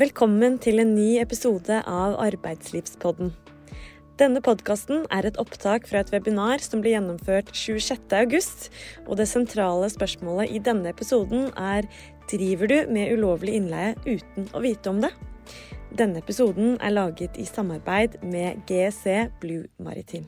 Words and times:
Velkommen 0.00 0.54
til 0.56 0.80
en 0.80 0.94
ny 0.96 1.18
episode 1.20 1.82
av 1.84 2.14
Arbeidslivspodden. 2.24 3.28
Denne 4.16 4.40
podkasten 4.40 5.02
er 5.12 5.28
et 5.28 5.36
opptak 5.36 5.84
fra 5.90 6.00
et 6.00 6.12
webinar 6.14 6.64
som 6.64 6.80
ble 6.80 6.94
gjennomført 6.94 7.52
26.8, 7.52 8.72
og 9.04 9.20
det 9.20 9.28
sentrale 9.28 9.92
spørsmålet 9.92 10.56
i 10.56 10.64
denne 10.64 10.88
episoden 10.96 11.50
er 11.60 11.84
driver 12.32 12.72
du 12.72 12.78
med 12.88 13.12
ulovlig 13.18 13.60
innleie 13.60 13.92
uten 14.08 14.48
å 14.56 14.64
vite 14.64 14.88
om 14.88 15.04
det? 15.04 15.12
Denne 15.92 16.24
episoden 16.24 16.78
er 16.80 16.96
laget 16.96 17.36
i 17.36 17.44
samarbeid 17.44 18.22
med 18.24 18.64
GC 18.64 19.26
Blue 19.44 19.68
Maritim. 19.76 20.24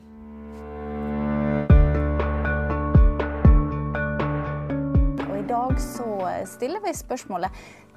Dag 5.75 5.81
så 5.81 6.45
stiller 6.47 6.79
vi 6.79 6.93
spørsmålet 6.93 7.51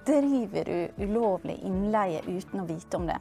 driver 0.06 0.64
du 0.64 1.04
ulovlig 1.04 1.58
innleie 1.62 2.22
uten 2.26 2.62
å 2.62 2.66
vite 2.66 2.96
om 2.96 3.06
det. 3.06 3.18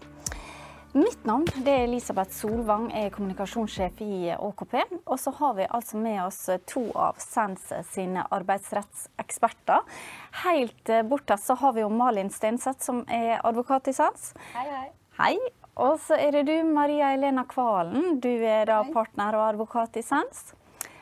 Mitt 0.94 1.26
navn 1.28 1.46
det 1.66 1.74
er 1.74 1.84
Elisabeth 1.86 2.34
Solvang, 2.34 2.88
er 2.96 3.12
kommunikasjonssjef 3.14 4.02
i 4.02 4.32
ÅKP. 4.34 4.76
Og 5.06 5.20
så 5.20 5.34
har 5.38 5.54
vi 5.60 5.68
altså 5.68 6.00
med 6.02 6.24
oss 6.24 6.40
to 6.66 6.88
av 6.96 7.20
SENS 7.22 7.70
sine 7.92 8.24
arbeidsrettseksperter. 8.34 9.84
Helt 10.46 10.94
bortest 11.12 11.52
så 11.52 11.58
har 11.62 11.76
vi 11.76 11.84
jo 11.84 11.94
Malin 11.94 12.32
Stenseth, 12.34 12.82
som 12.82 13.04
er 13.14 13.38
advokat 13.44 13.92
i 13.92 13.98
SENS. 14.00 14.32
Hei, 14.56 14.68
hei. 14.72 14.88
Hei. 15.20 15.36
Og 15.78 16.00
så 16.02 16.18
er 16.18 16.34
det 16.34 16.48
du, 16.48 16.56
Maria 16.66 17.12
Elena 17.14 17.46
Kvalen. 17.46 18.16
Du 18.24 18.32
er 18.32 18.66
da 18.72 18.82
partner 18.90 19.38
og 19.38 19.52
advokat 19.52 20.00
i 20.02 20.06
SENS. 20.08 20.57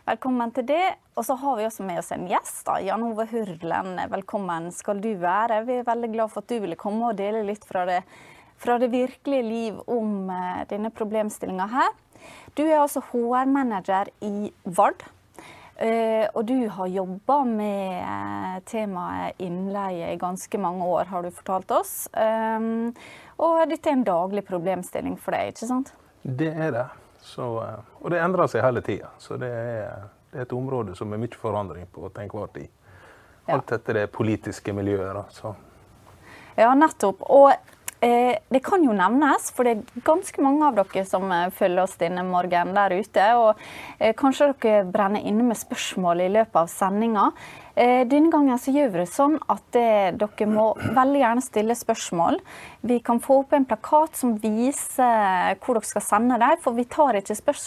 Velkommen 0.06 0.52
til 0.54 0.68
det. 0.70 0.84
Og 1.18 1.26
så 1.26 1.34
har 1.42 1.56
vi 1.58 1.64
også 1.66 1.84
med 1.88 1.98
oss 1.98 2.12
en 2.14 2.28
gjest. 2.30 2.60
da, 2.68 2.76
Jan 2.78 3.02
Ove 3.08 3.24
Hurlen, 3.32 3.96
velkommen 4.12 4.68
skal 4.70 5.00
du 5.02 5.16
være. 5.18 5.64
Vi 5.66 5.80
er 5.80 5.88
veldig 5.88 6.10
glad 6.14 6.30
for 6.30 6.44
at 6.44 6.52
du 6.52 6.60
ville 6.62 6.78
komme 6.78 7.08
og 7.10 7.18
dele 7.18 7.40
litt 7.48 7.64
fra 7.66 7.88
det, 7.90 8.04
fra 8.62 8.76
det 8.78 8.92
virkelige 8.94 9.48
liv 9.48 9.80
om 9.90 10.30
uh, 10.30 10.62
denne 10.70 10.92
problemstillinga 10.94 11.66
her. 11.72 11.96
Du 12.54 12.62
er 12.68 12.84
altså 12.84 13.02
HR-manager 13.08 14.12
i 14.22 14.52
Vard. 14.78 15.08
Uh, 15.82 16.30
og 16.38 16.44
du 16.52 16.70
har 16.76 16.92
jobba 16.94 17.40
med 17.50 18.06
uh, 18.06 18.60
temaet 18.70 19.42
innleie 19.42 20.12
i 20.14 20.20
ganske 20.22 20.60
mange 20.62 20.86
år, 20.86 21.10
har 21.10 21.26
du 21.26 21.34
fortalt 21.34 21.74
oss. 21.74 21.96
Um, 22.14 22.94
og 23.42 23.66
dette 23.74 23.90
er 23.90 23.98
en 23.98 24.06
daglig 24.06 24.46
problemstilling 24.46 25.18
for 25.18 25.34
deg, 25.34 25.56
ikke 25.56 25.72
sant? 25.74 25.92
Det 26.22 26.54
er 26.54 26.78
det. 26.78 26.86
Så, 27.26 27.46
eh, 27.64 27.94
og 28.02 28.12
det 28.14 28.22
endrer 28.22 28.50
seg 28.52 28.64
hele 28.66 28.84
tida. 28.86 29.10
Så 29.18 29.40
det 29.42 29.50
er, 29.50 30.10
det 30.32 30.44
er 30.44 30.46
et 30.46 30.54
område 30.54 30.96
som 30.98 31.14
er 31.14 31.22
mye 31.22 31.40
forandring 31.42 31.88
på 31.92 32.06
til 32.10 32.28
enhver 32.28 32.52
tid. 32.54 32.70
Ja. 33.46 33.58
Alt 33.58 33.72
etter 33.78 34.02
det 34.02 34.12
politiske 34.14 34.74
miljøet. 34.74 35.10
Da, 35.18 35.24
så. 35.34 35.56
Ja, 36.58 36.70
nettopp. 36.78 37.26
Og 37.34 37.50
eh, 38.06 38.38
det 38.54 38.62
kan 38.66 38.86
jo 38.86 38.94
nevnes, 38.96 39.50
for 39.58 39.68
det 39.68 39.76
er 39.76 40.06
ganske 40.06 40.46
mange 40.46 40.70
av 40.70 40.78
dere 40.78 41.06
som 41.10 41.26
eh, 41.34 41.50
følger 41.54 41.84
oss 41.84 41.98
denne 42.02 42.24
morgenen 42.28 42.78
der 42.78 42.96
ute. 42.96 43.28
Og 43.42 43.66
eh, 44.00 44.14
kanskje 44.18 44.54
dere 44.54 44.86
brenner 44.94 45.26
inne 45.26 45.50
med 45.50 45.60
spørsmål 45.60 46.28
i 46.28 46.32
løpet 46.38 46.62
av 46.62 46.72
sendinga. 46.72 47.32
Eh, 47.76 48.08
denne 48.08 48.32
gangen 48.32 48.60
så 48.60 48.72
gjør 48.72 48.94
vi 48.94 49.02
det 49.02 49.10
sånn 49.12 49.34
at 49.52 49.76
eh, 49.76 50.14
dere 50.16 50.46
må 50.48 50.70
veldig 50.80 51.20
gjerne 51.20 51.44
stille 51.44 51.76
spørsmål. 51.76 52.38
Vi 52.88 53.02
kan 53.04 53.20
få 53.20 53.42
opp 53.42 53.56
en 53.58 53.66
plakat 53.68 54.16
som 54.16 54.38
viser 54.40 55.58
hvor 55.60 55.76
dere 55.76 55.90
skal 55.90 56.06
sende 56.06 56.38
dem. 56.40 56.62
For 56.64 56.78
vi 56.78 56.86
tar 56.88 57.20
ikke 57.20 57.36
spørs 57.36 57.66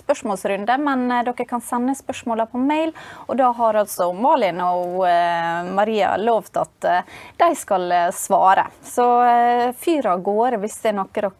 spørsmålsrunde, 0.00 0.78
men 0.80 1.04
eh, 1.10 1.24
dere 1.28 1.48
kan 1.50 1.60
sende 1.64 1.96
spørsmålene 1.98 2.48
på 2.48 2.62
mail. 2.62 2.94
Og 3.28 3.36
da 3.40 3.50
har 3.60 3.82
altså 3.82 4.08
Malin 4.16 4.64
og 4.64 5.04
eh, 5.10 5.68
Maria 5.76 6.14
lovt 6.16 6.56
at 6.62 6.88
eh, 6.88 7.20
de 7.44 7.52
skal 7.60 7.86
eh, 7.92 8.08
svare. 8.16 8.64
Så 8.86 9.10
eh, 9.28 9.68
fyr 9.76 10.08
av 10.14 10.24
gårde 10.24 10.62
hvis 10.64 10.80
det 10.80 10.94
er 10.94 10.98
noe 11.02 11.12
dere 11.12 11.36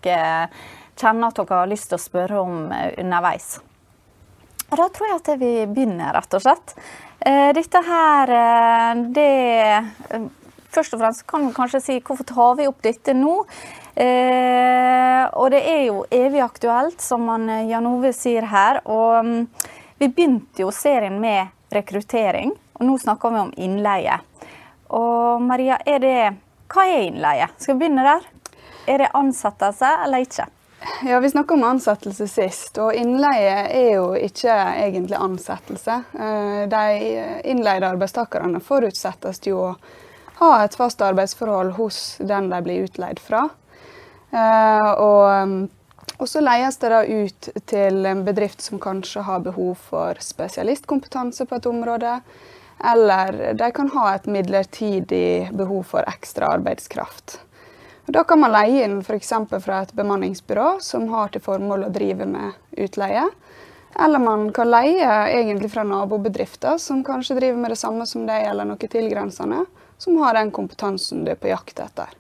kjenner 1.00 1.30
at 1.30 1.40
dere 1.40 1.64
har 1.64 1.70
lyst 1.70 1.88
til 1.90 1.96
å 1.96 2.04
spørre 2.04 2.40
om 2.44 2.66
eh, 2.68 2.92
underveis. 3.00 3.60
Og 4.70 4.78
da 4.78 4.86
tror 4.94 5.08
jeg 5.08 5.18
at 5.18 5.30
vi 5.40 5.54
begynner, 5.66 6.12
rett 6.14 6.36
og 6.36 6.44
slett. 6.44 6.76
Eh, 7.20 7.52
dette 7.52 7.80
her, 7.84 8.30
eh, 8.32 9.00
det 9.12 9.30
eh, 10.10 10.28
Først 10.70 10.94
og 10.94 11.00
fremst 11.00 11.24
kan 11.26 11.42
vi 11.48 11.52
kanskje 11.52 11.80
si 11.82 11.94
hvorfor 11.98 12.24
tar 12.28 12.52
vi 12.60 12.68
opp 12.70 12.78
dette 12.84 13.10
nå? 13.10 13.32
Eh, 13.98 15.24
og 15.34 15.48
det 15.50 15.64
er 15.66 15.80
jo 15.88 16.04
evig 16.14 16.44
aktuelt, 16.44 17.02
som 17.02 17.26
han, 17.26 17.48
Jan 17.66 17.88
Ove 17.90 18.12
sier 18.14 18.46
her. 18.46 18.78
Og 18.86 19.26
mm, 19.26 19.48
vi 19.98 20.06
begynte 20.06 20.62
jo 20.62 20.70
serien 20.70 21.18
med 21.18 21.50
rekruttering, 21.74 22.54
og 22.78 22.86
nå 22.86 22.94
snakker 23.02 23.34
vi 23.34 23.42
om 23.42 23.50
innleie. 23.58 24.20
Og 24.94 25.42
Maria, 25.42 25.80
er 25.82 25.98
det, 26.06 26.14
hva 26.70 26.86
er 26.86 27.08
innleie? 27.08 27.50
Skal 27.58 27.74
vi 27.74 27.82
begynne 27.82 28.06
der? 28.06 28.30
Er 28.86 29.02
det 29.02 29.12
ansettelse 29.18 29.90
eller 30.06 30.22
ikke? 30.22 30.46
Ja, 31.04 31.20
Vi 31.20 31.30
snakka 31.30 31.54
om 31.54 31.64
ansettelse 31.64 32.26
sist, 32.28 32.78
og 32.80 32.94
innleie 32.96 33.56
er 33.68 33.88
jo 33.98 34.06
ikke 34.16 34.52
egentlig 34.52 35.16
ansettelse. 35.16 35.96
Eh, 36.16 36.62
De 36.68 36.84
innleide 37.52 37.88
arbeidstakerne 37.88 38.60
forutsettes 38.64 39.42
jo 39.44 39.58
å 39.60 39.74
ha 40.40 40.52
et 40.64 40.76
fast 40.76 41.02
arbeidsforhold 41.04 41.74
hos 41.76 42.16
den 42.18 42.48
de 42.52 42.62
blir 42.64 42.86
utleid 42.88 43.20
fra. 43.20 43.48
Eh, 44.32 44.90
Og, 44.96 45.68
og 46.18 46.28
så 46.28 46.40
leies 46.40 46.76
det 46.80 46.90
da 46.92 47.02
ut 47.04 47.50
til 47.66 48.06
en 48.06 48.24
bedrift 48.24 48.60
som 48.64 48.80
kanskje 48.80 49.22
har 49.28 49.40
behov 49.44 49.76
for 49.90 50.14
spesialistkompetanse 50.20 51.44
på 51.46 51.56
et 51.60 51.66
område. 51.66 52.20
Eller 52.92 53.52
de 53.54 53.70
kan 53.76 53.88
ha 53.92 54.14
et 54.14 54.26
midlertidig 54.26 55.50
behov 55.52 55.84
for 55.92 56.04
ekstra 56.08 56.48
arbeidskraft. 56.56 57.40
Og 58.10 58.14
Da 58.14 58.24
kan 58.26 58.40
man 58.42 58.50
leie 58.50 58.82
inn 58.82 58.96
f.eks. 59.06 59.28
fra 59.62 59.76
et 59.84 59.92
bemanningsbyrå 59.94 60.80
som 60.82 61.04
har 61.12 61.28
til 61.30 61.44
formål 61.44 61.84
å 61.86 61.90
drive 61.94 62.26
med 62.26 62.56
utleie. 62.74 63.22
Eller 63.94 64.18
man 64.18 64.48
kan 64.50 64.66
leie 64.66 65.10
egentlig 65.30 65.68
fra 65.70 65.84
nabobedrifter 65.86 66.80
som 66.82 67.04
kanskje 67.06 67.36
driver 67.38 67.60
med 67.62 67.70
det 67.70 67.76
samme 67.78 68.06
som 68.10 68.24
deg, 68.26 68.48
eller 68.50 68.66
noe 68.66 68.88
tilgrensende, 68.90 69.60
som 69.94 70.18
har 70.24 70.34
den 70.34 70.50
kompetansen 70.50 71.20
du 71.22 71.30
er 71.30 71.38
på 71.38 71.52
jakt 71.52 71.78
etter. 71.84 72.10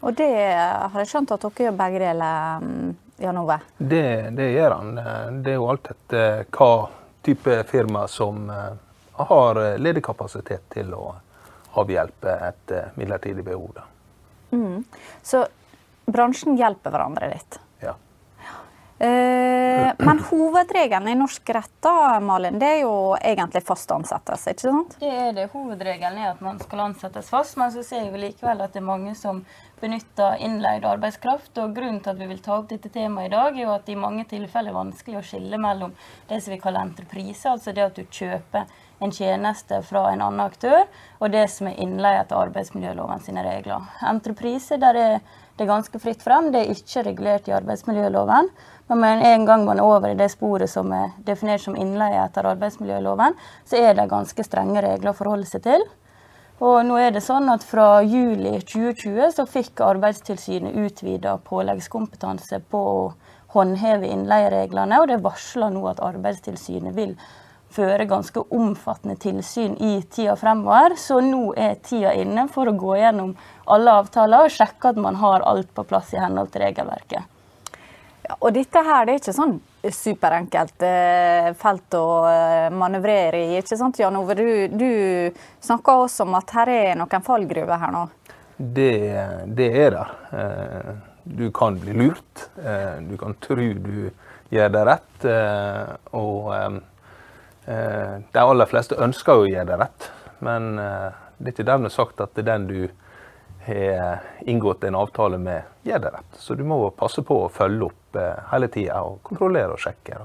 Og 0.00 0.16
det 0.16 0.30
har 0.56 0.96
jeg 1.02 1.10
skjønt 1.10 1.34
at 1.36 1.44
dere 1.44 1.66
gjør 1.66 1.76
begge 1.82 2.00
deler, 2.00 2.64
mm, 2.64 2.94
Jan 3.26 3.40
Ove. 3.42 3.58
Det, 3.76 4.06
det 4.38 4.46
gjør 4.54 4.76
han. 4.78 4.94
Det 5.42 5.52
er 5.52 5.58
jo 5.58 5.66
alt 5.74 5.90
etter 5.92 6.46
hva 6.56 6.70
type 7.28 7.58
firma 7.68 8.06
som 8.08 8.48
eh, 8.48 8.72
har 9.28 9.60
ledig 9.84 10.04
kapasitet 10.08 10.64
til 10.72 10.96
å 10.96 11.10
avhjelpe 11.76 12.38
et 12.48 12.72
eh, 12.72 12.88
midlertidig 12.96 13.44
behov. 13.44 13.68
Da. 13.76 13.84
Mm. 14.56 15.06
Så 15.22 15.44
bransjen 16.06 16.56
hjelper 16.58 16.94
hverandre 16.94 17.30
litt. 17.34 17.60
Ja. 17.82 17.94
Eh, 18.98 19.92
men 19.98 20.22
hovedregelen 20.30 21.08
i 21.08 21.14
norsk 21.18 21.50
rett 21.50 21.74
da, 21.84 22.20
Malin, 22.20 22.58
det 22.58 22.68
er 22.78 22.78
jo 22.86 22.94
egentlig 23.18 23.60
fast 23.66 23.90
ansettelse, 23.92 24.54
ikke 24.54 24.64
sant? 24.64 24.96
Det 25.02 25.10
er 25.10 25.34
det. 25.36 25.50
Hovedregelen 25.52 26.22
er 26.22 26.30
at 26.30 26.40
man 26.44 26.60
skal 26.62 26.86
ansettes 26.86 27.28
fast, 27.32 27.58
men 27.60 27.74
så 27.74 27.84
ser 27.84 28.08
vi 28.14 28.22
likevel 28.22 28.64
at 28.64 28.72
det 28.72 28.80
er 28.80 28.88
mange 28.88 29.12
som 29.18 29.42
benytter 29.82 30.40
innleid 30.40 30.86
arbeidskraft. 30.88 31.52
og 31.60 31.76
Grunnen 31.76 32.00
til 32.00 32.14
at 32.14 32.22
vi 32.22 32.30
vil 32.30 32.40
ta 32.44 32.56
opp 32.56 32.70
dette 32.72 32.88
temaet 32.94 33.28
i 33.28 33.34
dag, 33.36 33.52
er 33.52 33.66
jo 33.66 33.74
at 33.74 33.84
det 33.84 33.98
i 33.98 34.00
mange 34.00 34.24
tilfeller 34.30 34.72
er 34.72 34.80
vanskelig 34.80 35.20
å 35.20 35.26
skille 35.28 35.60
mellom 35.60 35.92
det 36.30 36.40
som 36.40 36.54
vi 36.54 36.60
kaller 36.62 36.86
entreprise, 36.86 37.52
altså 37.52 37.76
det 37.76 37.84
at 37.90 38.00
du 38.00 38.06
kjøper 38.08 38.64
en 38.98 39.12
tjeneste 39.12 39.82
fra 39.84 40.06
en 40.12 40.22
annen 40.24 40.44
aktør, 40.44 40.86
og 41.20 41.32
det 41.32 41.46
som 41.52 41.68
er 41.68 41.80
innleie 41.82 42.22
etter 42.22 42.38
arbeidsmiljøloven 42.38 43.20
sine 43.24 43.44
regler. 43.44 43.84
Entrepriser 44.08 44.80
der 44.80 45.00
er 45.00 45.18
det 45.56 45.68
ganske 45.68 46.00
fritt 46.00 46.24
frem, 46.24 46.50
det 46.52 46.62
er 46.62 46.72
ikke 46.72 47.04
regulert 47.06 47.48
i 47.48 47.54
arbeidsmiljøloven. 47.56 48.50
Men 48.88 49.00
med 49.02 49.24
en 49.26 49.46
gang 49.48 49.64
man 49.66 49.80
er 49.80 49.88
over 49.88 50.12
i 50.12 50.18
det 50.18 50.30
sporet 50.32 50.70
som 50.70 50.92
er 50.94 51.14
definert 51.26 51.64
som 51.64 51.76
innleie 51.76 52.20
etter 52.24 52.48
arbeidsmiljøloven, 52.52 53.36
så 53.64 53.80
er 53.80 53.96
det 53.96 54.10
ganske 54.12 54.44
strenge 54.44 54.84
regler 54.84 55.12
å 55.12 55.16
forholde 55.16 55.48
seg 55.48 55.64
til. 55.66 55.86
Og 56.64 56.78
nå 56.88 56.96
er 56.96 57.10
det 57.12 57.20
sånn 57.20 57.50
at 57.52 57.64
Fra 57.68 58.00
juli 58.00 58.54
2020 58.64 59.32
så 59.36 59.44
fikk 59.44 59.82
Arbeidstilsynet 59.84 60.76
utvida 60.86 61.34
påleggskompetanse 61.44 62.62
på 62.72 62.80
å 62.80 63.00
håndheve 63.52 64.08
innleiereglene, 64.08 65.00
og 65.00 65.10
det 65.10 65.20
varsler 65.24 65.74
nå 65.74 65.84
at 65.90 66.00
Arbeidstilsynet 66.04 66.96
vil 66.96 67.12
føre 67.76 68.08
ganske 68.10 68.42
omfattende 68.56 69.16
tilsyn 69.22 69.76
i 69.82 69.92
tida 70.10 70.34
fremover. 70.40 70.96
Så 71.00 71.20
nå 71.24 71.52
er 71.60 71.78
tida 71.84 72.14
inne 72.16 72.48
for 72.52 72.68
å 72.70 72.76
gå 72.76 72.96
gjennom 72.98 73.34
alle 73.72 73.94
avtaler 74.02 74.48
og 74.48 74.52
sjekke 74.56 74.92
at 74.94 75.00
man 75.00 75.20
har 75.22 75.44
alt 75.46 75.72
på 75.76 75.84
plass 75.88 76.12
i 76.16 76.20
henhold 76.22 76.52
til 76.54 76.64
regelverket. 76.66 77.32
Ja, 78.26 78.34
og 78.40 78.50
dette 78.56 78.80
her 78.82 79.04
det 79.06 79.12
er 79.14 79.20
ikke 79.20 79.36
sånn 79.36 79.58
superenkelt 79.94 80.82
eh, 80.82 81.52
felt 81.60 81.94
å 81.94 82.06
eh, 82.26 82.68
manøvrere 82.74 83.38
i. 83.38 83.58
ikke 83.60 83.76
sant, 83.78 84.00
Jan 84.02 84.16
Ove? 84.18 84.34
Du, 84.34 84.48
du 84.74 84.88
snakka 85.62 85.94
også 86.02 86.26
om 86.26 86.34
at 86.34 86.50
her 86.56 86.72
er 86.74 86.96
noen 86.98 87.22
fallgruver 87.22 87.78
her 87.78 87.94
nå. 87.94 88.06
Det, 88.56 88.90
det 89.58 89.68
er 89.84 89.94
der. 90.00 90.16
Eh, 90.40 90.96
Du 91.26 91.48
kan 91.50 91.74
bli 91.82 91.92
lurt. 91.92 92.48
Eh, 92.58 92.98
Du 93.06 93.16
kan 93.18 93.34
tro 93.42 93.56
du 93.74 94.10
gjør 94.54 94.68
det 94.74 94.82
rett. 94.86 95.24
eh, 95.26 95.94
Og 96.18 96.50
de 97.66 98.42
aller 98.42 98.68
fleste 98.70 98.94
ønsker 99.02 99.40
jo 99.40 99.46
å 99.46 99.48
gjøre 99.50 99.68
det 99.72 99.78
rett, 99.80 100.04
men 100.38 100.78
eh, 100.78 101.08
det 101.38 101.50
er 101.50 101.54
ikke 101.54 101.66
dermed 101.66 101.92
sagt 101.92 102.20
at 102.22 102.34
det 102.36 102.44
er 102.44 102.52
den 102.52 102.66
du 102.70 102.78
har 103.66 104.22
inngått 104.46 104.84
en 104.84 104.94
avtale 104.94 105.38
med, 105.38 105.62
gjør 105.82 105.98
det 105.98 106.10
rett. 106.14 106.38
Så 106.38 106.54
du 106.54 106.64
må 106.64 106.90
passe 106.90 107.22
på 107.26 107.40
å 107.44 107.48
følge 107.50 107.88
opp 107.88 108.16
eh, 108.16 108.44
hele 108.52 108.68
tida 108.72 109.00
og 109.02 109.18
kontrollere 109.26 109.74
og 109.74 109.82
sjekke. 109.82 110.20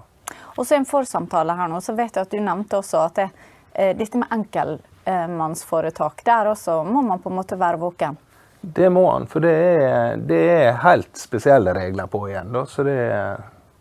Og 0.55 0.67
så 0.67 0.77
en 0.77 0.85
forsamtale 0.85 1.55
her 1.57 1.71
nå, 1.71 1.81
så 1.81 1.95
vet 1.97 2.15
jeg 2.15 2.27
at 2.27 2.35
du 2.35 2.39
nevnte 2.43 2.77
også 2.81 3.01
at 3.07 3.17
det, 3.17 3.29
eh, 3.73 3.95
dette 3.97 4.21
med 4.21 4.35
enkeltmannsforetak, 4.37 6.21
der 6.27 6.51
også 6.53 6.83
må 6.85 7.01
man 7.07 7.23
på 7.23 7.31
en 7.31 7.39
måte 7.39 7.57
være 7.59 7.81
våken. 7.81 8.19
Det 8.61 8.91
må 8.93 9.07
han, 9.09 9.25
for 9.25 9.41
det 9.41 9.55
er, 9.57 10.21
det 10.21 10.41
er 10.53 10.81
helt 10.83 11.17
spesielle 11.17 11.73
regler 11.73 12.05
på 12.11 12.27
igjen. 12.29 12.51
Da. 12.53 12.65
Så 12.69 12.85
det, 12.85 12.99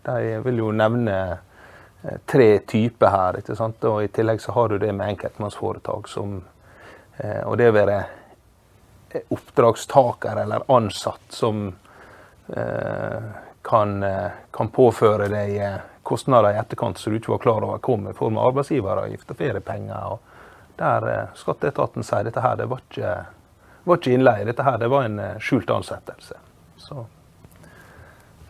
de 0.08 0.38
vil 0.46 0.62
jo 0.62 0.70
nevne 0.72 1.16
eh, 1.20 1.38
tre 2.26 2.58
typer 2.58 3.12
her. 3.12 3.38
ikke 3.38 3.56
sant? 3.56 3.84
Og 3.84 4.04
I 4.04 4.08
tillegg 4.08 4.40
så 4.40 4.52
har 4.56 4.68
du 4.68 4.78
det 4.78 4.92
med 4.92 5.14
enkeltmannsforetak 5.14 6.08
som 6.08 6.40
eh, 7.16 7.42
Og 7.46 7.58
det 7.58 7.68
å 7.68 7.76
være 7.76 8.00
oppdragstaker 9.28 10.36
eller 10.36 10.62
ansatt 10.70 11.32
som 11.34 11.74
eh, 12.48 13.22
kan, 13.62 14.02
eh, 14.02 14.30
kan, 14.50 14.68
påføre 14.68 15.28
deg 15.28 15.56
eh, 15.56 15.76
kostnader 16.02 16.54
i 16.54 16.60
etterkant 16.60 16.98
som 16.98 17.12
du 17.12 17.18
ikke 17.18 17.34
var 17.34 17.42
klar 17.44 17.66
over 17.66 17.78
kom 17.78 18.08
i 18.08 18.16
form 18.16 18.38
av 18.38 18.52
arbeidsgiveravgift 18.52 19.30
og 19.30 19.40
feriepenger. 19.42 20.14
Og 20.14 20.76
der 20.80 21.30
Skatteetaten 21.36 22.06
sier 22.06 22.24
dette 22.24 22.40
her, 22.40 22.56
det 22.56 22.70
var 22.70 22.84
ikke, 22.86 23.14
var 23.84 24.00
ikke 24.00 24.14
innleie, 24.14 24.46
dette 24.48 24.64
her, 24.64 24.78
det 24.80 24.88
var 24.88 25.08
en 25.08 25.20
skjult 25.42 25.70
ansettelse. 25.74 26.38
Så 26.80 27.04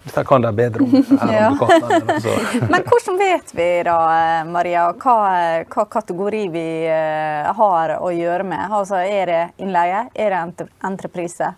dette 0.04 0.24
kan 0.24 0.42
de 0.42 0.52
bedre 0.52 0.82
om. 0.82 1.04
ja. 1.32 1.56
Altså. 1.60 2.30
Men 2.72 2.84
hvordan 2.86 3.18
vet 3.18 3.54
vi 3.54 3.68
da, 3.84 3.98
Maria, 4.48 4.86
hva, 4.96 5.16
hva, 5.68 5.84
kategori 5.92 6.46
vi 6.54 6.68
uh, 6.88 7.50
har 7.56 7.96
å 8.00 8.10
gjøre 8.14 8.46
med? 8.48 8.64
Altså, 8.70 9.02
er 9.04 9.30
det 9.30 9.42
innleie? 9.60 10.06
Er 10.14 10.34
det 10.34 10.68
entreprise? 10.86 11.52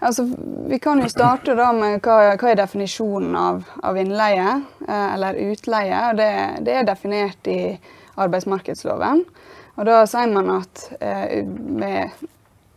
Altså, 0.00 0.24
vi 0.70 0.78
kan 0.80 1.02
jo 1.02 1.10
starte 1.12 1.54
da 1.58 1.72
med 1.76 1.98
hva, 2.00 2.36
hva 2.40 2.52
er 2.52 2.60
definisjonen 2.62 3.36
av, 3.36 3.64
av 3.84 3.98
innleie, 4.00 4.54
eller 4.88 5.36
utleie. 5.50 5.98
Det, 6.16 6.30
det, 6.64 6.78
er 6.78 6.86
definert 6.88 7.50
i 7.52 7.60
arbeidsmarkedsloven. 8.20 9.26
Og 9.76 9.88
da 9.88 10.00
sier 10.08 10.32
man 10.32 10.48
at 10.54 10.86
med 11.50 12.14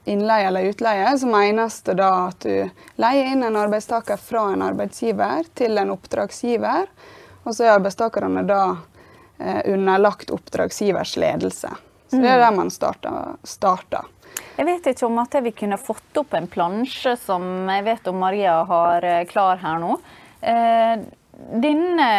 innleie 0.05 0.47
eller 0.47 0.61
utleie, 0.61 1.17
så 1.17 1.27
menes 1.27 1.81
det 1.87 1.97
da 1.99 2.09
at 2.27 2.43
du 2.43 2.69
leier 2.99 3.31
inn 3.31 3.43
en 3.43 3.59
arbeidstaker 3.59 4.19
fra 4.19 4.49
en 4.53 4.65
arbeidsgiver 4.65 5.47
til 5.55 5.79
en 5.79 5.93
oppdragsgiver, 5.95 6.89
og 7.43 7.55
så 7.55 7.67
er 7.67 7.77
arbeidstakerne 7.77 8.43
da 8.47 8.61
eh, 9.39 9.61
underlagt 9.73 10.31
oppdragsgivers 10.31 11.15
ledelse. 11.19 11.71
Så 12.09 12.19
det 12.19 12.29
er 12.29 12.37
mm. 12.37 12.43
der 12.45 12.57
man 12.57 12.71
starter. 13.43 14.09
Jeg 14.53 14.65
vet 14.67 14.87
ikke 14.91 15.07
om 15.07 15.17
at 15.21 15.35
vi 15.45 15.53
kunne 15.55 15.79
fått 15.81 16.19
opp 16.21 16.35
en 16.37 16.47
plansje 16.51 17.15
som 17.17 17.69
jeg 17.69 17.85
vet 17.87 18.07
om 18.09 18.19
Maria 18.21 18.59
har 18.69 19.05
eh, 19.07 19.25
klar 19.29 19.61
her 19.63 19.79
nå. 19.81 19.97
Eh, 20.41 20.99
denne 21.63 22.09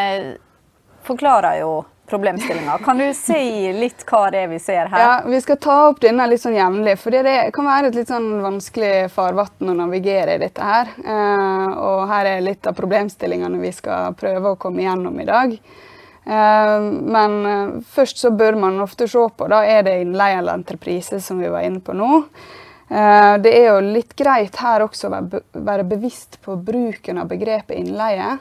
forklarer 1.04 1.60
jo 1.60 1.84
problemstillinga. 2.06 2.78
Kan 2.78 2.98
du 2.98 3.14
si 3.14 3.72
litt 3.72 4.04
hva 4.08 4.26
det 4.32 4.44
er 4.44 4.50
vi 4.52 4.58
ser 4.60 4.90
her? 4.92 5.00
Ja, 5.00 5.22
Vi 5.26 5.40
skal 5.40 5.56
ta 5.56 5.76
opp 5.88 6.00
denne 6.04 6.26
litt 6.28 6.42
sånn 6.42 6.56
jevnlig. 6.56 6.98
For 7.00 7.14
det 7.14 7.36
kan 7.56 7.68
være 7.68 7.90
et 7.90 7.98
litt 7.98 8.12
sånn 8.12 8.28
vanskelig 8.44 9.08
farvann 9.14 9.72
å 9.72 9.76
navigere 9.78 10.36
i 10.36 10.42
dette 10.42 10.64
her. 10.64 10.92
Eh, 11.00 11.70
og 11.80 12.04
her 12.10 12.28
er 12.34 12.44
litt 12.44 12.66
av 12.68 12.76
problemstillingene 12.76 13.60
vi 13.62 13.72
skal 13.72 14.16
prøve 14.18 14.52
å 14.52 14.60
komme 14.60 14.84
igjennom 14.84 15.16
i 15.20 15.28
dag. 15.28 15.54
Eh, 16.24 16.90
men 17.16 17.38
eh, 17.48 17.78
først 17.94 18.20
så 18.20 18.32
bør 18.36 18.60
man 18.60 18.82
ofte 18.84 19.08
se 19.08 19.24
på 19.36 19.48
da 19.48 19.62
er 19.64 19.86
det 19.88 20.02
innleie 20.02 20.42
eller 20.42 20.60
entreprise, 20.60 21.22
som 21.24 21.40
vi 21.40 21.48
var 21.52 21.64
inne 21.64 21.80
på 21.84 21.96
nå. 21.96 22.26
Det 22.84 23.48
er 23.48 23.70
jo 23.72 23.78
litt 23.80 24.12
greit 24.14 24.58
her 24.60 24.82
også 24.84 25.08
å 25.08 25.20
være 25.64 25.86
bevisst 25.88 26.36
på 26.44 26.52
bruken 26.60 27.16
av 27.18 27.30
begrepet 27.30 27.78
innleie. 27.80 28.34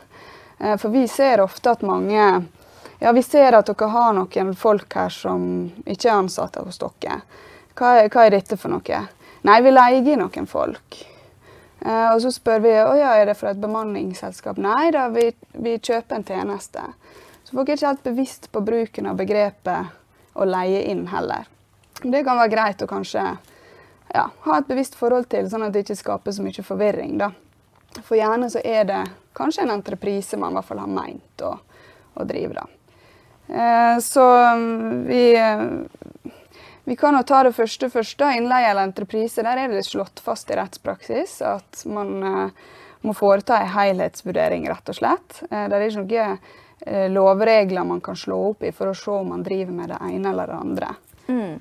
For 0.60 0.92
vi 0.92 1.06
ser 1.10 1.42
ofte 1.42 1.72
at 1.72 1.86
mange 1.88 2.26
ja, 3.04 3.12
vi 3.12 3.24
ser 3.24 3.52
at 3.58 3.68
dere 3.68 3.88
har 3.92 4.14
noen 4.16 4.54
folk 4.56 4.94
her 4.96 5.12
som 5.12 5.42
ikke 5.84 6.08
er 6.08 6.22
ansatte 6.22 6.62
hos 6.64 6.78
dere. 6.80 7.18
Hva 7.76 7.90
er, 8.00 8.12
hva 8.14 8.24
er 8.24 8.38
dette 8.38 8.56
for 8.56 8.72
noe? 8.72 9.00
Nei, 9.44 9.56
vi 9.66 9.72
leier 9.74 10.20
noen 10.22 10.46
folk. 10.48 11.00
Eh, 11.84 12.14
og 12.14 12.22
så 12.24 12.32
spør 12.32 12.62
vi 12.64 12.72
om 12.80 12.96
ja, 12.96 13.12
er 13.20 13.28
det 13.28 13.36
fra 13.36 13.52
et 13.52 13.60
bemanningsselskap. 13.60 14.62
Nei 14.62 14.94
da, 14.96 15.10
vi, 15.12 15.26
vi 15.52 15.74
kjøper 15.84 16.16
en 16.16 16.24
tjeneste. 16.24 16.84
Så 17.44 17.58
folk 17.58 17.68
er 17.68 17.76
ikke 17.76 17.90
helt 17.90 18.06
bevisst 18.06 18.48
på 18.56 18.62
bruken 18.64 19.10
av 19.12 19.20
begrepet 19.20 19.92
å 20.40 20.48
leie 20.48 20.86
inn 20.94 21.10
heller. 21.12 21.50
Det 22.00 22.22
kan 22.24 22.40
være 22.40 22.54
greit 22.54 22.86
å 22.86 22.88
kanskje 22.88 23.26
ja, 24.14 24.24
ha 24.46 24.56
et 24.62 24.70
bevisst 24.70 24.96
forhold 24.96 25.28
til, 25.34 25.50
sånn 25.52 25.66
at 25.68 25.76
det 25.76 25.84
ikke 25.84 26.00
skaper 26.00 26.38
så 26.38 26.46
mye 26.46 26.64
forvirring. 26.64 27.18
da. 27.20 27.34
For 28.00 28.16
gjerne 28.16 28.48
så 28.54 28.64
er 28.64 28.88
det 28.88 29.02
kanskje 29.36 29.68
en 29.68 29.76
entreprise 29.76 30.40
man 30.40 30.56
i 30.56 30.62
hvert 30.62 30.72
fall 30.72 30.82
har 30.86 30.96
meint 31.02 31.44
å, 31.44 31.52
å 32.16 32.30
drive. 32.32 32.56
da. 32.62 32.83
Eh, 33.48 34.00
så 34.00 34.24
mm, 34.38 35.04
vi, 35.08 35.36
eh, 35.36 35.62
vi 36.84 36.96
kan 36.96 37.18
jo 37.18 37.24
ta 37.24 37.44
det 37.44 37.54
første 37.54 37.90
først. 37.90 38.22
Innleie 38.36 38.72
eller 38.72 38.88
entreprise. 38.88 39.44
Der 39.44 39.66
er 39.66 39.72
det 39.72 39.86
slått 39.88 40.24
fast 40.24 40.52
i 40.52 40.58
rettspraksis 40.60 41.42
at 41.48 41.84
man 41.86 42.14
eh, 42.24 42.68
må 43.04 43.16
foreta 43.18 43.60
en 43.60 43.74
helhetsvurdering, 43.74 44.68
rett 44.72 44.90
og 44.90 44.96
slett. 44.96 45.42
Det 45.50 45.76
er 45.76 45.90
ikke 45.90 46.06
noen 46.06 46.38
lovregler 47.12 47.84
man 47.88 48.00
kan 48.04 48.16
slå 48.16 48.38
opp 48.54 48.64
i 48.64 48.72
for 48.76 48.92
å 48.92 48.96
se 48.96 49.12
om 49.12 49.28
man 49.32 49.44
driver 49.44 49.76
med 49.76 49.92
det 49.92 49.98
ene 50.04 50.32
eller 50.32 50.48
det 50.48 50.56
andre. 50.56 50.88
Mm. 51.28 51.60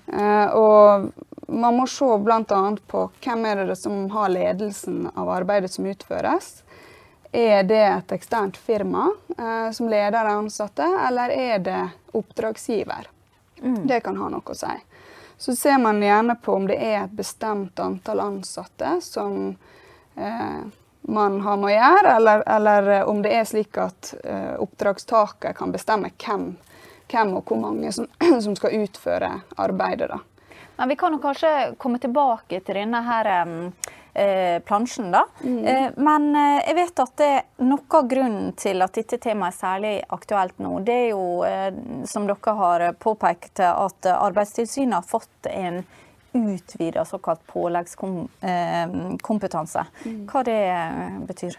Og 0.58 1.50
man 1.50 1.76
må 1.78 1.87
se 1.90 2.06
bl.a. 2.23 2.61
på 2.90 3.02
hvem 3.23 3.44
er 3.50 3.64
det 3.67 3.76
som 3.78 4.05
har 4.14 4.31
ledelsen 4.31 5.08
av 5.14 5.31
arbeidet 5.35 5.70
som 5.75 5.87
utføres. 5.90 6.62
Er 7.32 7.62
det 7.62 7.81
et 7.87 8.12
eksternt 8.12 8.56
firma 8.56 9.06
eh, 9.38 9.70
som 9.73 9.88
leder 9.88 10.25
de 10.25 10.32
ansatte, 10.37 10.84
eller 11.08 11.29
er 11.32 11.58
det 11.58 11.88
oppdragsgiver? 12.12 13.08
Mm. 13.62 13.87
Det 13.87 14.00
kan 14.05 14.17
ha 14.20 14.29
noe 14.29 14.44
å 14.44 14.56
si. 14.56 14.75
Så 15.40 15.55
ser 15.56 15.79
man 15.81 16.02
gjerne 16.02 16.37
på 16.37 16.52
om 16.55 16.67
det 16.69 16.76
er 16.76 16.99
et 17.06 17.14
bestemt 17.17 17.81
antall 17.81 18.20
ansatte 18.20 18.99
som 19.00 19.56
eh, 20.14 20.61
man 21.08 21.40
har 21.40 21.56
med 21.56 21.70
å 21.70 21.73
gjøre, 21.73 22.12
eller, 22.17 22.44
eller, 22.46 22.90
om 23.08 23.25
det 23.25 23.32
er 23.38 23.49
slik 23.49 23.81
at 23.81 24.12
eh, 24.25 24.52
oppdragstaker 24.61 25.56
kan 25.56 25.73
bestemme 25.73 26.12
hvem, 26.12 26.50
hvem, 27.08 27.32
og 27.40 27.49
hvor 27.49 27.62
mange 27.64 27.94
som, 27.96 28.11
som 28.44 28.52
skal 28.61 28.76
utføre 28.85 29.33
arbeidet. 29.57 30.12
Da. 30.12 30.21
Men 30.76 30.92
vi 30.92 31.00
kan 31.00 31.16
jo 31.16 31.25
kanskje 31.25 31.73
komme 31.80 31.99
tilbake 31.99 32.61
til 32.61 32.83
denne 32.85 33.02
her, 33.09 33.33
um 33.47 33.59
eh, 33.73 33.90
plansjen. 34.64 35.11
da. 35.11 35.26
Mm. 35.45 35.64
Eh, 35.64 35.90
men 35.97 36.37
eh, 36.37 36.62
jeg 36.66 36.75
vet 36.75 36.99
at 37.00 37.16
det, 37.16 37.42
noe 37.64 37.99
av 37.99 38.09
grunnen 38.09 38.52
til 38.61 38.83
at 38.85 38.95
dette 38.95 39.19
temaet 39.23 39.54
er 39.54 39.59
særlig 39.59 40.02
aktuelt 40.12 40.59
nå, 40.61 40.81
det 40.85 40.92
er 40.92 41.09
jo, 41.14 41.45
eh, 41.49 41.73
som 42.09 42.26
dere 42.28 42.52
har 42.59 42.92
påpekt, 43.00 43.61
at 43.64 44.07
Arbeidstilsynet 44.12 44.95
har 44.95 45.02
fått 45.09 45.47
en 45.49 45.85
utvida 46.33 47.04
såkalt 47.04 47.47
påleggskompetanse. 47.47 49.87
Eh, 50.04 50.12
mm. 50.12 50.26
Hva 50.28 50.42
det 50.49 50.78
betyr? 51.28 51.59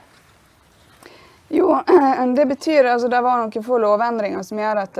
Jo, 1.53 1.79
det 2.35 2.45
betyr 2.49 2.85
altså 2.89 3.07
det 3.09 3.21
var 3.21 3.37
noen 3.41 3.63
få 3.65 3.77
lovendringer 3.81 4.43
som 4.45 4.59
gjør 4.61 4.77
at 4.85 4.95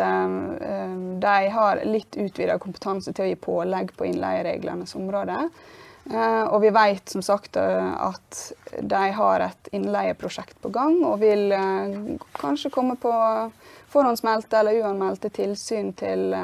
de 1.24 1.50
har 1.54 1.86
litt 1.86 2.18
utvida 2.18 2.58
kompetanse 2.62 3.14
til 3.14 3.26
å 3.26 3.28
gi 3.32 3.38
pålegg 3.42 3.88
på 3.98 4.06
innleiereglenes 4.10 4.96
område. 4.98 5.38
Eh, 6.12 6.44
og 6.52 6.60
vi 6.62 6.70
vet 6.76 7.10
som 7.10 7.24
sagt 7.24 7.56
eh, 7.56 7.92
at 7.96 8.40
de 8.82 9.04
har 9.16 9.44
et 9.46 9.70
innleieprosjekt 9.72 10.58
på 10.60 10.72
gang 10.76 10.98
og 11.08 11.22
vil 11.22 11.54
eh, 11.56 11.94
kanskje 12.36 12.74
komme 12.74 12.98
på 13.00 13.12
forhåndsmeldte 13.94 14.60
eller 14.60 14.82
uanmeldte 14.84 15.32
tilsyn 15.32 15.94
til, 15.96 16.36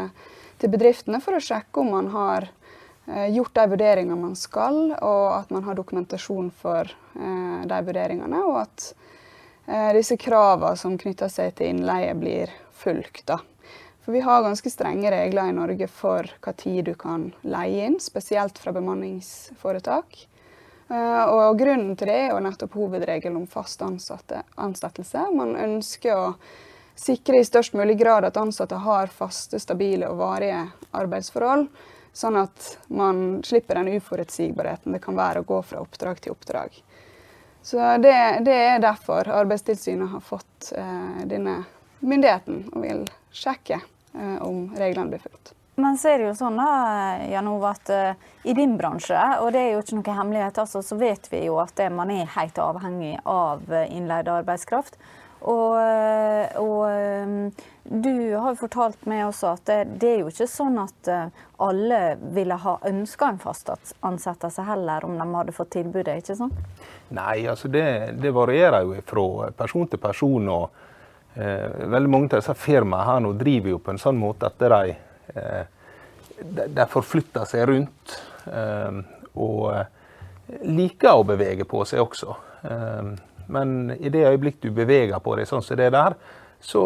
til 0.62 0.72
bedriftene 0.72 1.20
for 1.24 1.36
å 1.36 1.44
sjekke 1.44 1.84
om 1.84 1.92
man 1.98 2.10
har 2.13 2.50
gjort 3.34 3.56
de 3.58 3.63
vurderingene 3.72 4.22
man 4.22 4.36
skal, 4.38 4.92
og 4.94 5.24
at 5.34 5.50
man 5.50 5.63
har 5.66 5.74
dokumentasjon 5.80 6.51
for 6.54 6.92
de 7.16 7.80
vurderingene. 7.88 8.44
Og 8.46 8.60
at 8.60 9.96
disse 9.98 10.13
kravene 10.22 10.78
som 10.78 10.94
knytter 10.94 11.32
seg 11.34 11.56
til 11.58 11.72
innleie, 11.74 12.13
blir 12.13 12.54
fulgt. 12.78 13.24
da. 13.25 13.39
For 14.10 14.13
vi 14.13 14.20
har 14.20 14.42
ganske 14.42 14.70
strenge 14.70 15.12
regler 15.12 15.50
i 15.50 15.54
Norge 15.54 15.86
for 15.88 16.25
hva 16.42 16.51
tid 16.58 16.88
du 16.88 16.96
kan 16.98 17.28
leie 17.46 17.84
inn, 17.86 18.00
spesielt 18.01 18.58
fra 18.58 18.72
bemanningsforetak. 18.74 20.16
Eh, 20.89 21.25
og 21.30 21.60
grunnen 21.60 21.92
til 21.94 22.10
det 22.10 22.16
er 22.24 22.32
jo 22.32 22.39
nettopp 22.42 22.74
hovedregelen 22.74 23.38
om 23.38 23.46
fast 23.46 23.84
ansatte, 23.86 24.39
ansettelse. 24.58 25.28
Man 25.38 25.54
ønsker 25.54 26.16
å 26.18 26.24
sikre 26.98 27.38
i 27.38 27.46
størst 27.46 27.78
mulig 27.78 28.00
grad 28.00 28.25
at 28.25 28.39
ansatte 28.42 28.80
har 28.82 29.13
faste, 29.13 29.62
stabile 29.62 30.10
og 30.10 30.18
varige 30.24 30.63
arbeidsforhold. 30.89 31.68
Sånn 32.10 32.42
at 32.42 32.72
man 32.89 33.44
slipper 33.46 33.78
den 33.78 33.94
uforutsigbarheten 34.01 34.98
det 34.98 35.04
kan 35.06 35.22
være 35.22 35.46
å 35.46 35.50
gå 35.54 35.62
fra 35.70 35.84
oppdrag 35.86 36.25
til 36.25 36.34
oppdrag. 36.34 36.82
Så 37.62 37.78
det, 38.01 38.18
det 38.50 38.58
er 38.72 38.82
derfor 38.82 39.30
Arbeidstilsynet 39.38 40.16
har 40.18 40.28
fått 40.34 40.74
eh, 40.74 41.24
denne 41.30 41.60
myndigheten 42.01 42.72
og 42.74 42.89
vil 42.89 43.06
sjekke 43.30 43.84
om 44.13 44.68
reglene 44.78 45.13
blir 45.13 45.22
fulgt. 45.24 45.54
Men 45.80 45.98
så 45.98 46.10
er 46.12 46.20
det 46.20 46.28
jo 46.28 46.36
sånn 46.36 46.58
da, 46.60 46.72
Jan 47.32 47.48
Ove, 47.48 47.72
at 47.72 47.92
uh, 47.94 48.28
i 48.44 48.56
din 48.58 48.75
bransje, 48.80 49.20
og 49.39 49.54
det 49.56 49.62
er 49.62 49.72
jo 49.74 49.84
ikke 49.84 50.00
noe 50.01 50.18
hemmelighet, 50.18 50.60
altså, 50.60 50.82
så 50.84 50.98
vet 51.00 51.30
vi 51.32 51.46
jo 51.46 51.56
at 51.63 51.80
man 51.96 52.12
er 52.12 52.28
helt 52.36 52.60
avhengig 52.60 53.16
av 53.24 53.63
innleid 53.88 54.28
arbeidskraft. 54.32 55.00
Og, 55.39 55.78
og, 56.60 57.54
du 57.84 58.16
har 58.36 58.50
jo 58.51 58.58
fortalt 58.60 59.06
meg 59.08 59.24
også 59.30 59.54
at 59.54 59.62
det, 59.70 59.78
det, 60.01 60.10
er 60.10 60.18
jo 60.25 60.34
ikke 60.34 60.50
sånn 60.51 60.75
at 60.82 61.10
alle 61.63 62.01
ville 62.36 62.58
ha 62.60 62.74
ønska 62.89 63.30
en 63.32 63.39
fast 63.39 63.72
ansettelse 64.04 64.66
heller, 64.68 65.08
om 65.08 65.16
de 65.16 65.30
hadde 65.32 65.56
fått 65.56 65.72
tilbudet, 65.78 66.20
ikke 66.20 66.36
sant? 66.42 66.60
Nei, 67.16 67.48
altså 67.48 67.72
det, 67.72 67.86
det 68.20 68.36
varierer 68.36 68.84
jo 68.84 69.00
fra 69.08 69.50
person 69.63 69.88
til 69.88 70.04
person. 70.04 70.51
og 70.51 70.68
eh, 70.68 70.88
Veldig 71.36 72.10
mange 72.10 72.32
av 72.34 72.42
disse 72.42 72.56
firmaene 72.58 73.06
her 73.06 73.20
nå 73.24 73.30
driver 73.38 73.72
jo 73.72 73.78
på 73.84 73.94
en 73.94 74.02
sånn 74.02 74.18
måte 74.20 74.50
at 74.50 74.58
de 74.60 74.96
Eh, 75.36 75.66
de 76.74 76.86
forflytter 76.90 77.48
seg 77.48 77.68
rundt. 77.70 78.16
Eh, 78.48 79.00
og 79.40 79.64
eh, 79.74 79.90
liker 80.66 81.20
å 81.20 81.28
bevege 81.28 81.68
på 81.70 81.84
seg 81.86 82.04
også. 82.04 82.36
Men 83.50 83.94
i 83.96 84.10
det 84.12 84.26
øyeblikk 84.28 84.58
du 84.60 84.72
beveger 84.76 85.22
på 85.24 85.38
deg 85.38 85.48
sånn 85.48 85.64
som 85.64 85.78
det 85.80 85.94
der, 85.96 86.16
så 86.60 86.82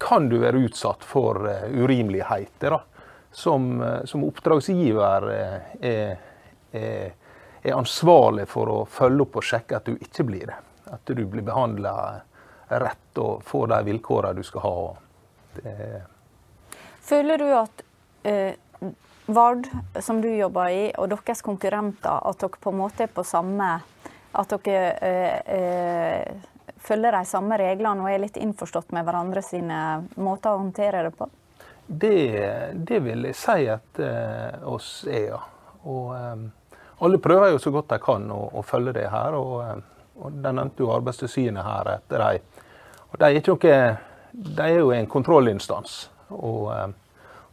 kan 0.00 0.28
du 0.30 0.36
være 0.38 0.60
utsatt 0.68 1.02
for 1.04 1.48
urimeligheter. 1.66 2.76
Som, 3.34 3.80
som, 4.10 4.22
oppdragsgiver 4.26 5.26
er, 5.32 5.56
er, 5.80 6.14
er, 6.74 7.72
ansvarlig 7.74 8.46
for 8.50 8.70
å 8.70 8.78
følge 8.90 9.26
opp 9.26 9.40
og 9.40 9.46
sjekke 9.46 9.80
at 9.80 9.90
du 9.90 9.96
ikke 9.96 10.26
blir 10.28 10.46
det. 10.52 10.60
At 10.94 11.10
du 11.10 11.24
blir 11.24 11.46
behandla 11.46 11.94
rett 12.70 13.18
og 13.18 13.44
får 13.44 13.66
de 13.74 13.78
vilkårene 13.90 14.38
du 14.38 14.46
skal 14.46 14.64
ha. 14.64 14.74
Føler 17.10 17.42
du 17.42 17.48
at 17.58 17.82
eh, 18.22 18.54
Vard, 19.30 19.66
som 20.00 20.20
du 20.20 20.28
jobber 20.30 20.70
i, 20.70 20.84
og 20.98 21.10
deres 21.12 21.42
konkurrenter, 21.42 22.22
at 22.26 22.38
dere 22.40 22.62
på 22.62 22.72
en 22.72 22.80
måte 22.80 23.06
er 23.06 23.12
på 23.14 23.24
samme 23.26 23.72
At 24.32 24.54
dere 24.64 24.80
eh, 25.02 25.54
eh, 25.58 26.50
følger 26.80 27.12
de 27.12 27.24
samme 27.26 27.58
reglene 27.58 28.04
og 28.04 28.10
er 28.12 28.22
litt 28.22 28.38
innforstått 28.38 28.94
med 28.94 29.06
hverandre 29.06 29.42
sine 29.42 29.78
måter 30.22 30.54
å 30.54 30.60
håndtere 30.62 31.02
det 31.08 31.12
på? 31.18 31.26
Det, 31.86 32.18
det 32.74 33.00
vil 33.02 33.26
jeg 33.26 33.38
si 33.38 33.66
at 33.70 33.98
eh, 33.98 34.62
oss 34.70 34.92
er, 35.10 35.32
ja. 35.32 35.40
Og 35.90 36.12
um, 36.14 36.44
alle 37.02 37.18
prøver 37.18 37.50
jo 37.50 37.58
så 37.58 37.72
godt 37.74 37.90
de 37.90 37.98
kan 38.04 38.28
å, 38.30 38.38
å 38.54 38.62
følge 38.62 38.94
det 39.00 39.08
her. 39.10 39.34
Og, 39.34 39.82
og 40.20 40.40
de 40.44 40.52
nevnte 40.52 40.84
jo 40.84 40.92
Arbeidstilsynet 40.94 41.64
her 41.64 41.94
etter 41.96 42.24
dem. 42.24 42.64
Og 43.10 43.18
de 43.18 43.28
er, 43.28 43.40
ikke 43.40 43.76
de 44.32 44.66
er 44.66 44.78
jo 44.78 44.90
en 44.94 45.08
kontrollinstans. 45.10 46.02
Og 46.30 46.68
um, 46.70 46.92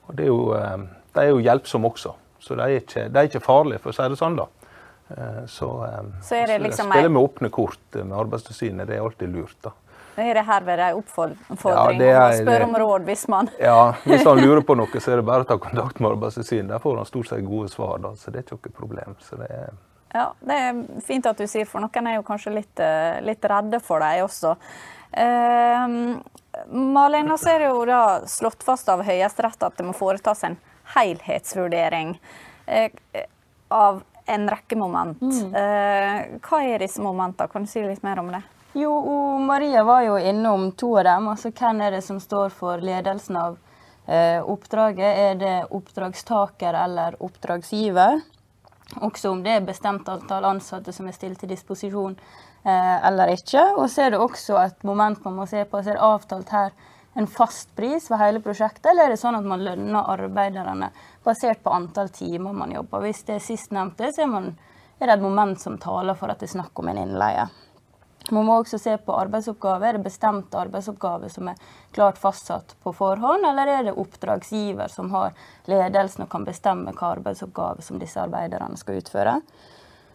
og 0.07 0.15
det 0.15 0.23
er 0.23 0.31
jo, 0.31 0.43
eh, 0.55 0.77
de 1.13 1.23
er 1.23 1.33
jo 1.33 1.41
hjelpsomme 1.43 1.89
også, 1.91 2.13
så 2.39 2.55
de 2.55 2.63
er, 2.63 2.77
ikke, 2.81 3.07
de 3.11 3.19
er 3.19 3.27
ikke 3.27 3.43
farlige, 3.43 3.81
for 3.83 3.91
å 3.91 3.97
si 3.97 4.05
det 4.13 4.19
sånn. 4.19 4.37
da. 4.39 4.45
Eh, 5.09 5.41
så, 5.51 5.71
eh, 5.87 6.13
så 6.23 6.37
er 6.39 6.53
det 6.53 6.61
liksom 6.63 6.93
spille 6.93 7.11
med 7.11 7.23
åpne 7.23 7.51
kort 7.51 7.99
med 7.99 8.15
Arbeidstilsynet, 8.15 8.87
det 8.87 8.97
er 8.97 9.03
alltid 9.03 9.35
lurt. 9.35 9.57
da. 9.63 9.73
Er 10.17 10.33
det 10.33 10.47
herved 10.47 10.79
en 10.81 10.95
oppfordring 10.97 11.99
ja, 12.01 12.23
å 12.23 12.37
spørre 12.39 12.65
om 12.65 12.71
råd 12.81 13.03
hvis 13.05 13.27
man 13.29 13.51
Ja, 13.61 13.91
hvis 14.01 14.23
han 14.25 14.39
lurer 14.41 14.63
på 14.65 14.73
noe, 14.73 15.01
så 15.03 15.11
er 15.13 15.21
det 15.21 15.27
bare 15.27 15.45
å 15.45 15.49
ta 15.51 15.59
kontakt 15.61 15.99
med 15.99 16.15
Arbeidstilsynet. 16.15 16.71
Der 16.71 16.81
får 16.81 17.03
han 17.03 17.09
stort 17.09 17.29
sett 17.29 17.45
gode 17.45 17.69
svar, 17.69 17.99
da, 18.01 18.15
så 18.17 18.31
det 18.31 18.41
er 18.41 18.47
ikke 18.47 18.57
noe 18.57 18.77
problem. 18.79 19.19
Så 19.21 19.37
det 19.37 19.51
er 19.53 19.75
ja, 20.17 20.27
det 20.41 20.59
er 20.65 20.83
fint 21.05 21.29
at 21.29 21.39
du 21.39 21.45
sier, 21.47 21.67
for 21.69 21.83
noen 21.83 22.09
er 22.09 22.17
jo 22.17 22.25
kanskje 22.27 22.55
litt, 22.55 22.83
litt 23.23 23.45
redde 23.47 23.79
for 23.83 24.03
deg 24.03 24.25
også. 24.25 24.55
Eh, 25.11 25.87
Malena, 26.67 27.37
så 27.37 27.53
er 27.53 27.59
det 27.59 27.69
jo 27.69 27.85
da 27.87 28.01
slått 28.27 28.65
fast 28.65 28.89
av 28.89 29.03
Høyesterett 29.05 29.63
at 29.63 29.77
det 29.77 29.85
må 29.87 29.95
foretas 29.95 30.43
en 30.47 30.57
helhetsvurdering 30.95 32.15
eh, 32.65 32.91
av 33.67 34.03
en 34.27 34.49
rekke 34.49 34.75
moment. 34.75 35.21
Mm. 35.21 35.55
Eh, 35.55 36.39
hva 36.43 36.61
er 36.63 36.83
disse 36.83 37.03
momentene? 37.03 37.49
Kan 37.51 37.67
du 37.67 37.71
si 37.71 37.83
litt 37.83 38.03
mer 38.03 38.19
om 38.19 38.31
det? 38.33 38.41
Jo, 38.77 38.91
og 38.93 39.41
Maria 39.41 39.83
var 39.87 40.03
jo 40.05 40.17
innom 40.19 40.71
to 40.77 40.91
av 40.99 41.07
dem. 41.07 41.29
altså 41.31 41.51
Hvem 41.55 41.81
er 41.81 41.97
det 41.97 42.03
som 42.05 42.19
står 42.21 42.51
for 42.53 42.83
ledelsen 42.83 43.39
av 43.39 43.55
eh, 44.05 44.41
oppdraget? 44.43 45.21
Er 45.29 45.39
det 45.39 45.55
oppdragstaker 45.73 46.77
eller 46.83 47.17
oppdragsgiver? 47.23 48.19
Også 48.95 49.31
om 49.31 49.41
det 49.43 49.51
er 49.51 49.65
bestemt 49.67 50.07
antall 50.09 50.45
ansatte 50.47 50.93
som 50.95 51.07
er 51.09 51.15
stilt 51.15 51.41
til 51.41 51.51
disposisjon 51.51 52.15
Eh, 52.67 53.07
eller 53.07 53.31
ikke. 53.31 53.61
Og 53.79 53.89
så 53.91 54.07
er 54.07 54.13
det 54.13 54.19
også 54.19 54.57
et 54.59 54.81
moment 54.87 55.23
man 55.25 55.37
må 55.39 55.45
se 55.47 55.63
på. 55.65 55.79
Så 55.79 55.93
er 55.93 55.99
det 55.99 56.03
avtalt 56.03 56.49
her 56.51 56.73
en 57.17 57.27
fast 57.31 57.71
pris 57.77 58.09
for 58.11 58.19
hele 58.21 58.41
prosjektet, 58.43 58.91
eller 58.91 59.07
er 59.07 59.15
det 59.15 59.21
sånn 59.21 59.37
at 59.39 59.45
man 59.47 59.63
lønner 59.65 60.09
arbeiderne 60.13 60.91
basert 61.25 61.63
på 61.63 61.73
antall 61.73 62.11
timer 62.13 62.53
man 62.53 62.75
jobber? 62.75 63.05
Hvis 63.05 63.23
det 63.25 63.37
er 63.37 63.45
sistnevnte, 63.45 64.11
så 64.13 64.25
er, 64.25 64.29
man, 64.29 64.51
er 64.99 65.07
det 65.09 65.15
et 65.15 65.23
moment 65.23 65.61
som 65.61 65.79
taler 65.81 66.17
for 66.19 66.29
at 66.29 66.43
det 66.43 66.49
er 66.49 66.57
snakk 66.59 66.77
om 66.77 66.91
en 66.91 66.99
innleie. 67.05 67.47
Man 68.31 68.45
må 68.45 68.57
også 68.59 68.79
se 68.81 68.97
på 68.97 69.15
arbeidsoppgaver. 69.15 69.87
Er 69.87 69.97
det 69.97 70.07
bestemte 70.09 70.59
arbeidsoppgaver 70.59 71.31
som 71.31 71.47
er 71.47 71.61
klart 71.95 72.19
fastsatt 72.19 72.75
på 72.83 72.91
forhånd, 72.93 73.45
eller 73.47 73.71
er 73.71 73.87
det 73.87 73.95
oppdragsgiver 73.95 74.91
som 74.91 75.11
har 75.15 75.35
ledelsen 75.71 76.25
og 76.25 76.31
kan 76.33 76.47
bestemme 76.47 76.91
hva 76.97 77.13
arbeidsoppgaver 77.15 77.85
som 77.85 78.01
disse 78.01 78.19
arbeiderne 78.19 78.77
skal 78.77 78.99
utføre? 78.99 79.39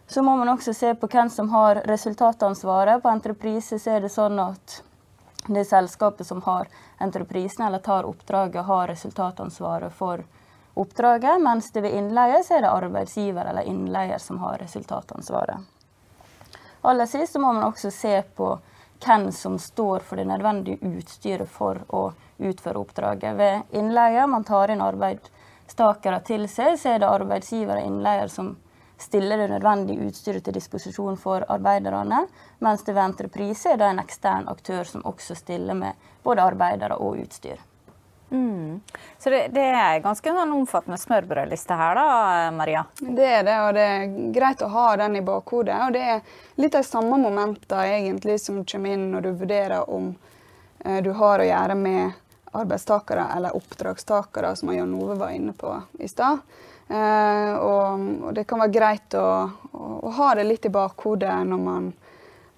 Så 0.07 0.21
må 0.21 0.35
man 0.37 0.51
også 0.51 0.73
se 0.77 0.93
på 0.99 1.07
hvem 1.09 1.29
som 1.29 1.49
har 1.49 1.81
resultatansvaret. 1.89 3.01
På 3.01 3.09
entreprise 3.09 3.79
er 3.89 4.03
det 4.03 4.11
sånn 4.13 4.37
at 4.43 4.81
det 5.47 5.65
selskapet 5.65 6.27
som 6.27 6.41
har 6.45 6.67
entreprisen 7.01 7.65
eller 7.65 7.79
tar 7.79 8.05
oppdraget, 8.07 8.65
har 8.65 8.87
resultatansvaret 8.87 9.93
for 9.93 10.23
oppdraget, 10.73 11.41
mens 11.41 11.71
det 11.71 11.83
ved 11.85 11.97
innleie 11.97 12.43
er 12.43 12.61
det 12.61 12.69
arbeidsgiver 12.69 13.49
eller 13.49 13.67
innleier 13.69 14.21
som 14.21 14.39
har 14.43 14.61
resultatansvaret. 14.61 15.57
Aller 16.85 17.05
sist 17.07 17.35
må 17.39 17.53
man 17.53 17.63
også 17.63 17.91
se 17.91 18.17
på 18.35 18.49
hvem 19.03 19.29
som 19.31 19.55
står 19.59 20.03
for 20.03 20.19
det 20.19 20.25
nødvendige 20.27 20.83
utstyret 20.83 21.49
for 21.49 21.79
å 21.95 22.03
utføre 22.43 22.79
oppdraget. 22.79 23.37
Ved 23.39 23.75
innleie, 23.79 24.27
man 24.27 24.43
tar 24.43 24.71
inn 24.71 24.83
arbeidstakere 24.83 26.19
til 26.27 26.47
seg, 26.51 26.75
så 26.79 26.95
er 26.95 27.03
det 27.03 27.11
arbeidsgiver 27.11 27.79
og 27.79 27.87
innleier 27.87 28.31
som 28.31 28.55
stiller 28.99 29.37
det 29.37 29.49
nødvendige 29.51 30.07
utstyret 30.07 30.43
til 30.43 30.55
disposisjon 30.55 31.17
for 31.19 31.43
arbeiderne, 31.51 32.25
mens 32.59 32.83
det 32.83 32.95
ved 32.95 33.03
entreprise 33.03 33.73
er 33.73 33.79
det 33.79 33.89
en 33.89 34.03
ekstern 34.03 34.47
aktør 34.51 34.87
som 34.87 35.05
også 35.07 35.35
stiller 35.39 35.79
med 35.79 36.09
både 36.23 36.43
arbeidere 36.43 36.99
og 36.99 37.19
utstyr. 37.23 37.59
Mm. 38.33 38.81
Så 39.19 39.29
det, 39.29 39.47
det, 39.53 39.61
er 39.61 39.99
ganske 40.01 40.29
en 40.29 40.39
sånn 40.39 40.55
omfattende 40.55 40.97
smørbrødliste 40.97 41.75
her, 41.77 41.99
da, 41.99 42.05
Maria? 42.51 42.81
Det 42.97 43.27
er 43.29 43.43
det, 43.45 43.57
og 43.61 43.75
det 43.77 43.83
er 43.85 44.15
greit 44.33 44.63
å 44.65 44.71
ha 44.73 44.87
den 45.03 45.19
i 45.19 45.21
bakhodet. 45.25 45.77
Og 45.85 45.93
det 45.93 46.01
er 46.15 46.39
litt 46.57 46.73
av 46.73 46.81
de 46.81 46.89
samme 46.89 47.19
momentene 47.21 47.99
egentlig 47.99 48.39
som 48.41 48.63
kommer 48.65 48.97
inn 48.97 49.11
når 49.13 49.27
du 49.27 49.31
vurderer 49.43 49.85
om 49.85 50.09
eh, 50.83 50.97
du 51.05 51.11
har 51.19 51.43
å 51.43 51.47
gjøre 51.47 51.77
med 51.77 52.19
arbeidstakere 52.53 53.27
eller 53.35 53.55
oppdragstakere, 53.55 54.55
som 54.57 54.73
Jan 54.73 54.95
Ove 54.97 55.17
var 55.21 55.33
inne 55.37 55.53
på 55.53 55.75
i 56.01 56.09
stad. 56.09 56.41
Eh, 56.87 57.53
og, 57.53 58.07
og, 58.23 58.31
det 58.33 58.47
kan 58.49 58.65
være 58.65 58.73
greit 58.73 59.17
å, 59.17 59.27
å, 59.71 59.83
å, 60.09 60.15
ha 60.17 60.33
det 60.37 60.47
litt 60.49 60.65
i 60.65 60.73
bakhodet 60.73 61.35
når 61.49 61.61
man 61.61 61.91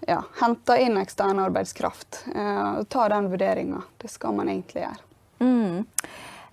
ja, 0.08 0.22
henter 0.40 0.80
inn 0.88 0.96
ekstern 1.04 1.44
arbeidskraft. 1.44 2.24
Eh, 2.32 2.70
og 2.80 2.88
ta 2.90 3.10
den 3.12 3.28
vurderinga. 3.32 3.84
Det 4.02 4.12
skal 4.12 4.40
man 4.40 4.52
egentlig 4.52 4.88
gjøre. 4.88 5.05
Mm. 5.46 5.86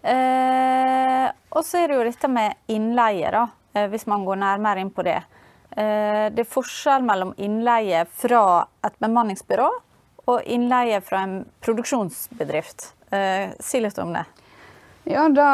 Eh, 0.02 1.28
og 1.52 1.64
så 1.64 1.82
er 1.82 1.88
det 1.88 1.98
jo 1.98 2.06
dette 2.08 2.30
med 2.30 2.72
innleie, 2.72 3.30
da, 3.32 3.46
eh, 3.74 3.88
hvis 3.92 4.08
man 4.10 4.26
går 4.26 4.40
nærmere 4.42 4.82
inn 4.82 4.92
på 4.92 5.04
det. 5.06 5.20
Eh, 5.70 6.28
det 6.34 6.44
er 6.44 6.52
forskjell 6.52 7.04
mellom 7.06 7.32
innleie 7.40 8.04
fra 8.12 8.66
et 8.84 8.98
bemanningsbyrå 9.00 9.70
og 10.32 10.42
innleie 10.44 11.00
fra 11.00 11.22
en 11.24 11.36
produksjonsbedrift. 11.64 12.92
Eh, 13.10 13.50
si 13.60 13.80
litt 13.80 13.98
om 13.98 14.12
det. 14.12 14.24
Ja, 15.04 15.28
Da 15.28 15.48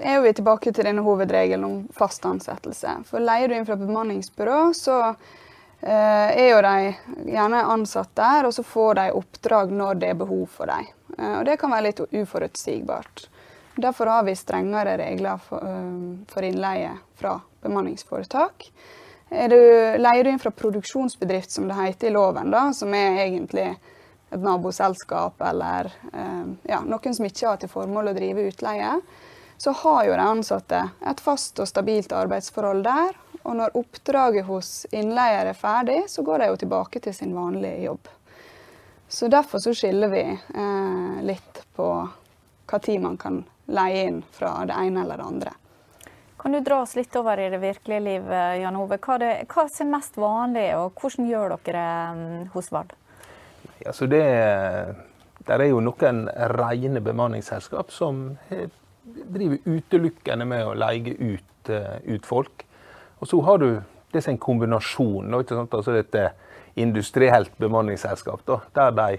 er 0.00 0.20
vi 0.20 0.32
tilbake 0.32 0.72
til 0.72 0.84
denne 0.84 1.02
hovedregelen 1.02 1.64
om 1.64 1.76
fast 1.96 2.24
ansettelse. 2.28 2.98
For 3.08 3.20
Leier 3.20 3.48
du 3.48 3.54
inn 3.56 3.66
fra 3.66 3.78
bemanningsbyrå, 3.80 4.74
så 4.76 4.98
eh, 5.80 6.28
er 6.36 6.50
jo 6.50 6.60
de 6.66 7.32
gjerne 7.32 7.64
ansatt 7.64 8.12
der, 8.18 8.44
og 8.44 8.52
så 8.52 8.62
får 8.62 8.94
de 9.00 9.06
oppdrag 9.16 9.72
når 9.72 10.02
det 10.02 10.12
er 10.12 10.20
behov 10.20 10.46
for 10.52 10.68
dem. 10.68 10.84
Eh, 11.18 11.34
og 11.40 11.44
det 11.48 11.58
kan 11.60 11.74
være 11.74 11.90
litt 11.90 12.00
uforutsigbart. 12.00 13.26
Derfor 13.78 14.10
har 14.10 14.24
vi 14.26 14.34
strengere 14.34 14.96
regler 14.98 15.38
for, 15.38 15.62
uh, 15.62 16.42
innleie 16.42 16.96
fra 17.14 17.36
bemanningsforetak. 17.62 18.72
Du, 19.28 19.60
leier 20.00 20.24
du 20.24 20.30
inn 20.30 20.40
fra 20.42 20.50
produksjonsbedrift, 20.50 21.50
som 21.50 21.68
det 21.68 21.76
heter 21.76 22.08
i 22.08 22.10
loven, 22.10 22.50
da, 22.50 22.72
som 22.74 22.94
er 22.96 23.20
egentlig 23.26 23.68
et 24.30 24.40
naboselskap 24.40 25.40
eller 25.50 25.92
eh, 26.12 26.44
ja, 26.68 26.80
noen 26.84 27.14
som 27.14 27.28
ikke 27.28 27.48
har 27.48 27.60
til 27.60 27.70
formål 27.72 28.10
å 28.10 28.16
drive 28.16 28.48
utleie, 28.50 28.96
så 29.58 29.74
har 29.82 30.04
jo 30.06 30.16
de 30.16 30.24
ansatte 30.24 30.82
et 31.10 31.22
fast 31.22 31.58
og 31.60 31.68
stabilt 31.68 32.12
arbeidsforhold 32.14 32.84
der. 32.86 33.16
Og 33.42 33.56
når 33.58 33.76
oppdraget 33.78 34.46
hos 34.48 34.86
innleier 34.92 35.48
er 35.48 35.56
ferdig, 35.56 36.02
så 36.10 36.22
går 36.26 36.42
de 36.42 36.50
jo 36.50 36.60
tilbake 36.64 37.02
til 37.02 37.14
sin 37.16 37.34
vanlige 37.36 37.84
jobb. 37.86 38.10
Så 39.08 39.28
derfor 39.28 39.58
så 39.58 39.74
skiller 39.74 40.08
vi 40.08 40.24
eh, 40.54 41.22
litt 41.24 41.62
på 41.76 41.88
når 42.68 42.98
man 43.00 43.16
kan 43.16 43.38
leie 43.72 44.02
inn 44.10 44.20
fra 44.32 44.50
det 44.68 44.76
ene 44.76 45.00
eller 45.02 45.16
det 45.16 45.24
andre. 45.24 45.52
Kan 46.38 46.52
du 46.52 46.60
dra 46.60 46.82
oss 46.82 46.92
litt 46.94 47.16
over 47.16 47.40
i 47.40 47.48
det 47.50 47.58
virkelige 47.58 48.00
livet, 48.04 48.60
Jan 48.60 48.76
Ove? 48.76 48.98
Hva, 49.00 49.16
det, 49.18 49.30
hva 49.48 49.64
er 49.66 49.88
mest 49.88 50.18
vanlig, 50.20 50.66
og 50.76 51.00
hvordan 51.00 51.26
gjør 51.26 51.54
dere 51.56 51.72
det 51.78 52.18
mm, 52.18 52.50
hos 52.52 52.68
Vard? 52.70 52.92
Altså 53.86 54.06
det, 54.12 54.22
der 55.48 55.64
er 55.64 55.70
jo 55.72 55.80
noen 55.82 56.26
rene 56.52 57.02
bemanningsselskap 57.02 57.90
som 57.94 58.36
driver 59.08 59.64
utelukkende 59.64 60.46
med 60.52 60.66
å 60.68 60.76
leie 60.78 61.16
ut, 61.16 61.72
uh, 61.72 61.96
ut 62.04 62.28
folk. 62.28 62.66
Og 63.18 63.32
så 63.32 63.40
har 63.48 63.64
du 63.64 63.70
det 64.12 64.22
som 64.22 64.36
en 64.36 64.42
kombinasjon. 64.44 65.34
Altså 65.34 65.96
dette 65.96 66.28
industrielt 66.78 67.58
bemanningsselskap, 67.58 68.40
da, 68.46 68.60
der 68.74 68.90
de, 68.90 69.18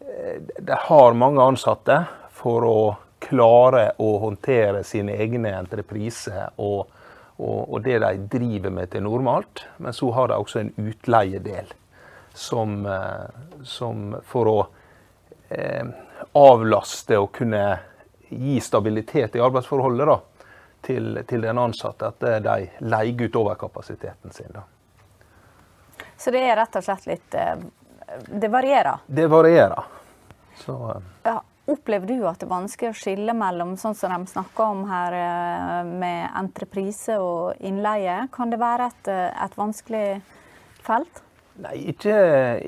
eh, 0.00 0.38
de, 0.58 0.76
har 0.88 1.12
mange 1.12 1.42
ansatte 1.42 2.04
for 2.32 2.66
å 2.66 2.80
klare 3.18 3.90
å 3.98 4.16
håndtere 4.22 4.84
sine 4.84 5.16
egne 5.16 5.54
entrepriser 5.56 6.52
og, 6.56 6.92
og, 7.36 7.58
og, 7.72 7.80
det 7.84 7.98
de 8.04 8.12
driver 8.36 8.72
med 8.72 8.92
til 8.92 9.06
normalt. 9.06 9.66
Men 9.76 9.96
så 9.96 10.10
har 10.16 10.30
de 10.30 10.38
også 10.40 10.62
en 10.62 10.72
utleiedel 10.76 11.72
som, 12.34 12.78
eh, 12.86 13.26
som 13.64 14.14
for 14.28 14.52
å 14.52 14.58
eh, 15.48 15.84
avlaste 16.36 17.18
og 17.20 17.32
kunne 17.36 17.66
gi 18.28 18.60
stabilitet 18.60 19.36
i 19.36 19.42
arbeidsforholdet 19.42 20.08
da, 20.08 20.20
til, 20.86 21.20
til, 21.26 21.44
den 21.46 21.58
ansatte, 21.58 22.12
at 22.12 22.24
de 22.42 22.86
leier 22.86 23.26
ut 23.26 23.42
overkapasiteten 23.42 24.34
sin. 24.34 24.50
Da. 24.54 24.66
Så 26.16 26.30
det 26.30 26.44
er 26.46 26.56
rett 26.56 26.78
og 26.78 26.84
slett 26.84 27.06
litt 27.10 27.34
eh, 27.36 27.58
Det 28.28 28.48
varierer? 28.48 29.04
Det 29.06 29.26
varierer. 29.26 29.92
Så, 30.56 30.76
eh. 30.94 31.12
ja, 31.28 31.42
Opplever 31.66 32.06
du 32.06 32.20
at 32.28 32.38
det 32.38 32.46
er 32.46 32.52
vanskelig 32.52 32.92
å 32.92 32.96
skille 32.96 33.32
mellom 33.34 33.72
sånn 33.80 33.96
som 33.98 34.12
de 34.14 34.30
snakker 34.30 34.68
om 34.70 34.84
her, 34.86 35.16
eh, 35.18 35.88
med 35.88 36.28
entreprise 36.38 37.18
og 37.18 37.58
innleie? 37.58 38.28
Kan 38.32 38.54
det 38.54 38.60
være 38.62 38.86
et, 38.92 39.10
et 39.10 39.56
vanskelig 39.58 40.04
felt? 40.86 41.22
Nei, 41.64 41.74
ikke, 41.90 42.16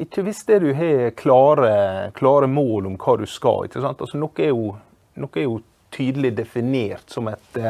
ikke, 0.03 0.25
hvis 0.27 0.43
det 0.49 0.59
du 0.65 0.73
har 0.75 1.13
klare, 1.15 1.73
klare, 2.17 2.49
mål 2.49 2.89
om 2.89 2.97
hva 2.99 3.19
du 3.21 3.27
skal. 3.29 3.69
ikke 3.69 3.85
sant? 3.85 4.01
Altså, 4.03 4.19
noe, 4.19 4.33
er 4.41 4.51
jo, 4.51 4.73
noe 5.21 5.37
er 5.37 5.47
jo 5.47 5.61
tydelig 5.95 6.35
definert 6.41 7.09
som 7.13 7.31
et 7.33 7.63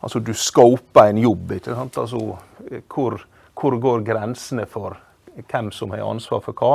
Altså, 0.00 0.16
du 0.24 0.30
scoper 0.32 1.10
en 1.10 1.18
jobb. 1.20 1.50
ikke 1.58 1.74
sant? 1.76 1.98
Altså, 2.00 2.20
hvor, 2.88 3.18
hvor 3.52 3.74
går 3.76 4.04
grensene 4.06 4.64
for 4.64 4.96
hvem 5.36 5.70
som 5.72 5.90
har 5.94 6.04
ansvar 6.04 6.42
for 6.44 6.56
hva, 6.56 6.74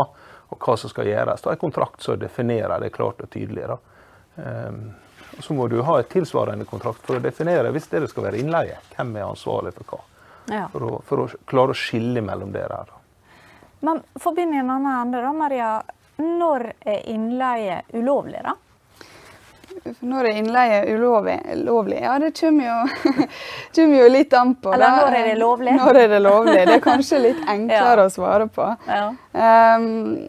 og 0.54 0.62
hva 0.62 0.76
som 0.78 0.92
skal 0.92 1.10
gjøres. 1.10 1.44
Det 1.44 1.52
er 1.52 1.62
kontrakt 1.62 2.06
som 2.06 2.20
definerer 2.20 2.80
det 2.82 2.94
klart 2.96 3.24
og 3.24 3.32
tydelig. 3.34 3.68
Da. 3.72 3.78
Um, 4.36 4.82
så 5.40 5.54
må 5.54 5.68
du 5.68 5.82
ha 5.82 6.00
et 6.00 6.12
tilsvarende 6.14 6.68
kontrakt 6.70 7.04
for 7.06 7.18
å 7.18 7.24
definere 7.24 7.72
hvis 7.76 7.90
det 7.92 8.06
skal 8.12 8.30
være 8.30 8.40
innleie. 8.40 8.78
Hvem 8.96 9.16
er 9.18 9.28
ansvarlig 9.28 9.74
for 9.80 9.96
hva. 9.96 10.02
Ja. 10.54 10.68
For, 10.72 10.86
å, 10.86 11.02
for, 11.06 11.26
å, 11.26 11.44
klare 11.50 11.74
å 11.74 11.78
skille 11.78 12.22
mellom 12.24 12.54
det 12.54 12.68
der. 12.70 12.92
Da. 12.92 13.02
Men 13.86 14.02
forbind 14.22 14.56
i 14.56 14.62
en 14.62 14.70
annen 14.70 14.94
ende, 15.02 15.24
da, 15.26 15.34
Maria. 15.36 15.72
Når 16.16 16.70
er 16.88 17.02
innleie 17.12 17.82
ulovlig, 17.92 18.40
da? 18.46 18.54
Når 20.00 20.26
er 20.26 20.38
innleie 20.40 20.96
ulovlig? 20.96 22.00
Ja, 22.02 22.20
det 22.20 22.32
kommer 22.40 22.66
jo, 22.66 22.78
kommer 23.76 24.00
jo, 24.00 24.08
litt 24.10 24.34
an 24.34 24.56
på. 24.56 24.74
Eller 24.74 24.98
når 24.98 25.18
er 25.20 25.30
det 25.30 25.36
lovlig? 25.40 25.76
Når 25.78 26.00
er 26.02 26.10
det 26.10 26.20
lovlig? 26.24 26.58
Det 26.66 26.76
er 26.78 26.84
kanskje 26.84 27.22
litt 27.22 27.42
enklere 27.56 28.06
ja. 28.06 28.08
å 28.08 28.14
svare 28.14 28.48
på. 28.48 28.68
Ja. 28.88 29.08
Um, 29.78 30.28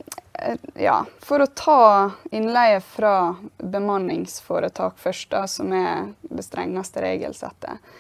ja. 0.75 0.99
For 1.25 1.45
å 1.45 1.51
ta 1.57 2.11
innleie 2.31 2.81
fra 2.85 3.37
bemanningsforetak 3.57 4.99
først, 5.01 5.31
da, 5.33 5.47
som 5.51 5.73
er 5.73 6.11
det 6.29 6.45
strengeste 6.45 7.05
regelsettet. 7.05 7.95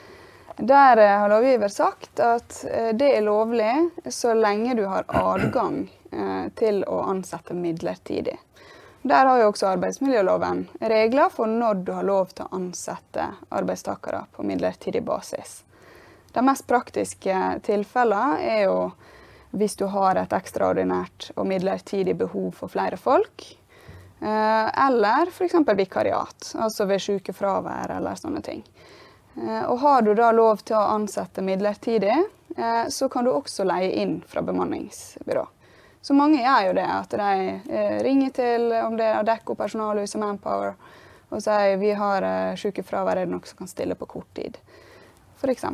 Der 0.56 0.96
eh, 0.96 1.18
har 1.20 1.28
lovgiver 1.28 1.68
sagt 1.68 2.20
at 2.24 2.62
eh, 2.64 2.92
det 2.96 3.10
er 3.16 3.24
lovlig 3.24 3.72
så 4.12 4.34
lenge 4.36 4.76
du 4.76 4.86
har 4.88 5.08
adgang 5.08 5.86
til 6.56 6.78
å 6.88 7.00
ansette 7.10 7.52
midlertidig. 7.52 8.38
Der 9.06 9.26
har 9.26 9.38
jo 9.38 9.50
også 9.52 9.68
arbeidsmiljøloven 9.70 10.64
regler 10.80 11.28
for 11.30 11.46
når 11.46 11.82
du 11.86 11.92
har 11.94 12.06
lov 12.06 12.32
til 12.34 12.42
å 12.42 12.56
ansette 12.56 13.28
arbeidstakere 13.54 14.24
på 14.34 14.42
midlertidig 14.42 15.04
basis. 15.06 15.60
De 16.34 16.42
mest 16.42 16.66
praktiske 16.66 17.36
tilfellene 17.68 18.40
er 18.42 18.64
jo 18.64 18.80
hvis 19.54 19.78
du 19.78 19.86
har 19.92 20.18
et 20.18 20.34
ekstraordinært 20.34 21.30
og 21.36 21.46
midlertidig 21.46 22.16
behov 22.18 22.50
for 22.58 22.72
flere 22.72 22.98
folk. 22.98 23.46
Eh, 24.20 24.86
eller 24.88 25.30
f.eks. 25.30 25.54
vikariat, 25.76 26.52
altså 26.58 26.90
ved 26.90 27.04
sykefravær 27.06 27.94
eller 28.00 28.18
sånne 28.18 28.42
ting. 28.42 28.66
Eh, 29.38 29.62
og 29.70 29.78
har 29.86 30.02
du 30.02 30.16
da 30.18 30.32
lov 30.34 30.66
til 30.66 30.80
å 30.80 30.86
ansette 30.98 31.46
midlertidig, 31.46 32.16
eh, 32.56 32.84
så 32.90 33.08
kan 33.08 33.24
du 33.24 33.36
også 33.36 33.70
leie 33.70 33.94
inn 34.02 34.18
fra 34.26 34.42
bemanningsbyrå. 34.42 35.46
Så 36.06 36.14
mange 36.14 36.38
gjør 36.38 36.68
jo 36.68 36.74
det, 36.76 36.86
at 36.86 37.14
de 37.18 37.30
eh, 37.66 37.96
ringer 38.06 38.30
til 38.30 38.70
om 38.78 38.94
det 38.94 39.08
er 39.08 39.16
Adecco 39.18 39.56
personalhuset 39.58 40.20
Manpower 40.22 40.76
og 41.34 41.42
sier 41.42 41.80
vi 41.80 41.90
har 41.98 42.22
eh, 42.22 42.58
sykefravær, 42.58 43.18
er 43.18 43.26
det 43.26 43.34
noe 43.34 43.48
som 43.48 43.58
kan 43.58 43.70
stille 43.70 43.96
på 43.98 44.06
kort 44.12 44.28
tid? 44.38 44.60
F.eks. 45.40 45.64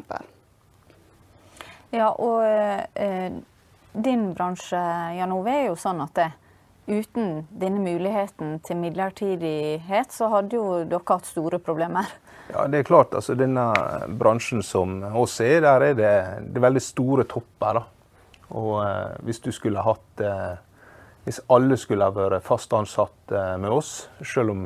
Ja, 1.92 2.08
og 2.08 2.46
eh, 2.48 3.28
din 3.92 4.30
bransje 4.32 4.80
Jan 5.18 5.36
Ove, 5.36 5.52
er 5.52 5.68
jo 5.68 5.76
sånn 5.76 6.00
at 6.00 6.16
det, 6.16 6.30
uten 6.88 7.44
denne 7.52 7.84
muligheten 7.84 8.56
til 8.64 8.80
midlertidighet, 8.80 10.16
så 10.16 10.32
hadde 10.32 10.56
jo 10.56 10.66
dere 10.88 11.04
hatt 11.12 11.28
store 11.28 11.60
problemer. 11.62 12.08
Ja, 12.48 12.64
det 12.72 12.80
er 12.80 12.88
klart. 12.88 13.12
altså 13.14 13.36
Denne 13.38 13.68
bransjen 14.08 14.64
som 14.64 15.02
oss 15.12 15.36
er, 15.44 15.60
der 15.60 15.90
er 15.92 15.98
det, 16.00 16.14
det 16.48 16.58
er 16.58 16.70
veldig 16.72 16.88
store 16.88 17.28
topper. 17.28 17.82
da. 17.82 18.01
Og 18.52 18.82
eh, 18.84 19.16
hvis 19.26 19.40
du 19.40 19.50
skulle 19.52 19.82
hatt 19.84 20.20
eh, 20.20 20.54
Hvis 21.24 21.40
alle 21.54 21.76
skulle 21.78 22.08
ha 22.08 22.10
vært 22.10 22.42
fast 22.42 22.72
ansatt 22.74 23.30
eh, 23.32 23.56
med 23.62 23.70
oss, 23.70 24.08
selv 24.26 24.50
om 24.50 24.64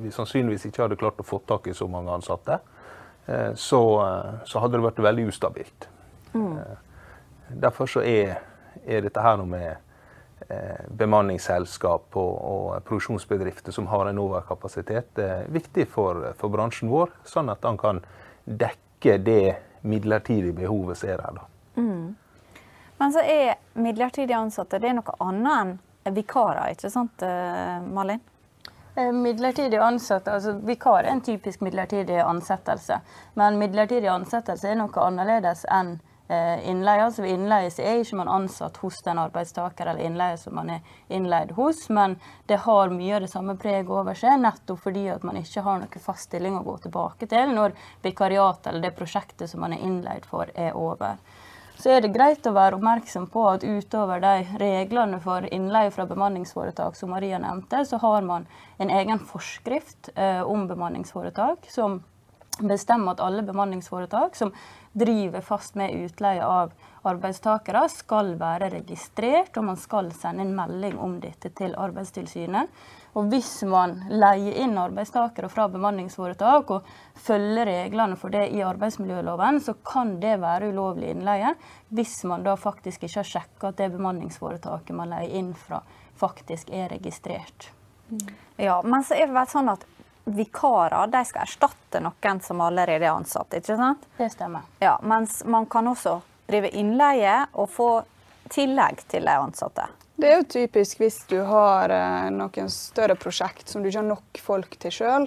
vi 0.00 0.10
sannsynligvis 0.12 0.66
ikke 0.68 0.82
hadde 0.84 0.96
klart 1.00 1.20
å 1.20 1.24
få 1.24 1.38
tak 1.48 1.66
i 1.68 1.74
så 1.76 1.86
mange 1.88 2.12
ansatte, 2.12 2.58
så, 3.56 3.78
så 4.44 4.60
hadde 4.60 4.76
det 4.76 4.84
vært 4.84 4.98
veldig 5.00 5.24
ustabilt. 5.30 5.86
Mm. 6.34 6.58
Derfor 7.64 7.88
så 7.88 8.02
er, 8.04 8.34
er 8.84 9.00
dette 9.06 9.22
her 9.24 9.38
noe 9.40 9.48
med 9.48 10.52
bemanningsselskap 11.00 12.20
og, 12.20 12.34
og, 12.36 12.68
produksjonsbedrifter 12.84 13.72
som 13.72 13.88
har 13.88 14.10
en 14.10 14.20
overkapasitet, 14.20 15.24
viktig 15.56 15.88
for, 15.88 16.20
for, 16.36 16.52
bransjen 16.52 16.92
vår, 16.92 17.16
sånn 17.24 17.48
at 17.48 17.64
den 17.64 17.80
kan 17.80 18.04
dekke 18.44 19.16
det 19.24 19.56
midlertidige 19.88 20.60
behovet 20.60 21.00
som 21.00 21.16
er 21.16 21.24
her. 21.24 21.40
da. 21.40 21.48
Mm. 21.80 22.14
Men 22.98 23.12
så 23.12 23.20
er 23.20 23.58
midlertidig 23.74 24.34
ansatte 24.34 24.80
det 24.80 24.88
er 24.90 24.98
noe 25.00 25.18
annet 25.20 25.76
enn 26.06 26.14
vikarer, 26.16 26.72
ikke 26.72 26.90
sant 26.90 27.22
eh, 27.26 27.82
Malin? 27.82 28.22
Eh, 28.96 29.12
midlertidig 29.12 29.76
ansatte, 29.76 30.32
altså 30.32 30.52
Vikar 30.52 31.04
er 31.04 31.10
en 31.12 31.20
typisk 31.20 31.60
midlertidig 31.60 32.20
ansettelse. 32.20 33.00
Men 33.34 33.58
midlertidig 33.58 34.08
ansettelse 34.08 34.70
er 34.70 34.78
noe 34.80 35.02
annerledes 35.02 35.66
enn 35.68 35.98
eh, 36.28 36.62
innleie. 36.70 37.04
Altså 37.04 37.26
Ved 37.26 37.34
innleie 37.34 37.70
så 37.70 37.84
er 37.84 38.00
ikke 38.00 38.16
man 38.22 38.30
ansatt 38.32 38.80
hos 38.80 39.02
den 39.04 39.20
arbeidstaker 39.20 39.90
eller 39.92 40.06
innleie 40.06 40.38
som 40.40 40.56
man 40.56 40.70
er 40.78 40.94
innleid 41.12 41.52
hos, 41.58 41.88
men 41.92 42.16
det 42.48 42.62
har 42.64 42.94
mye 42.94 43.18
av 43.18 43.26
det 43.26 43.32
samme 43.34 43.58
preget 43.60 43.92
over 43.92 44.16
seg, 44.16 44.40
nettopp 44.40 44.80
fordi 44.86 45.08
at 45.12 45.26
man 45.28 45.36
ikke 45.42 45.66
har 45.66 45.82
noen 45.82 46.06
fast 46.06 46.30
stilling 46.30 46.56
å 46.56 46.64
gå 46.64 46.78
tilbake 46.86 47.28
til 47.28 47.52
når 47.52 47.76
vikariatet 48.06 48.72
eller 48.72 48.88
det 48.88 48.96
prosjektet 48.96 49.52
som 49.52 49.60
man 49.66 49.76
er 49.76 49.84
innleid 49.84 50.24
for, 50.24 50.48
er 50.54 50.72
over 50.72 51.20
så 51.76 51.92
er 51.92 52.02
det 52.02 52.14
greit 52.14 52.46
å 52.48 52.54
være 52.56 52.78
oppmerksom 52.78 53.28
på 53.32 53.42
at 53.50 53.64
utover 53.64 54.22
de 54.24 54.46
reglene 54.60 55.20
for 55.20 55.44
innleie 55.52 55.92
fra 55.92 56.06
bemanningsforetak 56.08 56.96
som 56.96 57.12
Maria 57.12 57.40
nevnte, 57.42 57.84
så 57.84 58.00
har 58.02 58.24
man 58.24 58.46
en 58.78 58.90
egen 58.90 59.20
forskrift 59.20 60.10
eh, 60.14 60.42
om 60.42 60.66
bemanningsforetak 60.70 61.68
som 61.72 62.00
bestemmer 62.56 63.12
at 63.12 63.20
alle 63.20 63.44
bemanningsforetak 63.44 64.36
som 64.36 64.52
driver 64.96 65.44
fast 65.44 65.74
med 65.76 65.92
utleie 65.92 66.44
av 66.44 66.72
arbeidstakere, 67.06 67.84
skal 67.92 68.34
være 68.40 68.70
registrert, 68.72 69.56
og 69.58 69.68
man 69.68 69.80
skal 69.80 70.08
sende 70.16 70.46
en 70.46 70.54
melding 70.56 70.96
om 70.98 71.18
dette 71.22 71.52
til 71.54 71.76
Arbeidstilsynet. 71.78 72.72
Og 73.16 73.30
hvis 73.32 73.62
man 73.64 73.94
leier 74.12 74.58
inn 74.60 74.76
arbeidstakere 74.76 75.48
fra 75.48 75.64
bemanningsforetak 75.72 76.72
og 76.74 76.90
følger 77.26 77.68
reglene 77.68 78.18
for 78.20 78.34
det 78.34 78.50
i 78.52 78.60
arbeidsmiljøloven, 78.64 79.60
så 79.64 79.74
kan 79.86 80.18
det 80.20 80.34
være 80.42 80.68
ulovlig 80.74 81.14
innleie 81.14 81.54
hvis 81.96 82.18
man 82.28 82.44
da 82.44 82.58
faktisk 82.60 83.06
ikke 83.06 83.22
har 83.22 83.30
sjekka 83.30 83.72
at 83.72 83.80
det 83.80 83.88
bemanningsforetaket 83.94 84.96
man 84.98 85.14
leier 85.14 85.32
inn 85.40 85.54
fra, 85.56 85.80
faktisk 86.20 86.70
er 86.70 86.90
registrert. 86.92 87.70
Ja, 88.60 88.82
men 88.84 89.04
så 89.04 89.16
er 89.16 89.30
det 89.30 89.34
vel 89.34 89.48
sånn 89.50 89.72
at 89.72 89.86
vikarer 90.26 91.08
de 91.10 91.22
skal 91.24 91.46
erstatte 91.46 92.00
noen 92.02 92.40
som 92.44 92.60
allerede 92.60 93.06
er 93.06 93.14
ansatt, 93.14 93.56
ikke 93.56 93.78
sant? 93.78 94.08
Det 94.18 94.28
stemmer. 94.34 94.66
Ja, 94.82 94.98
Mens 95.02 95.40
man 95.44 95.66
kan 95.70 95.88
også 95.88 96.18
drive 96.46 96.68
innleie 96.76 97.46
og 97.54 97.70
få 97.70 97.90
tillegg 98.52 99.06
til 99.08 99.24
de 99.26 99.40
ansatte. 99.40 99.88
Det 100.16 100.28
er 100.30 100.38
jo 100.38 100.48
typisk 100.48 101.00
hvis 101.02 101.18
du 101.28 101.36
har 101.44 101.92
eh, 101.92 102.28
noen 102.32 102.70
større 102.72 103.18
prosjekt 103.20 103.68
som 103.68 103.82
du 103.82 103.90
ikke 103.90 104.00
har 104.00 104.08
nok 104.08 104.40
folk 104.40 104.78
til 104.80 104.94
sjøl, 104.94 105.26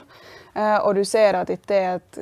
eh, 0.58 0.78
og 0.82 0.98
du 0.98 1.04
ser 1.06 1.38
at 1.38 1.52
dette 1.52 1.78
er 1.78 2.00
et, 2.00 2.20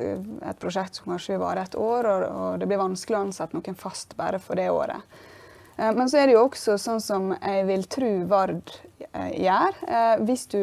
et 0.50 0.60
prosjekt 0.60 1.00
som 1.00 1.08
kanskje 1.08 1.34
vil 1.34 1.42
vare 1.46 1.64
et 1.64 1.78
år, 1.80 2.10
og, 2.12 2.26
og, 2.28 2.60
det 2.60 2.68
blir 2.68 2.82
vanskelig 2.82 3.16
å 3.16 3.22
ansette 3.24 3.56
noen 3.56 3.78
fast 3.78 4.12
bare 4.20 4.40
for 4.42 4.60
det 4.60 4.68
året. 4.68 5.18
Eh, 5.78 5.94
men 5.96 6.12
så 6.12 6.20
er 6.20 6.28
det 6.28 6.36
jo 6.36 6.44
også 6.44 6.76
sånn 6.82 7.00
som 7.00 7.32
jeg 7.38 7.64
vil 7.70 7.88
tro 7.88 8.12
Vard 8.28 8.76
eh, 9.14 9.32
gjør. 9.46 9.82
Eh, 9.88 10.14
hvis 10.28 10.46
du 10.52 10.62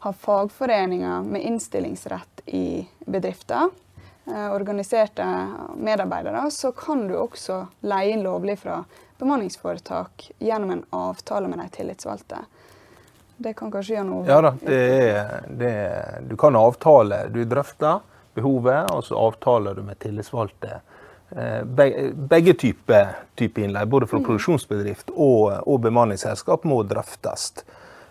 har 0.00 0.16
fagforeninger 0.16 1.26
med 1.34 1.44
innstillingsrett 1.50 2.46
i 2.46 2.86
bedrifter, 3.10 3.74
eh, 4.30 4.48
organiserte 4.54 5.26
medarbeidere, 5.76 6.46
så 6.50 6.70
kan 6.72 7.08
du 7.08 7.18
også 7.18 7.64
leie 7.82 8.14
inn 8.14 8.22
lovlig 8.24 8.60
fra 8.62 8.84
bemanningsforetak 9.20 10.30
gjennom 10.38 10.70
en 10.74 10.84
avtale 10.96 11.48
med 11.48 11.60
de 11.62 11.68
tillitsvalgte. 11.76 12.44
Det 13.40 13.54
kan 13.56 13.70
kanskje 13.72 13.94
gjøre 13.94 14.08
noe 14.08 14.28
Ja 14.28 14.40
da, 14.44 14.52
det 14.60 14.78
er, 15.00 15.44
det 15.48 15.68
er, 15.72 16.16
du 16.28 16.34
kan 16.40 16.56
avtale. 16.60 17.22
Du 17.32 17.40
drøfter 17.48 18.02
behovet, 18.36 18.90
og 18.92 19.04
så 19.04 19.16
avtaler 19.16 19.78
du 19.78 19.82
med 19.86 19.98
tillitsvalgte. 20.02 20.80
Begge, 21.64 22.10
begge 22.12 22.54
typer 22.58 23.14
type 23.38 23.62
innleie, 23.62 23.86
både 23.86 24.08
fra 24.10 24.18
produksjonsbedrift 24.18 25.12
og, 25.14 25.52
og 25.62 25.80
bemanningsselskap, 25.80 26.64
må 26.66 26.82
drøftes 26.90 27.52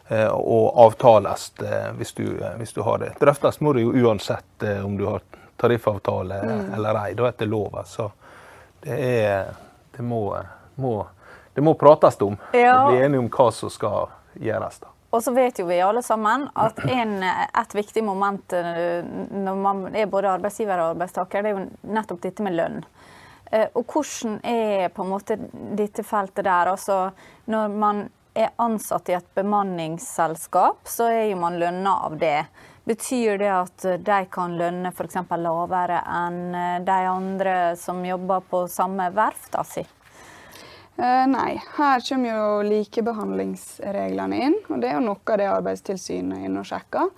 eh, 0.07 0.29
og 0.31 0.79
avtales 0.85 1.49
eh, 1.59 1.89
hvis 1.99 2.15
du, 2.15 2.23
hvis 2.61 2.73
du 2.73 2.81
har 2.87 3.03
det. 3.03 3.11
Drøftes 3.19 3.59
må 3.61 3.75
det 3.75 3.83
jo 3.83 3.91
uansett 4.05 4.65
om 4.85 4.95
du 4.97 5.03
har 5.09 5.25
tariffavtale 5.59 6.39
mm. 6.45 6.69
eller 6.77 7.01
ei, 7.03 7.11
da 7.19 7.27
etter 7.27 7.49
lova. 7.51 7.83
Så 7.83 8.07
det 8.81 9.01
er 9.03 9.51
Det 9.91 10.03
må 10.07 10.31
må, 10.79 10.95
det 11.55 11.65
må 11.65 11.75
prates 11.79 12.19
om. 12.25 12.37
Ja. 12.55 12.79
Og 12.83 12.93
bli 12.93 13.03
enige 13.05 13.25
om 13.25 13.29
hva 13.33 13.49
som 13.55 13.73
skal 13.73 14.09
gjøres. 14.39 14.79
da. 14.83 14.93
Og 15.09 15.23
så 15.25 15.33
vet 15.33 15.57
jo 15.59 15.65
vi 15.65 15.79
alle 15.81 16.03
sammen 16.05 16.45
at 16.59 16.77
en, 16.85 17.23
et 17.23 17.73
viktig 17.73 18.03
moment 18.05 18.53
eh, 18.53 19.01
når 19.33 19.57
man 19.57 19.87
er 19.95 20.09
både 20.09 20.35
arbeidsgiver 20.35 20.77
og 20.77 20.93
arbeidstaker, 20.93 21.43
det 21.43 21.51
er 21.51 21.57
jo 21.57 21.93
nettopp 21.95 22.21
dette 22.27 22.45
med 22.45 22.57
lønn. 22.59 22.77
Eh, 23.49 23.65
og 23.73 23.89
hvordan 23.89 24.37
er 24.45 24.93
på 24.93 25.05
en 25.05 25.09
måte 25.09 25.39
dette 25.77 26.05
feltet 26.05 26.45
der? 26.45 26.69
Altså, 26.75 27.09
når 27.49 27.73
man 27.73 28.05
er 28.37 28.53
ansatt 28.61 29.09
i 29.09 29.17
et 29.17 29.33
bemanningsselskap, 29.35 30.85
så 30.85 31.09
er 31.09 31.31
jo 31.31 31.41
man 31.41 31.57
lønna 31.59 31.95
av 32.05 32.19
det. 32.21 32.43
Betyr 32.85 33.41
det 33.41 33.49
at 33.53 33.87
de 34.05 34.19
kan 34.29 34.53
lønne 34.61 34.93
f.eks. 34.93 35.17
lavere 35.41 36.03
enn 36.21 36.43
eh, 36.53 36.75
de 36.85 36.99
andre 37.09 37.55
som 37.81 38.05
jobber 38.05 38.45
på 38.45 38.67
samme 38.69 39.09
verft 39.17 39.57
sitt? 39.73 39.89
Nei, 40.99 41.53
her 41.77 42.01
kommer 42.03 42.33
jo 42.33 42.47
likebehandlingsreglene 42.67 44.39
inn. 44.45 44.57
og 44.67 44.81
Det 44.81 44.89
er 44.89 44.97
jo 44.97 45.05
noe 45.05 45.21
av 45.23 45.37
det 45.39 45.47
Arbeidstilsynet 45.47 46.37
er 46.37 46.49
inne 46.49 46.63
og 46.63 46.67
sjekker. 46.67 47.13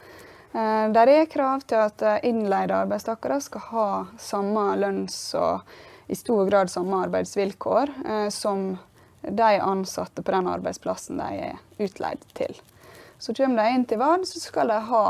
Eh, 0.54 0.91
der 0.91 1.08
er 1.08 1.30
krav 1.32 1.63
til 1.63 1.80
at 1.80 2.02
eh, 2.04 2.20
innleide 2.28 2.76
arbeidstakere 2.76 3.39
skal 3.41 3.67
ha 3.70 3.88
samme 4.20 4.65
lønns- 4.82 5.34
og 5.39 5.62
i 6.12 6.15
stor 6.15 6.50
grad 6.50 6.70
samme 6.70 6.98
arbeidsvilkår 7.06 7.94
eh, 8.06 8.30
som 8.30 8.74
de 9.22 9.52
ansatte 9.62 10.24
på 10.24 10.32
den 10.32 10.50
arbeidsplassen 10.52 11.22
de 11.22 11.46
er 11.52 11.62
utleid 11.80 12.26
til. 12.36 12.58
Så 13.22 13.34
kommer 13.38 13.63
de 13.63 13.78
inn 13.78 13.86
til 13.88 14.02
VARD, 14.02 14.26
så 14.28 14.41
skal 14.41 14.74
de 14.74 14.80
ha 14.89 15.06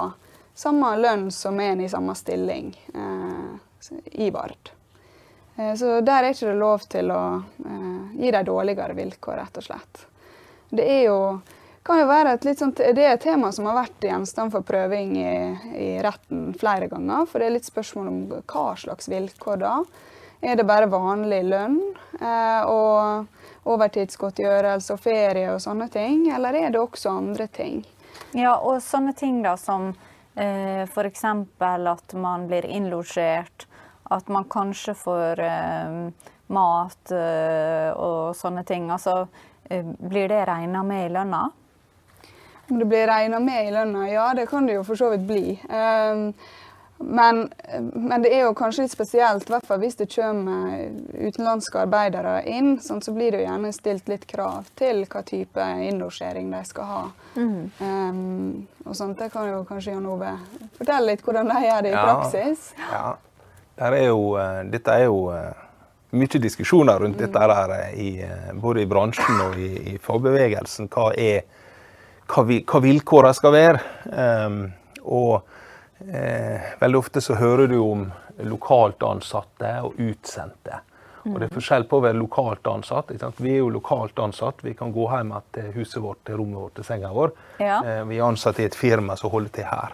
samme 0.54 0.94
lønn 1.00 1.32
som 1.34 1.60
en 1.60 1.82
i 1.82 1.90
samme 1.90 2.14
stilling 2.20 2.76
eh, 2.94 3.98
i 4.12 4.30
VARD. 4.30 4.76
Eh, 5.56 5.74
så 5.76 6.02
der 6.02 6.24
er 6.24 6.36
ikke 6.36 6.52
det 6.52 6.60
lov 6.60 6.86
til 6.92 7.12
å 7.12 7.24
eh, 7.40 8.20
gi 8.22 8.32
dem 8.32 8.46
dårligere 8.48 8.98
vilkår, 8.98 9.42
rett 9.42 9.58
og 9.62 9.68
slett. 9.70 10.06
Det 10.72 10.88
er 10.88 11.04
jo 11.10 11.18
kan 11.84 11.98
jo 11.98 12.06
være 12.06 12.36
et 12.36 12.60
sånt, 12.60 12.78
det 12.78 13.02
er 13.02 13.16
et 13.16 13.24
tema 13.24 13.50
som 13.52 13.66
har 13.66 13.80
vært 13.80 14.06
gjenstand 14.06 14.54
for 14.54 14.66
prøving 14.66 15.16
i, 15.18 15.32
i, 15.74 15.88
retten 16.04 16.52
flere 16.54 16.86
ganger. 16.92 17.26
For 17.26 17.42
det 17.42 17.48
er 17.48 17.56
litt 17.56 17.70
spørsmål 17.70 18.12
om 18.12 18.20
hva 18.38 18.66
slags 18.78 19.10
vilkår 19.10 19.62
da. 19.64 19.74
Er 20.46 20.58
det 20.58 20.66
bare 20.70 20.90
vanlig 20.90 21.42
lønn 21.50 21.80
eh, 22.20 22.70
og 22.70 23.26
overtidsgodtgjørelse 23.70 24.94
og 24.94 25.02
ferie 25.02 25.50
og 25.54 25.62
sånne 25.62 25.90
ting, 25.94 26.28
eller 26.34 26.58
er 26.58 26.72
det 26.74 26.82
også 26.82 27.14
andre 27.14 27.50
ting? 27.50 27.82
Ja, 28.38 28.56
og 28.58 28.82
sånne 28.86 29.14
ting 29.18 29.42
da 29.44 29.56
som 29.58 29.92
eh, 30.36 30.86
f.eks. 30.86 31.26
at 31.26 32.16
man 32.18 32.48
blir 32.50 32.66
innlosjert 32.66 33.68
at 34.12 34.28
man 34.28 34.48
kanskje 34.52 34.96
får 34.98 35.40
eh, 35.46 35.98
mat 36.52 37.14
eh, 37.16 37.90
og 37.96 38.36
sånne 38.38 38.64
ting. 38.68 38.90
Altså, 38.92 39.26
eh, 39.70 39.86
blir 39.86 40.28
det 40.32 40.46
regna 40.50 40.84
med 40.84 41.06
i 41.08 41.14
lønna? 41.14 41.46
Om 42.72 42.80
det 42.80 42.88
blir 42.88 43.08
regna 43.08 43.40
med 43.40 43.68
i 43.68 43.72
lønna? 43.72 44.10
Ja, 44.10 44.34
det 44.34 44.48
kan 44.50 44.68
det 44.68 44.80
jo 44.80 44.84
for 44.88 45.00
så 45.00 45.12
vidt 45.12 45.26
bli. 45.28 45.46
Um, 45.68 46.30
men, 47.04 47.50
men, 47.94 48.22
det 48.22 48.30
er 48.36 48.44
jo 48.46 48.54
kanskje 48.56 48.86
litt 48.86 48.94
spesielt, 48.94 49.48
i 49.50 49.54
hvert 49.56 49.66
fall 49.68 49.80
hvis 49.82 49.98
det 50.00 50.08
kommer 50.14 50.86
utenlandske 51.18 51.82
arbeidere 51.82 52.36
inn. 52.48 52.76
Sånn, 52.84 53.02
så 53.04 53.14
blir 53.16 53.34
det 53.34 53.42
jo 53.42 53.48
gjerne 53.48 53.74
stilt 53.76 54.12
litt 54.12 54.28
krav 54.30 54.70
til 54.80 55.04
hva 55.10 55.24
type 55.28 55.66
innlosjering 55.88 56.52
de 56.54 56.62
skal 56.70 56.88
ha. 56.92 57.02
Mm. 57.36 57.58
Um, 57.80 58.86
og 58.86 58.96
sånt, 58.98 59.18
Det 59.20 59.32
kan 59.34 59.50
jo 59.50 59.64
kanskje 59.68 59.96
Jan 59.96 60.08
Ove 60.10 60.36
fortelle 60.78 61.14
litt 61.14 61.26
hvordan 61.26 61.52
de 61.52 61.60
gjør 61.66 61.84
det 61.86 61.92
i 61.92 61.98
ja, 61.98 62.06
praksis. 62.08 62.72
Ja. 62.92 63.04
Er 63.78 63.98
jo, 64.04 64.36
eh, 64.38 64.64
dette 64.72 64.94
er 64.94 65.06
jo 65.08 65.32
eh, 65.32 65.54
mye 66.12 66.42
diskusjoner 66.44 67.00
rundt 67.00 67.22
dette 67.22 67.40
her, 67.40 67.72
eh, 67.78 67.94
i, 67.96 68.10
både 68.54 68.84
i 68.84 68.90
bransjen 68.90 69.40
og 69.48 69.58
i, 69.60 69.72
i 69.94 69.98
fagbevegelsen. 70.02 70.90
Hva, 70.92 71.12
er, 71.16 71.46
hva, 72.28 72.44
hva 72.44 72.82
vilkårene 72.84 73.38
skal 73.38 73.56
være. 73.56 73.82
Um, 74.12 74.62
og 75.02 75.42
eh, 76.04 76.76
veldig 76.82 77.00
ofte 77.00 77.24
så 77.24 77.40
hører 77.40 77.72
du 77.72 77.80
om 77.80 78.10
lokalt 78.48 79.04
ansatte 79.08 79.72
og 79.86 80.00
utsendte. 80.02 80.82
Og 81.22 81.36
det 81.38 81.48
er 81.48 81.54
forskjell 81.54 81.84
på 81.86 82.00
å 82.00 82.02
være 82.02 82.18
lokalt 82.18 82.66
ansatt. 82.66 83.12
Vi 83.38 83.52
er 83.54 83.60
jo 83.60 83.70
lokalt 83.70 84.18
ansatt. 84.20 84.64
Vi 84.66 84.74
kan 84.74 84.90
gå 84.94 85.06
hjem 85.12 85.36
til 85.54 85.68
huset 85.76 86.02
vårt, 86.02 86.24
til 86.26 86.40
rommet 86.40 86.58
vårt, 86.58 86.74
til 86.80 86.88
senga 86.88 87.12
vår. 87.14 87.34
Ja. 87.62 87.76
Vi 88.10 88.18
er 88.18 88.26
ansatt 88.26 88.58
i 88.58 88.66
et 88.66 88.78
firma 88.78 89.14
som 89.20 89.30
holder 89.30 89.54
til 89.54 89.68
her. 89.70 89.94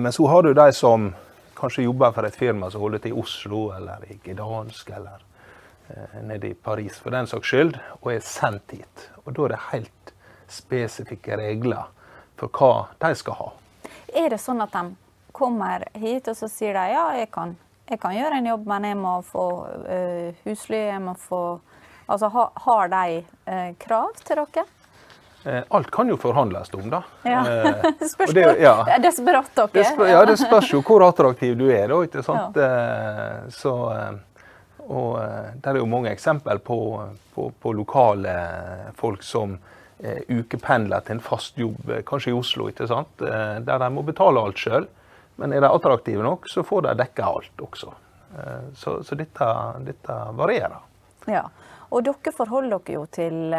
Men 0.00 0.08
så 0.16 0.24
har 0.32 0.48
du 0.48 0.54
de 0.56 0.70
som 0.72 1.10
kanskje 1.58 1.84
jobber 1.84 2.12
for 2.16 2.28
et 2.28 2.36
firma 2.36 2.70
som 2.70 2.82
holder 2.84 3.02
til 3.04 3.14
i 3.14 3.20
Oslo 3.22 3.62
eller 3.76 4.04
i 4.08 4.18
Gdansk 4.24 4.90
eller 4.96 5.24
eh, 5.88 6.18
nede 6.22 6.52
i 6.52 6.54
Paris 6.54 6.98
for 7.02 7.14
den 7.14 7.28
saks 7.30 7.50
skyld, 7.50 7.78
og 8.00 8.12
er 8.12 8.24
sendt 8.24 8.76
hit. 8.76 9.08
Og 9.24 9.34
da 9.36 9.46
er 9.46 9.54
det 9.54 9.62
helt 9.72 10.12
spesifikke 10.48 11.36
regler 11.38 11.90
for 12.38 12.52
hva 12.54 12.72
de 13.02 13.12
skal 13.18 13.38
ha. 13.38 13.48
Er 14.16 14.30
det 14.32 14.40
sånn 14.42 14.62
at 14.64 14.72
de 14.72 14.94
kommer 15.36 15.84
hit 15.98 16.30
og 16.30 16.38
så 16.38 16.48
sier 16.50 16.76
de 16.78 16.86
ja, 16.94 17.04
jeg 17.18 17.30
kan, 17.34 17.54
jeg 17.90 18.00
kan 18.02 18.16
gjøre 18.16 18.40
en 18.40 18.50
jobb, 18.52 18.66
men 18.70 18.88
jeg 18.88 18.98
må 18.98 19.14
få 19.26 19.46
uh, 19.84 20.44
husly, 20.46 20.84
jeg 20.90 21.02
må 21.04 21.16
få 21.28 21.42
Altså 22.08 22.30
ha, 22.32 22.42
har 22.64 22.88
de 22.88 23.18
uh, 23.20 23.72
krav 23.76 24.14
til 24.24 24.38
dere? 24.40 24.62
Eh, 25.44 25.62
alt 25.68 25.90
kan 25.90 26.08
jo 26.08 26.16
forhandles 26.16 26.74
om, 26.74 26.90
da. 26.90 27.02
Ja. 27.22 27.52
Eh, 27.52 27.74
spørs 28.12 28.30
det, 28.30 28.56
ja. 28.60 28.98
desperat 28.98 29.50
dere. 29.54 29.68
Det 29.72 29.84
spør, 29.84 30.08
ja, 30.08 30.24
det 30.26 30.36
spørs 30.40 30.72
jo 30.72 30.82
hvor 30.82 31.04
attraktiv 31.06 31.54
du 31.58 31.68
er, 31.70 31.86
da. 31.88 32.00
ikke 32.04 32.24
sant? 32.26 32.58
Ja. 32.58 32.68
Eh, 32.68 33.48
så, 33.54 33.74
og 34.88 35.18
der 35.62 35.74
er 35.74 35.80
jo 35.82 35.88
mange 35.88 36.10
eksempler 36.10 36.58
på, 36.64 36.78
på, 37.34 37.50
på 37.60 37.72
lokale 37.76 38.34
folk 38.96 39.22
som 39.22 39.58
ukependler 40.30 41.02
til 41.04 41.16
en 41.16 41.20
fast 41.20 41.58
jobb, 41.58 41.90
kanskje 42.06 42.30
i 42.30 42.36
Oslo, 42.38 42.68
ikke 42.70 42.86
sant? 42.86 43.18
der 43.18 43.80
de 43.82 43.88
må 43.90 44.04
betale 44.06 44.40
alt 44.40 44.60
sjøl. 44.62 44.86
Men 45.42 45.52
er 45.52 45.60
de 45.64 45.70
attraktive 45.74 46.22
nok, 46.22 46.46
så 46.48 46.62
får 46.64 46.86
de 46.86 46.92
dekka 47.00 47.26
alt 47.26 47.64
også. 47.66 47.90
så, 48.78 48.94
så 49.02 49.18
dette, 49.18 49.48
dette 49.84 50.18
varierer. 50.38 50.78
Ja, 51.26 51.42
og 51.90 52.06
dere 52.06 52.32
forholder 52.32 52.78
dere 52.78 52.96
jo 53.00 53.04
til 53.10 53.58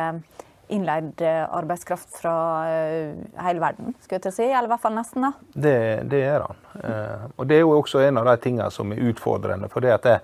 innleid 0.69 1.21
eh, 1.21 1.43
arbeidskraft 1.55 2.17
fra 2.21 2.33
eh, 2.69 3.13
hele 3.45 3.61
verden, 3.63 3.93
skulle 4.01 4.21
jeg 4.23 4.35
si. 4.35 4.47
Eller 4.47 4.69
i 4.69 4.73
hvert 4.73 4.83
fall 4.83 4.97
nesten. 4.97 5.27
da. 5.27 5.31
Det, 5.53 5.77
det 6.11 6.23
er 6.27 6.45
han. 6.45 6.59
Eh, 6.83 7.29
og 7.35 7.49
det 7.49 7.59
er 7.59 7.63
jo 7.65 7.77
også 7.77 8.03
en 8.05 8.21
av 8.21 8.29
de 8.31 8.35
tingene 8.43 8.69
som 8.73 8.93
er 8.93 9.03
utfordrende. 9.11 9.69
for 9.69 9.85
det 9.85 9.95
at 9.97 10.09
det, 10.09 10.19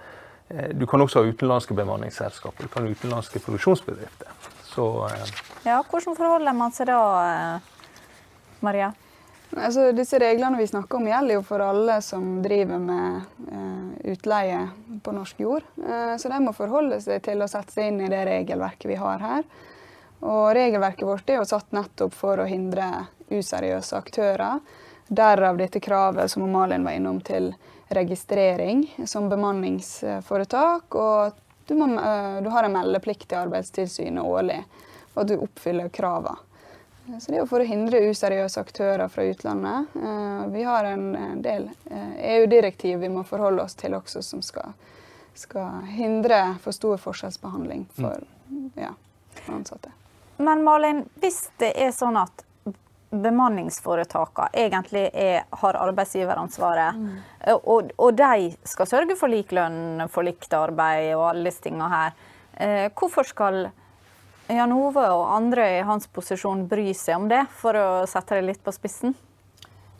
Du 0.78 0.86
kan 0.86 1.02
også 1.02 1.24
ha 1.24 1.26
utenlandske 1.26 1.74
bemanningsselskaper, 1.74 2.68
du 2.68 2.70
kan 2.70 2.86
ha 2.86 2.92
utenlandske 2.92 3.40
produksjonsbedrifter. 3.42 4.30
Så, 4.62 5.10
ja, 5.66 5.80
Hvordan 5.90 6.16
forholder 6.16 6.54
man 6.54 6.72
seg 6.72 6.92
da, 6.92 7.60
Maria? 8.62 8.92
Altså, 9.56 9.92
disse 9.96 10.20
Reglene 10.20 10.58
vi 10.58 10.68
snakker 10.68 11.00
om 11.00 11.08
gjelder 11.08 11.38
jo 11.38 11.44
for 11.46 11.64
alle 11.64 12.00
som 12.04 12.42
driver 12.44 12.82
med 12.82 13.22
eh, 13.52 14.12
utleie 14.12 14.66
på 15.04 15.14
norsk 15.16 15.40
jord. 15.40 15.68
Eh, 15.80 16.16
så 16.20 16.32
de 16.32 16.40
må 16.44 16.54
forholde 16.56 17.00
seg 17.04 17.24
til 17.24 17.44
å 17.44 17.50
sette 17.50 17.76
seg 17.76 17.92
inn 17.92 18.02
i 18.04 18.12
det 18.12 18.26
regelverket 18.28 18.90
vi 18.90 19.00
har 19.00 19.24
her. 19.24 19.48
Og 20.26 20.56
regelverket 20.58 21.06
vårt 21.08 21.30
er 21.30 21.38
jo 21.38 21.46
satt 21.46 21.72
nettopp 21.76 22.14
for 22.18 22.42
å 22.42 22.50
hindre 22.50 23.06
useriøse 23.30 23.98
aktører. 23.98 24.60
Derav 25.08 25.58
dette 25.58 25.80
kravet 25.80 26.32
som 26.32 26.48
Malin 26.50 26.86
var 26.86 26.98
innom 26.98 27.20
til 27.22 27.52
registrering 27.94 28.88
som 29.06 29.30
bemanningsforetak. 29.30 30.96
Og 30.96 31.32
du, 31.68 31.76
må, 31.78 31.92
eh, 32.02 32.42
du 32.42 32.50
har 32.50 32.66
en 32.66 32.74
meldeplikt 32.74 33.28
til 33.30 33.44
Arbeidstilsynet 33.44 34.24
årlig 34.24 34.64
for 35.14 35.24
at 35.24 35.30
du 35.30 35.38
oppfyller 35.38 35.90
kravene. 35.94 36.42
Så 37.20 37.30
det 37.30 37.36
er 37.38 37.44
jo 37.44 37.50
for 37.52 37.62
å 37.62 37.68
hindre 37.70 38.00
useriøse 38.10 38.58
aktører 38.66 39.12
fra 39.14 39.28
utlandet. 39.30 39.94
Eh, 39.94 40.46
vi 40.56 40.64
har 40.66 40.88
en 40.90 41.42
del 41.46 41.68
EU-direktiv 41.94 42.98
vi 43.06 43.12
må 43.14 43.22
forholde 43.30 43.62
oss 43.62 43.78
til 43.78 43.94
også, 43.94 44.24
som 44.26 44.42
skal, 44.42 44.74
skal 45.38 45.86
hindre 45.94 46.56
for 46.66 46.74
stor 46.74 46.98
forskjellsbehandling 47.04 47.86
for 47.94 48.26
ja, 48.74 48.96
ansatte. 49.54 49.94
Men 50.38 50.64
Malin, 50.64 51.06
hvis 51.22 51.46
det 51.62 51.72
er 51.80 51.94
sånn 51.96 52.18
at 52.20 52.44
bemanningsforetakene 53.16 54.50
egentlig 54.66 55.06
er, 55.14 55.46
har 55.62 55.78
arbeidsgiveransvaret, 55.80 56.98
mm. 57.00 57.14
og, 57.56 57.94
og, 57.96 58.18
de 58.18 58.50
skal 58.68 58.90
sørge 58.90 59.16
for 59.20 59.32
lik 59.32 59.54
lønn 59.56 60.04
for 60.12 60.28
likt 60.28 60.52
arbeid 60.58 61.14
og 61.16 61.30
alle 61.30 61.48
disse 61.48 61.64
tingene 61.64 61.88
her, 61.92 62.18
eh, 62.60 62.88
hvorfor 62.92 63.28
skal 63.28 63.62
Jan 64.52 64.76
Ove 64.76 65.06
og 65.10 65.30
andre 65.34 65.70
i 65.78 65.86
hans 65.86 66.10
posisjon 66.12 66.68
bry 66.70 66.92
seg 66.94 67.18
om 67.18 67.30
det, 67.32 67.46
for 67.62 67.78
å 67.80 67.88
sette 68.10 68.38
det 68.38 68.50
litt 68.52 68.66
på 68.66 68.74
spissen? 68.76 69.16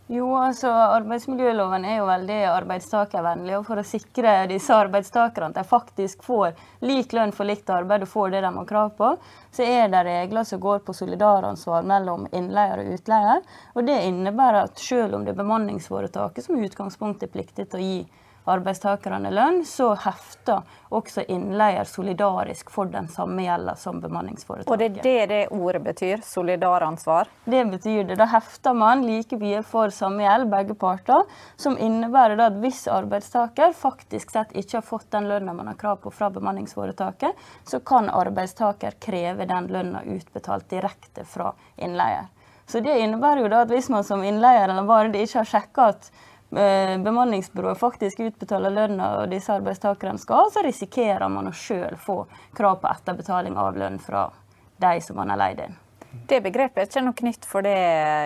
Jo, 0.08 0.28
altså 0.38 0.70
Arbeidsmiljøloven 0.70 1.86
er 1.90 1.96
jo 1.98 2.04
veldig 2.06 2.36
arbeidstakervennlig. 2.52 3.56
og 3.58 3.64
For 3.66 3.82
å 3.82 3.86
sikre 3.90 4.34
disse 4.52 4.76
arbeidstakerne 4.78 5.50
at 5.50 5.58
de 5.58 5.64
faktisk 5.66 6.22
får 6.28 6.52
lik 6.86 7.16
lønn 7.18 7.34
for 7.34 7.50
likt 7.50 7.72
arbeid 7.74 8.06
og 8.06 8.12
får 8.12 8.36
det 8.36 8.44
de 8.46 8.52
har 8.54 8.68
krav 8.70 8.92
på, 9.00 9.10
så 9.50 9.66
er 9.66 9.90
det 9.90 10.04
regler 10.06 10.46
som 10.46 10.62
går 10.62 10.84
på 10.86 10.94
solidaransvar 10.94 11.88
mellom 11.90 12.28
innleier 12.32 12.84
og 12.84 12.92
utleier. 13.00 13.42
Og 13.74 13.90
Det 13.90 13.98
innebærer 14.12 14.68
at 14.68 14.78
selv 14.78 15.18
om 15.18 15.26
det 15.26 15.34
er 15.34 15.42
bemanningsforetaket 15.42 16.46
som 16.46 16.60
i 16.60 16.70
utgangspunktet 16.70 17.26
er 17.26 17.34
pliktig 17.34 17.66
til 17.72 17.82
å 17.82 17.90
gi 17.90 18.00
arbeidstakerne 18.46 19.32
lønn, 19.34 19.64
så 19.66 19.92
hefter 20.00 20.64
også 20.94 21.26
innleier 21.32 21.88
solidarisk 21.90 22.70
for 22.72 22.90
den 22.92 23.08
samme 23.12 23.44
gjelda 23.46 23.76
som 23.80 24.00
bemanningsforetaket. 24.04 24.72
Og 24.72 24.80
det 24.80 24.86
er 24.86 25.00
det 25.04 25.28
det 25.32 25.42
ordet 25.56 25.82
betyr? 25.86 26.22
Solidaransvar? 26.26 27.32
Det 27.46 27.64
betyr 27.72 28.04
det. 28.04 28.20
Da 28.22 28.28
hefter 28.30 28.78
man 28.78 29.04
like 29.08 29.40
mye 29.42 29.64
for 29.66 29.94
samme 29.94 30.24
gjeld, 30.26 30.50
begge 30.52 30.78
parter, 30.80 31.26
som 31.58 31.78
innebærer 31.78 32.46
at 32.46 32.62
hvis 32.62 32.86
arbeidstaker 32.92 33.74
faktisk 33.78 34.36
sett 34.36 34.54
ikke 34.54 34.80
har 34.80 34.86
fått 34.86 35.10
den 35.16 35.30
lønna 35.32 35.54
man 35.58 35.72
har 35.72 35.80
krav 35.82 36.04
på 36.06 36.14
fra 36.14 36.30
bemanningsforetaket, 36.30 37.34
så 37.66 37.82
kan 37.82 38.10
arbeidstaker 38.14 39.00
kreve 39.02 39.50
den 39.50 39.70
lønna 39.74 40.06
utbetalt 40.06 40.70
direkte 40.70 41.26
fra 41.26 41.54
innleier. 41.76 42.30
Så 42.68 42.80
det 42.82 42.98
innebærer 42.98 43.44
jo 43.44 43.50
da 43.52 43.62
at 43.66 43.74
hvis 43.74 43.92
man 43.94 44.06
som 44.06 44.24
innleier 44.26 44.70
eller 44.70 44.88
bare 44.90 45.12
ikke 45.14 45.44
har 45.44 45.50
sjekka 45.50 45.90
at 45.94 46.08
bemanningsbyrået 46.50 47.80
faktisk 47.80 48.20
utbetaler 48.20 48.72
lønna 48.72 49.08
disse 49.28 49.54
arbeidstakerne 49.54 50.22
skal, 50.22 50.52
så 50.54 50.64
risikerer 50.64 51.28
man 51.30 51.50
å 51.50 51.56
sjøl 51.56 51.98
få 52.00 52.22
krav 52.56 52.78
på 52.84 52.92
etterbetaling 52.92 53.58
av 53.60 53.78
lønn 53.78 53.98
fra 54.00 54.30
de 54.78 55.02
som 55.02 55.18
man 55.20 55.34
har 55.34 55.42
leid 55.42 55.66
inn. 55.66 55.76
Det 56.28 56.40
begrepet 56.42 56.80
er 56.80 56.88
ikke 56.88 57.04
noe 57.04 57.28
nytt 57.28 57.46
for 57.50 57.66
det, 57.66 57.76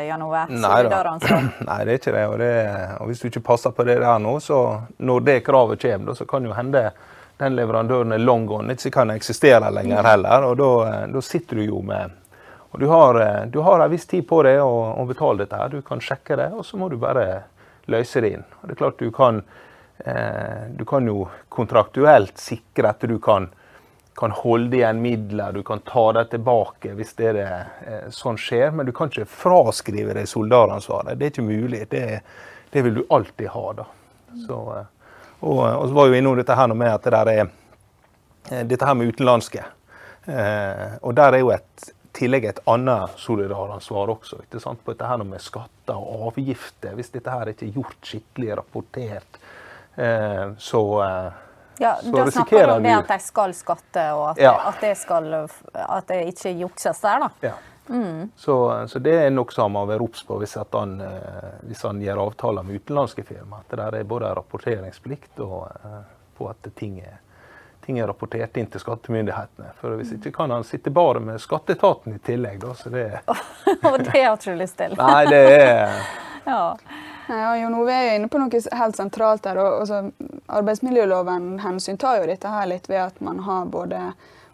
Jan 0.08 0.21
Ove? 0.23 0.43
Nei, 0.53 0.82
Nei, 1.69 1.79
det 1.88 1.95
er 1.95 1.97
ikke 1.97 2.13
det. 2.13 2.25
Og, 2.27 2.36
det. 2.39 2.51
og, 2.99 3.08
hvis 3.10 3.23
du 3.23 3.29
ikke 3.32 3.45
passer 3.49 3.73
på 3.75 3.86
det 3.88 3.97
der 4.03 4.21
nå, 4.21 4.36
så 4.43 4.60
når 4.97 5.25
det 5.25 5.39
kravet 5.47 5.82
kommer, 5.82 6.15
så 6.15 6.27
kan 6.29 6.45
jo 6.45 6.53
hende 6.55 6.89
den 7.39 7.55
leverandøren 7.55 8.13
er 8.13 8.21
long 8.21 8.45
gone, 8.47 8.75
ikke 8.75 8.91
kan 8.99 9.13
eksistere 9.15 9.71
lenger 9.71 10.05
heller. 10.05 10.47
Og 10.49 10.58
da, 10.60 10.71
da 11.12 11.21
sitter 11.23 11.62
du 11.62 11.69
jo 11.69 11.82
med 11.82 12.17
Og 12.71 12.79
du 12.79 12.86
har, 12.86 13.17
du 13.49 13.62
har 13.65 13.82
en 13.82 13.89
viss 13.89 14.05
tid 14.05 14.27
på 14.29 14.43
deg 14.45 14.60
å, 14.62 14.73
å 15.01 15.05
betale 15.10 15.41
dette 15.41 15.58
her. 15.58 15.71
Du 15.73 15.82
kan 15.82 16.01
sjekke 16.03 16.36
det, 16.38 16.51
og 16.53 16.65
så 16.65 16.77
må 16.77 16.89
du 16.91 16.99
bare 17.01 17.47
løse 17.89 18.21
det 18.23 18.34
inn. 18.36 18.45
Og 18.60 18.67
det 18.67 18.75
er 18.75 18.82
klart 18.82 18.99
du 18.99 19.12
kan, 19.12 19.41
eh, 20.06 20.67
du 20.75 20.86
kan 20.86 21.08
jo 21.08 21.28
kontraktuelt 21.49 22.38
sikre 22.39 22.93
at 22.93 23.06
du 23.08 23.17
kan, 23.23 23.49
kan, 24.19 24.34
holde 24.36 24.80
igjen 24.80 25.02
midler, 25.02 25.54
du 25.54 25.63
kan 25.63 25.84
ta 25.88 26.10
det 26.17 26.30
tilbake 26.34 26.93
hvis 26.97 27.15
det 27.19 27.32
er 27.34 27.41
eh, 27.86 28.06
sånn 28.13 28.39
skjer. 28.39 28.71
Men 28.75 28.89
du 28.89 28.93
kan 28.95 29.12
ikke 29.12 29.30
fraskrive 29.30 30.15
deg 30.17 30.30
solidaransvaret. 30.30 31.17
Det 31.17 31.30
er 31.30 31.34
ikke 31.36 31.47
mulig. 31.47 31.86
Det, 31.91 32.06
det 32.73 32.86
vil 32.86 33.02
du 33.02 33.04
alltid 33.10 33.52
ha. 33.56 33.65
da. 33.82 33.89
Så, 34.45 34.62
eh, 34.78 35.17
og, 35.39 35.63
og, 35.63 35.88
så 35.88 35.95
var 35.95 36.10
jo 36.10 36.19
innom 36.19 36.39
dette 36.39 36.58
her 36.58 36.73
med 36.75 36.93
at 36.93 37.10
det 37.10 37.36
er 37.36 38.65
dette 38.65 38.86
her 38.86 38.97
med 38.97 39.13
utenlandske. 39.13 39.62
Og 40.30 41.13
der 41.15 41.34
er 41.34 41.41
jo 41.41 41.49
et 41.54 41.89
tillegg 42.13 42.45
et 42.45 42.60
annet 42.69 43.19
solidaransvar 43.19 44.12
også. 44.15 44.41
ikke 44.45 44.62
sant? 44.63 44.82
På 44.84 44.93
dette 44.93 45.08
her 45.10 45.24
med 45.24 45.41
skatter 45.43 45.98
og 45.98 46.30
avgifter. 46.32 46.95
Hvis 46.98 47.13
dette 47.13 47.34
her 47.34 47.52
ikke 47.52 47.67
er 47.67 47.78
gjort 47.78 48.12
skikkelig 48.12 48.58
rapportert, 48.60 49.39
eh, 49.95 50.45
så 50.58 50.84
eh, 51.06 51.45
ja, 51.80 51.93
Da 52.04 52.26
snakker 52.32 52.67
du 52.67 52.74
om 52.74 52.84
det 52.84 52.95
at 52.98 53.12
de 53.13 53.19
skal 53.24 53.54
skatte, 53.56 54.06
og 54.12 54.26
at, 54.34 54.41
ja. 54.43 54.54
at, 54.67 54.82
det, 54.82 54.95
skal, 55.00 55.30
at 55.74 56.10
det 56.12 56.26
ikke 56.34 56.52
jukses 56.65 57.00
der, 57.06 57.24
da. 57.24 57.30
Ja. 57.48 57.54
Mm. 57.89 58.28
Så, 58.38 58.56
så, 58.91 59.00
det 59.02 59.15
er 59.17 59.32
noe 59.34 59.50
som 59.50 59.72
man 59.74 59.88
må 59.88 59.89
være 59.89 60.04
obs 60.06 60.22
på 60.28 60.36
hvis, 60.38 60.58
han, 60.60 61.00
eh, 61.02 61.54
hvis 61.65 61.82
han 61.88 62.02
gjør 62.04 62.26
avtaler 62.28 62.67
med 62.67 62.82
utenlandske 62.82 63.24
firmaer. 63.26 63.63
At 63.63 63.72
det 63.72 63.80
der 63.82 63.98
er 64.02 64.12
både 64.12 64.34
rapporteringsplikt 64.38 65.41
og 65.45 65.72
på 66.38 66.52
at 66.52 66.69
ting 66.76 67.00
er 67.02 67.17
ting 67.89 67.99
er 67.99 68.08
rapportert 68.08 68.58
inn 68.58 68.67
til 68.69 68.82
skattemyndighetene. 68.84 69.71
For 69.82 69.97
Hvis 69.97 70.12
ikke 70.13 70.30
kan 70.36 70.52
han 70.54 70.63
sitte 70.63 70.91
bare 70.93 71.23
med 71.25 71.41
skatteetaten 71.41 72.13
i 72.13 72.19
tillegg. 72.21 72.60
Da, 72.62 72.73
så 72.78 72.89
det... 72.93 73.06
Og 73.89 73.95
det 74.04 74.13
har 74.13 74.36
ikke 74.36 74.54
du 74.54 74.60
lyst 74.60 74.75
til? 74.78 74.93
Nei, 74.99 75.23
det 75.25 75.39
er 75.56 75.95
ja. 76.45 76.75
Ja, 77.30 77.56
Jon 77.58 77.78
Ove 77.80 77.93
er 77.93 78.12
inne 78.19 78.30
på 78.30 78.38
noe 78.38 78.62
helt 78.78 78.97
sentralt 78.97 79.41
der. 79.47 79.58
Og, 79.58 79.80
altså, 79.82 80.04
arbeidsmiljøloven 80.60 81.56
hensyntar 81.63 82.19
jo 82.21 82.28
dette 82.30 82.52
her 82.54 82.69
litt 82.69 82.86
ved 82.91 83.02
at 83.08 83.17
man 83.25 83.41
har 83.47 83.65
både 83.73 84.02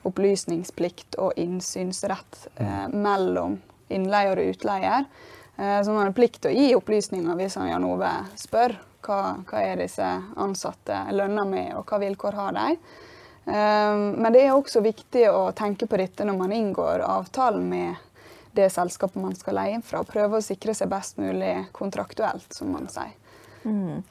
opplysningsplikt 0.07 1.17
og 1.19 1.35
innsynsrett 1.35 2.45
eh, 2.55 2.85
mellom 2.93 3.57
innleier 3.91 4.39
og 4.39 4.53
utleier. 4.53 5.09
Eh, 5.57 5.81
så 5.83 5.91
man 5.91 6.05
har 6.05 6.15
plikt 6.15 6.45
til 6.45 6.53
å 6.53 6.55
gi 6.55 6.69
opplysninger 6.77 7.35
hvis 7.41 7.59
han 7.59 7.67
Jan 7.73 7.87
Ove 7.89 8.13
spør 8.39 8.77
hva, 9.03 9.19
hva 9.43 9.65
er 9.65 9.83
disse 9.83 10.07
ansatte 10.39 11.01
lønner 11.11 11.51
med, 11.51 11.73
og 11.75 11.83
hva 11.91 11.99
vilkår 12.05 12.39
har 12.39 12.55
de. 12.55 12.77
Ehm, 13.45 14.09
men 14.09 14.33
det 14.33 14.41
er 14.45 14.55
også 14.55 14.81
viktig 14.81 15.27
å 15.29 15.51
tenke 15.57 15.87
på 15.87 15.99
dette 16.01 16.25
når 16.25 16.37
man 16.39 16.53
inngår 16.55 17.05
avtalen 17.05 17.67
med 17.69 18.01
det 18.55 18.69
selskapet 18.71 19.21
man 19.21 19.35
skal 19.35 19.59
leie 19.59 19.75
inn 19.77 19.85
fra. 19.85 20.03
Prøve 20.07 20.39
å 20.39 20.45
sikre 20.45 20.73
seg 20.77 20.89
best 20.89 21.19
mulig 21.21 21.67
kontraktuelt, 21.75 22.47
som 22.55 22.71
man 22.73 22.87
sier. 22.91 23.13
Mm. 23.65 24.01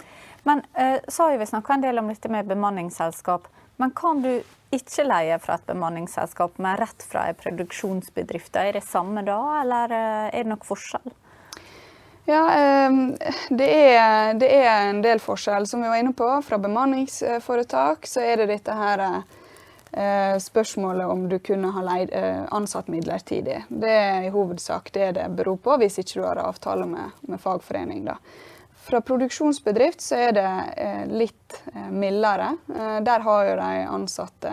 Men 0.44 0.60
uh, 0.76 1.00
så 1.08 1.30
har 1.30 1.38
vi 1.40 1.48
snakka 1.48 1.74
en 1.74 1.86
del 1.86 1.98
om 2.02 2.10
dette 2.12 2.28
med 2.28 2.50
bemanningsselskap. 2.50 3.48
Men 3.80 3.94
kan 3.96 4.20
du 4.22 4.30
ikke 4.74 5.06
leie 5.06 5.38
fra 5.42 5.56
et 5.56 5.66
bemanningsselskap, 5.66 6.58
men 6.62 6.76
rett 6.78 7.06
fra 7.08 7.24
en 7.30 7.38
produksjonsbedrift? 7.40 8.54
Er 8.60 8.76
det 8.76 8.84
samme 8.86 9.24
da, 9.26 9.38
eller 9.62 9.96
uh, 9.96 10.26
er 10.28 10.44
det 10.44 10.52
nok 10.52 10.68
forskjell? 10.68 11.14
Ja, 12.24 12.54
ehm, 12.54 13.16
det 13.48 13.94
er, 13.94 14.34
det 14.34 14.48
er, 14.56 14.88
en 14.88 15.02
del 15.04 15.20
forskjell. 15.20 15.66
Som 15.66 15.82
vi 15.82 15.88
var 15.88 16.00
inne 16.00 16.14
på, 16.16 16.28
fra 16.42 16.58
bemanningsforetak 16.58 18.08
så 18.08 18.24
er 18.24 18.40
det 18.40 18.48
dette 18.48 18.76
her 18.78 19.02
eh, 19.10 20.38
spørsmålet 20.40 21.06
om 21.06 21.26
du 21.28 21.36
kunne 21.44 21.74
ha 21.76 21.84
leid, 21.84 22.14
eh, 22.16 22.40
ansatt 22.48 22.88
midlertidig. 22.88 23.60
Det 23.68 23.92
er 23.92 24.24
i 24.24 24.32
hovedsak 24.32 24.88
det 24.96 25.12
det 25.20 25.28
beror 25.36 25.60
på, 25.60 25.76
hvis 25.82 26.00
ikke 26.00 26.20
du 26.20 26.24
har 26.24 26.40
avtale 26.46 26.88
med, 26.88 27.12
med 27.28 27.40
fagforening. 27.44 28.06
da. 28.08 28.16
Fra 28.84 29.00
produksjonsbedrift 29.04 30.00
så 30.00 30.24
er 30.28 30.36
det 30.36 30.50
eh, 30.76 31.04
litt 31.08 31.60
mildere. 31.92 32.54
Der 33.04 33.20
har 33.20 33.48
jo 33.48 33.56
de 33.60 33.84
ansatte 33.84 34.52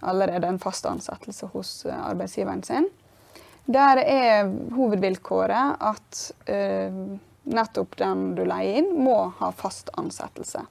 allerede 0.00 0.48
en 0.48 0.60
fast 0.60 0.86
ansettelse 0.86 1.48
hos 1.54 1.86
arbeidsgiveren 1.86 2.62
sin. 2.66 2.88
Der 3.70 4.00
er 4.02 4.48
hovedvilkåret 4.74 5.76
at 5.78 6.22
uh, 6.50 6.96
nettopp 7.42 7.96
den 8.00 8.32
du 8.36 8.42
leier 8.48 8.80
inn, 8.80 8.90
må 9.04 9.32
ha 9.38 9.52
fast 9.54 9.92
ansettelse. 9.98 10.64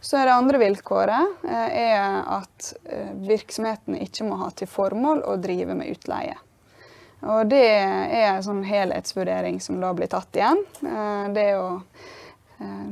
Så 0.00 0.16
er 0.16 0.28
det 0.28 0.36
andre 0.36 0.60
vilkåret 0.62 1.42
uh, 1.42 1.68
er 1.74 2.22
at 2.38 2.70
uh, 2.86 3.10
virksomheten 3.26 3.98
ikke 3.98 4.28
må 4.28 4.38
ha 4.44 4.52
til 4.54 4.70
formål 4.70 5.24
å 5.26 5.36
drive 5.42 5.74
med 5.74 5.90
utleie. 5.90 6.38
Og 7.20 7.50
det 7.50 7.66
er 7.66 8.30
en 8.30 8.44
sånn 8.46 8.62
helhetsvurdering 8.64 9.58
som 9.60 9.76
da 9.82 9.90
blir 9.92 10.08
tatt 10.08 10.38
igjen. 10.38 10.62
Det 10.80 11.42
er 11.42 11.50
jo 11.52 11.66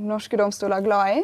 norske 0.05 0.37
domstoler 0.37 0.85
glad 0.85 1.15
i. 1.15 1.23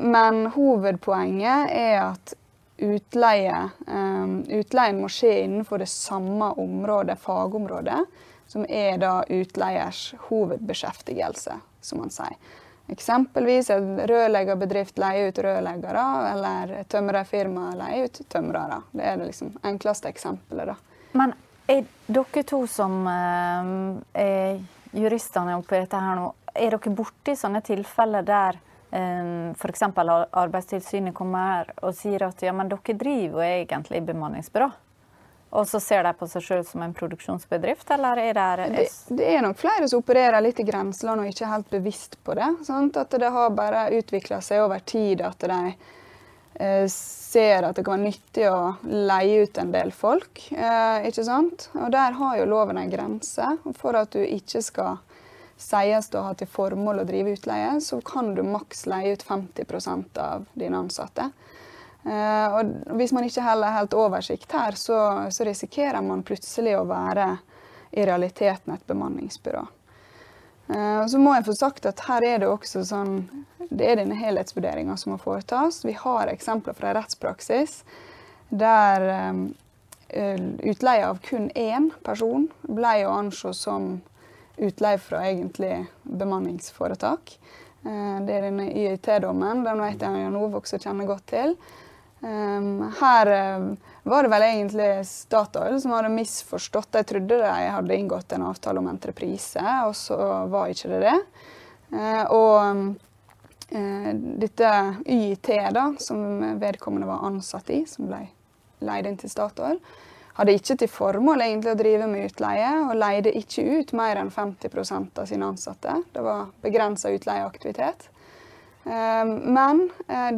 Men 0.00 0.46
hovedpoenget 0.54 1.74
er 1.76 1.98
at 2.06 2.32
utleie. 2.76 3.68
Um, 3.86 4.42
utleien 4.48 5.00
må 5.00 5.08
skje 5.12 5.44
innenfor 5.44 5.82
det 5.82 5.90
samme 5.90 6.52
området, 6.60 7.18
fagområdet, 7.22 8.00
som 8.50 8.66
er 8.68 8.98
da 9.02 9.22
utleiers 9.28 10.14
hovedbeskjeftigelse, 10.28 11.58
som 11.80 12.02
man 12.02 12.12
sier. 12.14 12.36
Eksempelvis 12.92 13.70
en 13.72 13.94
rørleggerbedrift 14.06 14.98
leier 15.00 15.30
ut 15.30 15.38
rørleggere, 15.40 16.04
eller 16.34 16.74
tømrerfirma 16.92 17.70
leier 17.78 18.10
ut 18.10 18.20
tømrere. 18.28 18.82
Det 18.92 19.06
er 19.08 19.16
det 19.16 19.30
liksom 19.30 19.54
enkleste 19.64 20.10
eksempelet. 20.12 20.74
da. 20.74 21.08
Men 21.16 21.32
er 21.70 21.86
dere 22.06 22.44
to 22.44 22.66
som 22.68 23.06
uh, 23.08 23.96
er 24.12 24.60
juristene 24.92 25.56
oppi 25.56 25.80
dette 25.80 26.00
her 26.00 26.18
nå, 26.18 26.28
er 26.54 26.76
dere 26.76 26.94
borti 26.94 27.34
sånne 27.38 27.64
tilfeller 27.64 28.26
der 28.26 28.60
F.eks. 28.94 29.82
Arbeidstilsynet 30.30 31.14
kommer 31.14 31.72
og 31.82 31.94
sier 31.98 32.28
at 32.28 32.42
ja, 32.46 32.52
men 32.54 32.70
dere 32.70 32.94
driver 32.98 33.42
jo 33.42 33.46
egentlig 33.46 34.02
bemanningsbyrå. 34.06 34.70
Og 35.54 35.68
så 35.70 35.78
ser 35.80 36.02
de 36.02 36.10
på 36.18 36.26
seg 36.26 36.42
sjøl 36.42 36.62
som 36.66 36.82
en 36.82 36.94
produksjonsbedrift, 36.94 37.90
eller 37.94 38.18
er 38.18 38.34
det 38.34 38.68
det, 38.74 38.86
det 39.14 39.26
er 39.36 39.42
nok 39.44 39.58
flere 39.60 39.86
som 39.86 40.02
opererer 40.02 40.42
litt 40.42 40.58
i 40.58 40.66
grenseland 40.66 41.22
og 41.22 41.30
ikke 41.30 41.44
er 41.46 41.52
helt 41.52 41.70
bevisst 41.70 42.16
på 42.26 42.34
det. 42.34 42.48
Sant? 42.66 42.98
At 42.98 43.14
det 43.22 43.30
har 43.30 43.54
bare 43.54 43.86
utvikla 43.94 44.40
seg 44.42 44.64
over 44.64 44.82
tid 44.82 45.22
at 45.22 45.46
de 45.46 45.60
eh, 46.58 46.88
ser 46.90 47.68
at 47.68 47.78
det 47.78 47.86
kan 47.86 48.02
være 48.02 48.08
nyttig 48.08 48.48
å 48.50 48.74
leie 48.82 49.46
ut 49.46 49.62
en 49.62 49.70
del 49.74 49.94
folk. 49.94 50.42
Eh, 50.50 51.06
ikke 51.10 51.26
sant? 51.30 51.68
Og 51.78 51.86
der 51.94 52.18
har 52.18 52.40
jo 52.40 52.50
loven 52.50 52.82
en 52.82 52.90
grense. 52.90 53.54
For 53.78 53.94
at 53.98 54.10
du 54.10 54.24
ikke 54.26 54.62
skal 54.62 54.98
sies 55.56 56.10
å 56.14 56.24
ha 56.26 56.34
til 56.38 56.50
formål 56.50 57.02
å 57.02 57.06
drive 57.08 57.36
utleie, 57.36 57.76
så 57.80 58.00
kan 58.04 58.34
du 58.34 58.42
maks 58.46 58.86
leie 58.90 59.14
ut 59.14 59.24
50% 59.24 60.18
av 60.20 60.48
dine 60.54 60.80
ansatte. 60.82 61.30
Eh, 62.04 62.56
og 62.58 62.96
hvis 62.98 63.14
man 63.16 63.24
ikke 63.24 63.44
heller 63.44 63.70
har 63.70 63.84
helt 63.84 63.96
oversikt 63.96 64.52
her, 64.52 64.76
så, 64.78 64.98
så, 65.30 65.46
risikerer 65.46 66.02
man 66.04 66.24
plutselig 66.26 66.76
å 66.78 66.88
være 66.88 67.30
i 67.94 68.04
realiteten 68.04 68.74
et 68.74 68.86
bemanningsbyrå. 68.90 69.64
Og 70.74 71.10
så 71.12 71.18
må 71.20 71.34
jeg 71.36 71.44
få 71.44 71.52
sagt 71.58 71.84
at 71.84 72.00
her 72.06 72.24
er 72.24 72.38
det 72.40 72.46
også 72.48 72.80
sånn 72.88 73.18
Det 73.68 73.84
er 73.84 73.98
denne 73.98 74.16
helhetsvurderinga 74.16 74.94
som 74.96 75.12
må 75.12 75.18
foretas. 75.20 75.82
Vi 75.84 75.92
har 75.92 76.30
eksempler 76.32 76.72
fra 76.78 76.94
rettspraksis 76.96 77.82
der 78.48 79.04
eh, 80.08 80.40
utleie 80.62 81.06
av 81.06 81.18
kun 81.24 81.50
én 81.50 81.90
person 82.04 82.48
ble 82.68 82.96
å 83.06 83.14
anse 83.18 83.52
som 83.56 83.98
utleie 84.56 84.98
fra 85.02 85.22
egentlig 85.26 85.86
bemanningsforetak. 86.02 87.38
Det 87.84 88.32
er 88.32 88.46
denne 88.46 88.70
YIT-dommen. 88.70 89.64
Den 89.66 89.82
vet 89.82 90.00
jeg 90.00 90.22
Jan 90.22 90.36
også 90.40 90.78
kjenner 90.80 91.08
godt 91.08 91.26
til. 91.34 91.56
Um, 92.24 92.92
her 93.00 93.26
uh, 93.26 93.76
var 94.02 94.24
det 94.24 94.30
vel 94.32 94.42
egentlig 94.46 94.86
Statoil 95.04 95.76
som 95.80 95.92
hadde 95.92 96.12
misforstått. 96.14 96.92
De 96.96 97.02
trodde 97.04 97.36
de 97.42 97.50
hadde 97.74 97.98
inngått 97.98 98.32
en 98.32 98.46
avtale 98.48 98.80
om 98.80 98.88
entreprise, 98.88 99.60
og 99.84 99.92
så 99.98 100.16
var 100.48 100.72
ikke 100.72 100.94
det 100.94 101.02
det. 101.04 101.18
Uh, 101.92 102.24
og 102.32 102.94
dette 103.74 104.70
YIT, 105.10 105.48
da, 105.74 105.88
som 105.98 106.18
vedkommende 106.60 107.08
var 107.08 107.24
ansatt 107.26 107.70
i, 107.74 107.82
som 107.88 108.06
ble 108.08 108.20
leid 108.84 109.08
inn 109.08 109.16
til 109.18 109.32
Statoil, 109.32 109.80
hadde 110.34 110.54
ikke 110.58 110.76
til 110.82 110.90
formål 110.90 111.44
egentlig 111.44 111.72
å 111.72 111.78
drive 111.78 112.06
med 112.10 112.28
utleie, 112.28 112.70
og 112.88 112.96
leide 112.98 113.34
ikke 113.38 113.62
ut 113.62 113.92
mer 113.96 114.18
enn 114.20 114.32
50% 114.34 115.20
av 115.22 115.28
sine 115.30 115.46
ansatte. 115.46 115.94
Det 116.12 116.24
var 116.24 116.48
begrensa 116.64 117.12
utleieaktivitet. 117.14 118.08
Men 118.84 119.86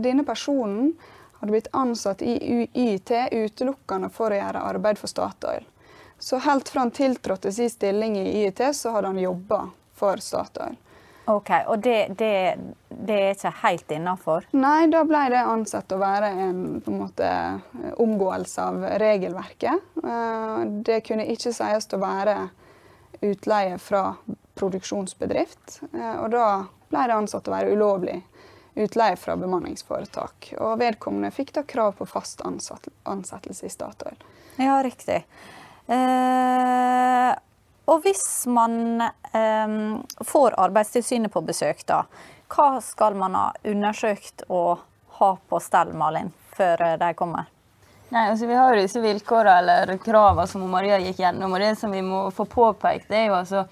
denne 0.04 0.22
personen 0.28 0.92
hadde 1.40 1.52
blitt 1.52 1.72
ansatt 1.72 2.22
i 2.22 2.36
UiT 2.36 3.10
utelukkende 3.32 4.12
for 4.12 4.32
å 4.32 4.38
gjøre 4.38 4.66
arbeid 4.68 5.00
for 5.00 5.10
Statoil. 5.10 5.64
Så 6.18 6.38
helt 6.44 6.68
fra 6.68 6.84
han 6.84 6.94
tiltrådte 6.96 7.52
sin 7.52 7.70
stilling 7.70 8.16
i 8.20 8.44
UiT, 8.44 8.62
så 8.72 8.94
hadde 8.94 9.10
han 9.10 9.18
jobba 9.20 9.66
for 9.96 10.20
Statoil. 10.22 10.76
Ok, 11.26 11.50
Og 11.66 11.78
det, 11.82 12.14
det, 12.18 12.54
det 12.88 13.14
er 13.18 13.32
ikke 13.34 13.50
helt 13.64 13.90
innafor? 13.90 14.46
Nei, 14.54 14.86
da 14.92 15.02
ble 15.06 15.24
det 15.32 15.42
ansett 15.42 15.90
å 15.90 15.98
være 15.98 16.28
en, 16.44 16.60
en 16.78 17.00
måte, 17.00 17.30
omgåelse 18.02 18.62
av 18.62 18.86
regelverket. 19.02 19.88
Eh, 20.04 20.60
det 20.86 21.00
kunne 21.08 21.26
ikke 21.32 21.50
sies 21.56 21.90
å 21.90 22.00
være 22.02 22.36
utleie 23.26 23.78
fra 23.82 24.04
produksjonsbedrift. 24.54 25.80
Eh, 25.92 26.14
og 26.22 26.30
da 26.36 26.46
ble 26.92 27.08
det 27.10 27.18
ansett 27.18 27.50
å 27.50 27.56
være 27.56 27.74
ulovlig 27.74 28.20
utleie 28.76 29.16
fra 29.18 29.34
bemanningsforetak. 29.40 30.52
Og 30.60 30.78
vedkommende 30.78 31.32
fikk 31.34 31.56
da 31.56 31.66
krav 31.66 31.96
på 31.98 32.06
fast 32.06 32.44
ansettelse 32.46 33.66
i 33.66 33.72
Statoil. 33.72 34.18
Ja, 34.60 34.78
riktig. 34.84 35.24
Eh, 35.86 37.32
og 37.86 38.02
hvis 38.02 38.46
man 38.50 39.00
eh, 39.00 39.76
får 40.26 40.58
Arbeidstilsynet 40.58 41.32
på 41.32 41.42
besøk, 41.46 41.84
da, 41.86 42.04
hva 42.50 42.80
skal 42.82 43.14
man 43.18 43.34
ha 43.38 43.48
undersøkt 43.66 44.46
og 44.48 44.82
ha 45.18 45.34
på 45.48 45.60
stell, 45.62 45.92
Malin, 45.96 46.32
før 46.56 46.82
eh, 46.82 46.96
de 47.00 47.12
kommer? 47.18 47.52
Nei, 48.08 48.28
altså 48.30 48.46
Vi 48.46 48.54
har 48.54 48.74
jo 48.74 48.82
disse 48.84 49.02
vilkårene 49.02 49.58
eller 49.60 49.98
kravene 49.98 50.46
som 50.50 50.62
Maria 50.70 50.98
gikk 51.02 51.24
gjennom. 51.24 51.52
og 51.52 51.62
Det 51.62 51.72
som 51.78 51.90
vi 51.90 52.02
må 52.06 52.28
få 52.34 52.46
påpekt, 52.46 53.08
det 53.10 53.24
er 53.24 53.26
jo 53.32 53.38
altså 53.40 53.64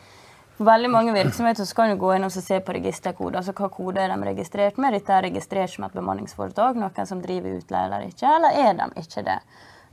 veldig 0.59 0.91
mange 0.91 1.15
virksomheter 1.15 1.67
så 1.67 1.75
kan 1.75 1.91
du 1.91 1.99
gå 1.99 2.15
inn 2.15 2.27
og 2.27 2.33
se 2.35 2.59
på 2.61 2.75
registerkode. 2.75 3.39
altså 3.39 3.55
Hva 3.55 3.71
kode 3.71 4.03
er 4.03 4.11
de 4.11 4.31
registrert 4.31 4.79
med? 4.79 4.95
Dette 4.95 5.15
er 5.15 5.29
registrert 5.29 5.71
som 5.71 5.87
et 5.87 5.95
bemanningsforetak, 5.95 6.79
noen 6.79 7.07
som 7.11 7.23
driver 7.23 7.59
utleie 7.59 7.87
eller 7.87 8.11
ikke, 8.11 8.27
eller 8.27 8.59
er 8.59 8.75
de 8.79 8.91
ikke 9.03 9.27
det? 9.27 9.39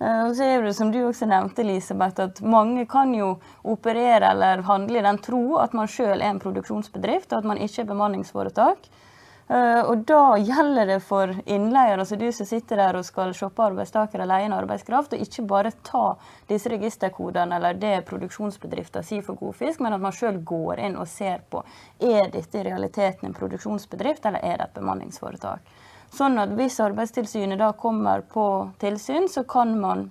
Eh, 0.01 0.23
og 0.25 0.35
så 0.35 0.47
er 0.47 0.63
det 0.65 0.73
som 0.73 0.89
du 0.91 0.97
også 1.05 1.27
nevnte, 1.29 1.61
Elisabeth, 1.61 2.23
at 2.23 2.41
mange 2.41 2.87
kan 2.89 3.13
jo 3.13 3.35
operere 3.61 4.31
eller 4.33 4.65
handle 4.65 4.97
i 4.97 5.05
den 5.05 5.21
tro 5.21 5.59
at 5.61 5.75
man 5.77 5.89
sjøl 5.91 6.17
er 6.17 6.31
en 6.31 6.41
produksjonsbedrift, 6.41 7.29
og 7.31 7.43
at 7.43 7.49
man 7.51 7.61
ikke 7.61 7.83
er 7.83 7.91
bemanningsforetak. 7.91 8.89
Uh, 9.51 9.81
og 9.83 10.05
da 10.07 10.37
gjelder 10.39 10.87
det 10.87 11.01
for 11.03 11.33
innleier, 11.43 11.99
altså 11.99 12.15
du 12.15 12.29
som 12.31 12.47
sitter 12.47 12.79
der 12.79 12.95
og 12.95 13.03
skal 13.03 13.33
shoppe 13.35 13.65
arbeidstakere 13.65 14.23
leie 14.29 14.45
inn 14.47 14.55
arbeidskraft, 14.55 15.11
og 15.11 15.25
ikke 15.25 15.43
bare 15.49 15.73
ta 15.83 16.13
disse 16.47 16.71
registerkodene 16.71 17.57
eller 17.59 17.75
det 17.75 18.05
produksjonsbedriften 18.07 19.03
sier 19.03 19.25
for 19.27 19.35
god 19.41 19.57
fisk, 19.59 19.83
men 19.83 19.97
at 19.97 20.05
man 20.05 20.15
sjøl 20.15 20.39
går 20.47 20.79
inn 20.87 20.95
og 20.95 21.09
ser 21.11 21.43
på 21.51 21.65
er 21.99 22.31
dette 22.31 22.61
i 22.61 22.65
realiteten 22.69 23.27
en 23.27 23.35
produksjonsbedrift 23.35 24.29
eller 24.29 24.39
er 24.39 24.61
det 24.61 24.69
et 24.69 24.79
bemanningsforetak. 24.79 25.67
Sånn 26.11 26.39
at 26.41 26.51
hvis 26.57 26.79
Arbeidstilsynet 26.83 27.61
da 27.61 27.71
kommer 27.77 28.23
på 28.27 28.45
tilsyn, 28.81 29.29
så 29.31 29.45
kan 29.47 29.77
man 29.79 30.09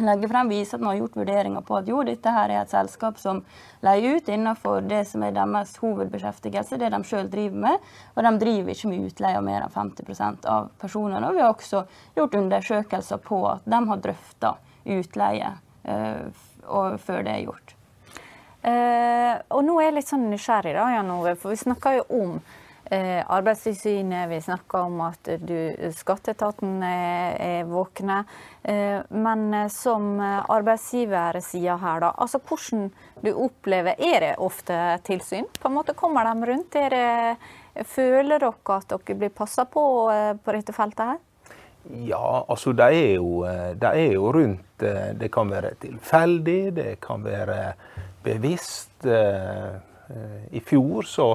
legge 0.00 0.28
frem, 0.28 0.48
vise 0.48 0.76
at 0.76 0.80
man 0.80 0.94
har 0.94 1.02
gjort 1.02 1.16
vurderinger 1.20 1.64
på 1.66 1.76
at 1.76 1.88
jo, 1.90 1.98
dette 2.06 2.32
her 2.32 2.48
er 2.48 2.62
et 2.62 2.72
selskap 2.72 3.18
som 3.20 3.42
leier 3.84 4.16
ut 4.16 4.30
innenfor 4.32 4.86
det 4.88 5.02
som 5.10 5.24
er 5.26 5.34
deres 5.36 5.74
hovedbeskjeftigelse, 5.82 6.78
det 6.80 6.92
de 6.94 7.02
selv 7.04 7.32
driver 7.32 7.66
med. 7.66 7.90
Og 8.14 8.24
de 8.24 8.32
driver 8.40 8.72
ikke 8.72 8.92
med 8.92 9.10
utleie 9.10 9.40
av 9.40 9.44
mer 9.44 9.66
enn 9.66 9.74
50% 9.74 10.48
av 10.48 10.70
personene. 10.80 11.28
Og 11.28 11.36
vi 11.36 11.44
har 11.44 11.52
også 11.52 11.84
gjort 12.16 12.38
undersøkelser 12.40 13.20
på 13.26 13.42
at 13.50 13.68
de 13.68 13.84
har 13.90 14.02
drøfta 14.06 14.56
utleie 14.96 15.52
uh, 15.84 16.96
før 17.02 17.26
det 17.26 17.36
er 17.36 17.44
gjort. 17.44 17.76
Uh, 18.62 19.36
og 19.50 19.64
nå 19.66 19.76
er 19.80 19.90
jeg 19.90 19.98
litt 19.98 20.08
sånn 20.08 20.28
nysgjerrig, 20.30 20.76
da, 20.78 20.86
Jan 20.94 21.10
Ove, 21.10 21.34
for 21.34 21.52
vi 21.52 21.58
snakker 21.64 21.98
jo 21.98 22.04
om 22.22 22.36
Arbeidstilsynet, 22.92 24.28
vi 24.28 24.40
snakker 24.40 24.78
om 24.84 24.98
at 25.06 25.28
du, 25.40 25.56
skatteetaten 25.96 26.82
er, 26.84 27.36
er 27.40 27.70
våkne. 27.70 28.18
Eh, 28.62 28.98
men 29.16 29.46
eh, 29.54 29.68
som 29.72 30.20
arbeidsgiver 30.20 31.38
sier 31.40 31.80
her, 31.80 32.02
da. 32.04 32.10
Altså 32.20 32.40
hvordan 32.42 32.90
du 33.22 33.30
opplever 33.32 33.96
Er 33.96 34.18
det 34.20 34.32
ofte 34.44 34.76
tilsyn? 35.06 35.48
På 35.58 35.70
en 35.70 35.76
måte 35.78 35.94
Kommer 35.96 36.28
de 36.28 36.50
rundt? 36.50 36.76
Det, 36.92 37.86
føler 37.88 38.42
dere 38.42 38.76
at 38.76 38.92
dere 38.92 39.16
blir 39.16 39.32
passa 39.32 39.64
på 39.64 39.84
på 40.44 40.52
dette 40.52 40.74
feltet 40.76 41.14
her? 41.14 41.22
Ja, 42.04 42.44
altså 42.44 42.74
de 42.76 42.84
er, 42.84 43.14
jo, 43.16 43.40
det 43.80 43.88
er 43.88 44.12
jo 44.12 44.28
rundt. 44.36 44.84
Det 45.18 45.30
kan 45.32 45.50
være 45.50 45.72
tilfeldig, 45.80 46.60
det 46.76 47.00
kan 47.00 47.24
være 47.24 47.72
bevisst. 48.22 49.06
I 50.52 50.60
fjor 50.60 51.08
så 51.08 51.28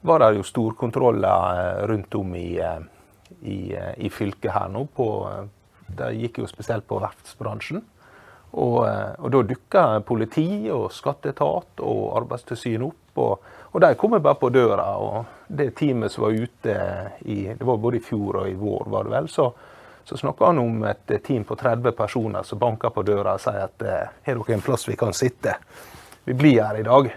var 0.00 0.18
det 0.18 0.34
jo 0.36 0.42
storkontroller 0.42 1.60
eh, 1.60 1.86
rundt 1.86 2.14
om 2.14 2.34
i, 2.34 2.58
eh, 2.58 2.78
i, 3.40 3.74
eh, 3.74 3.94
i 3.96 4.10
fylket 4.10 4.52
her 4.52 4.68
nå. 4.68 4.86
På, 4.96 5.30
det 5.86 6.12
gikk 6.16 6.40
jo 6.40 6.48
spesielt 6.48 6.86
på 6.88 7.00
verftsbransjen. 7.02 7.82
Og, 8.50 8.80
og, 8.82 9.26
da 9.30 9.40
dukka 9.46 9.82
politi 10.02 10.66
og 10.74 10.88
skatteetat 10.90 11.82
og 11.86 12.00
Arbeidstilsynet 12.18 12.86
opp. 12.88 13.20
Og, 13.22 13.50
og 13.70 13.82
de 13.84 13.92
kommer 13.98 14.22
bare 14.22 14.40
på 14.40 14.50
døra. 14.50 14.88
Og 14.98 15.46
det 15.46 15.68
teamet 15.78 16.10
som 16.10 16.24
var 16.26 16.34
ute 16.34 16.74
i 17.30 17.44
det 17.52 17.66
var 17.66 17.78
både 17.78 18.00
i 18.00 18.02
fjor 18.02 18.40
og 18.42 18.50
i 18.50 18.56
vår, 18.58 18.88
var 18.90 19.06
det 19.06 19.14
vel, 19.14 19.30
så, 19.30 19.46
så 20.02 20.18
snakka 20.18 20.50
han 20.50 20.62
om 20.62 20.82
et 20.90 21.14
team 21.22 21.46
på 21.46 21.54
30 21.58 21.94
personer 21.94 22.46
som 22.46 22.58
banker 22.58 22.90
på 22.94 23.06
døra 23.06 23.36
og 23.38 23.44
sier 23.44 23.68
at 23.68 23.86
har 24.26 24.42
dere 24.42 24.56
en 24.56 24.66
plass 24.66 24.88
vi 24.88 24.98
kan 24.98 25.14
sitte? 25.14 25.54
Vi 26.26 26.34
blir 26.34 26.62
her 26.64 26.80
i 26.80 26.86
dag. 26.86 27.12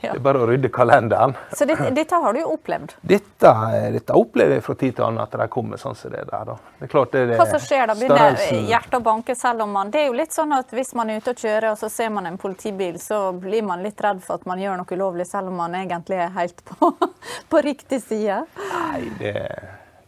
Ja. 0.00 0.12
Det 0.12 0.18
er 0.20 0.22
bare 0.24 0.42
å 0.42 0.46
rydde 0.48 0.70
kalenderen. 0.72 1.34
Så 1.56 1.66
dette, 1.68 1.90
dette 1.94 2.20
har 2.22 2.34
du 2.34 2.40
jo 2.40 2.52
opplevd? 2.54 2.94
Dette, 3.00 3.52
dette, 3.96 4.16
opplever 4.16 4.58
jeg 4.58 4.64
fra 4.66 4.76
tid 4.78 4.96
til 4.96 5.06
annen, 5.06 5.22
at 5.24 5.34
de 5.42 5.48
kommer 5.52 5.80
sånn 5.80 5.98
som 5.98 6.12
det 6.14 6.22
der. 6.28 6.52
Da. 6.52 6.56
Det 6.78 6.86
er 6.86 6.92
klart 6.92 7.16
det 7.16 7.24
er 7.24 7.34
Hva 7.40 7.48
som 7.50 7.64
skjer 7.64 7.90
da? 7.90 7.96
Begynner 7.98 8.38
hjertet 8.70 8.98
å 9.00 9.02
banke 9.04 9.36
selv 9.38 9.64
om 9.66 9.74
man 9.74 9.90
Det 9.90 10.04
er 10.04 10.08
jo 10.08 10.16
litt 10.20 10.34
sånn 10.34 10.54
at 10.56 10.70
hvis 10.74 10.94
man 10.98 11.10
er 11.10 11.20
ute 11.20 11.34
og 11.34 11.42
kjører, 11.42 11.70
og 11.72 11.80
så 11.80 11.90
ser 11.92 12.14
man 12.14 12.30
en 12.30 12.38
politibil, 12.40 13.00
så 13.02 13.20
blir 13.34 13.66
man 13.66 13.84
litt 13.84 14.00
redd 14.04 14.22
for 14.24 14.40
at 14.40 14.48
man 14.48 14.62
gjør 14.62 14.80
noe 14.80 14.96
ulovlig, 15.00 15.26
selv 15.28 15.50
om 15.50 15.60
man 15.64 15.76
egentlig 15.82 16.22
er 16.22 16.32
helt 16.38 16.64
på, 16.70 16.94
på 17.50 17.66
riktig 17.66 18.02
side? 18.06 18.42
Nei, 18.70 19.04
det 19.18 19.36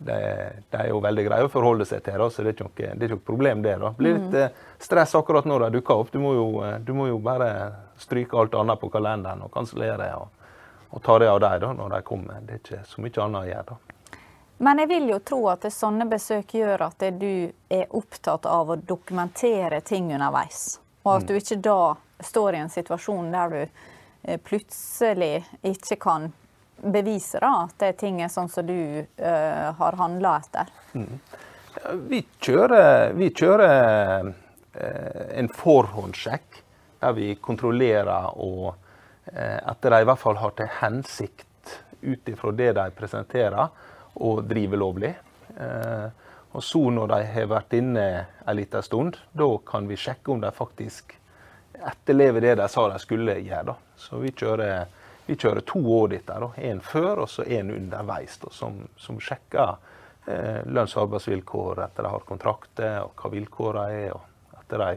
de, 0.07 0.19
de, 0.71 0.77
er 0.79 0.89
jo 0.91 1.01
veldig 1.03 1.25
greie 1.27 1.47
å 1.47 1.51
forholde 1.53 1.87
seg 1.89 2.03
til, 2.07 2.19
da, 2.21 2.29
så 2.31 2.43
det 2.43 2.53
er 2.53 2.57
ikke 2.57 2.67
noe, 2.67 2.77
det 2.77 2.89
er 2.91 3.07
ikke 3.07 3.17
noe 3.17 3.27
problem. 3.31 3.63
Det 3.65 3.77
da. 3.83 3.93
blir 3.97 4.19
litt 4.19 4.37
mm. 4.37 4.61
stress 4.83 5.15
akkurat 5.19 5.49
når 5.49 5.67
de 5.67 5.79
dukker 5.79 6.03
opp. 6.03 6.13
Du 6.13 6.21
må, 6.23 6.35
jo, 6.37 6.47
eh, 6.67 6.77
du 6.85 6.93
må 6.97 7.09
jo 7.11 7.21
bare 7.23 7.49
stryke 8.01 8.39
alt 8.39 8.55
annet 8.59 8.81
på 8.81 8.91
kalenderen 8.93 9.45
og 9.47 9.53
kansellere 9.55 10.11
og, 10.19 10.29
og, 10.91 11.01
ta 11.05 11.19
det 11.23 11.31
av 11.31 11.41
dem 11.43 11.79
når 11.79 11.97
de 11.97 12.03
kommer. 12.07 12.45
Det 12.47 12.59
er 12.59 12.63
ikke 12.63 12.85
så 12.91 13.05
mye 13.05 13.25
annet 13.27 13.41
å 13.41 13.51
gjøre. 13.53 13.65
da. 13.73 14.21
Men 14.63 14.79
jeg 14.79 14.93
vil 14.93 15.09
jo 15.11 15.19
tro 15.27 15.41
at 15.51 15.65
sånne 15.75 16.07
besøk 16.07 16.55
gjør 16.55 16.85
at 16.87 17.09
du 17.19 17.51
er 17.73 17.97
opptatt 17.99 18.47
av 18.47 18.71
å 18.71 18.77
dokumentere 18.77 19.81
ting 19.83 20.13
underveis. 20.15 20.79
Og 21.03 21.17
at 21.17 21.27
du 21.27 21.35
ikke 21.35 21.59
da 21.59 21.97
står 22.23 22.55
i 22.55 22.61
en 22.63 22.71
situasjon 22.71 23.33
der 23.35 23.51
du 23.51 23.61
eh, 23.63 24.39
plutselig 24.39 25.43
ikke 25.67 25.99
kan 26.05 26.31
bevise 26.83 27.41
da, 27.43 27.53
at 27.67 27.79
det 27.81 27.93
ting 28.01 28.21
er 28.23 28.31
sånn 28.33 28.51
som 28.51 28.67
du 28.67 28.75
uh, 29.03 29.69
har 29.79 29.99
handla 30.01 30.37
etter. 30.43 30.73
Mm. 30.93 31.21
Vi 32.11 32.21
kjører, 32.43 33.13
vi 33.19 33.31
kjører 33.31 34.29
uh, 34.29 34.33
en 35.39 35.51
forhåndssjekk 35.57 36.61
der 37.03 37.15
vi 37.17 37.33
kontrollerer 37.43 38.35
og 38.43 38.73
uh, 38.73 39.59
at 39.59 39.83
de 39.83 40.03
i 40.03 40.09
hvert 40.11 40.23
fall 40.23 40.41
har 40.43 40.55
til 40.59 40.71
hensikt 40.81 41.79
ut 42.03 42.29
ifra 42.29 42.51
det 42.59 42.73
de 42.79 42.89
presenterer, 42.99 43.71
å 44.13 44.31
drive 44.45 44.77
lovlig. 44.77 45.13
Og 46.53 46.65
så 46.67 46.81
når 46.93 47.13
de 47.13 47.19
har 47.33 47.47
vært 47.49 47.77
inne 47.79 48.07
en 48.43 48.57
liten 48.59 48.83
stund, 48.85 49.17
da 49.33 49.47
kan 49.65 49.87
vi 49.89 49.97
sjekke 49.97 50.35
om 50.35 50.43
de 50.43 50.51
faktisk 50.53 51.15
etterlever 51.79 52.45
det 52.45 52.57
de 52.61 52.69
sa 52.69 52.89
de 52.91 52.99
skulle 53.01 53.39
gjøre. 53.41 53.73
Da. 53.73 53.77
Så 53.97 54.21
vi 54.23 54.33
kjører, 54.37 54.91
vi 55.33 55.39
kjører 55.41 55.65
to 55.67 55.83
auditer. 55.99 56.49
Én 56.61 56.83
før 56.85 57.25
og 57.25 57.33
så 57.33 57.47
én 57.49 57.73
underveis, 57.75 58.39
da, 58.43 58.53
som, 58.55 58.83
som 59.01 59.21
sjekker 59.21 59.75
eh, 60.27 60.61
lønns- 60.69 60.97
og 60.99 61.09
arbeidsvilkår 61.09 61.87
etter 61.89 62.07
de 62.07 62.13
har 62.13 62.29
kontrakter, 62.29 63.01
og 63.07 63.17
hva 63.17 63.33
vilkårene 63.33 64.05
er. 64.05 64.13
og 64.17 64.61
etter 64.63 64.85
de 64.85 64.93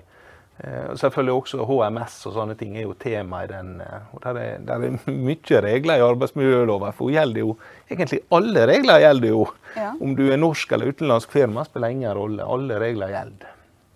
Eh, 0.57 0.93
selvfølgelig 0.95 1.33
også 1.35 1.65
HMS 1.67 2.13
og 2.29 2.35
sånne 2.37 2.53
ting 2.55 2.77
er 2.77 2.85
jo 2.85 2.93
tema 2.99 3.41
i 3.43 3.49
den. 3.49 3.73
Eh, 3.83 4.13
og 4.15 4.21
Der 4.23 4.37
er, 4.39 4.61
der 4.63 4.85
er 4.87 5.09
mye 5.27 5.61
regler 5.65 5.99
i 5.99 6.05
arbeidsmiljøloven. 6.05 6.95
For 6.95 7.11
gjelder 7.11 7.43
jo, 7.43 7.57
egentlig 7.91 8.21
alle 8.31 8.63
regler 8.69 9.03
gjelder 9.03 9.33
jo. 9.33 9.41
Ja. 9.75 9.91
Om 9.99 10.15
du 10.15 10.23
er 10.31 10.39
norsk 10.39 10.71
eller 10.71 10.93
utenlandsk 10.93 11.35
firma, 11.35 11.65
spiller 11.67 11.91
ingen 11.91 12.15
rolle. 12.15 12.47
Alle 12.47 12.79
regler 12.79 13.11
gjelder. 13.11 13.51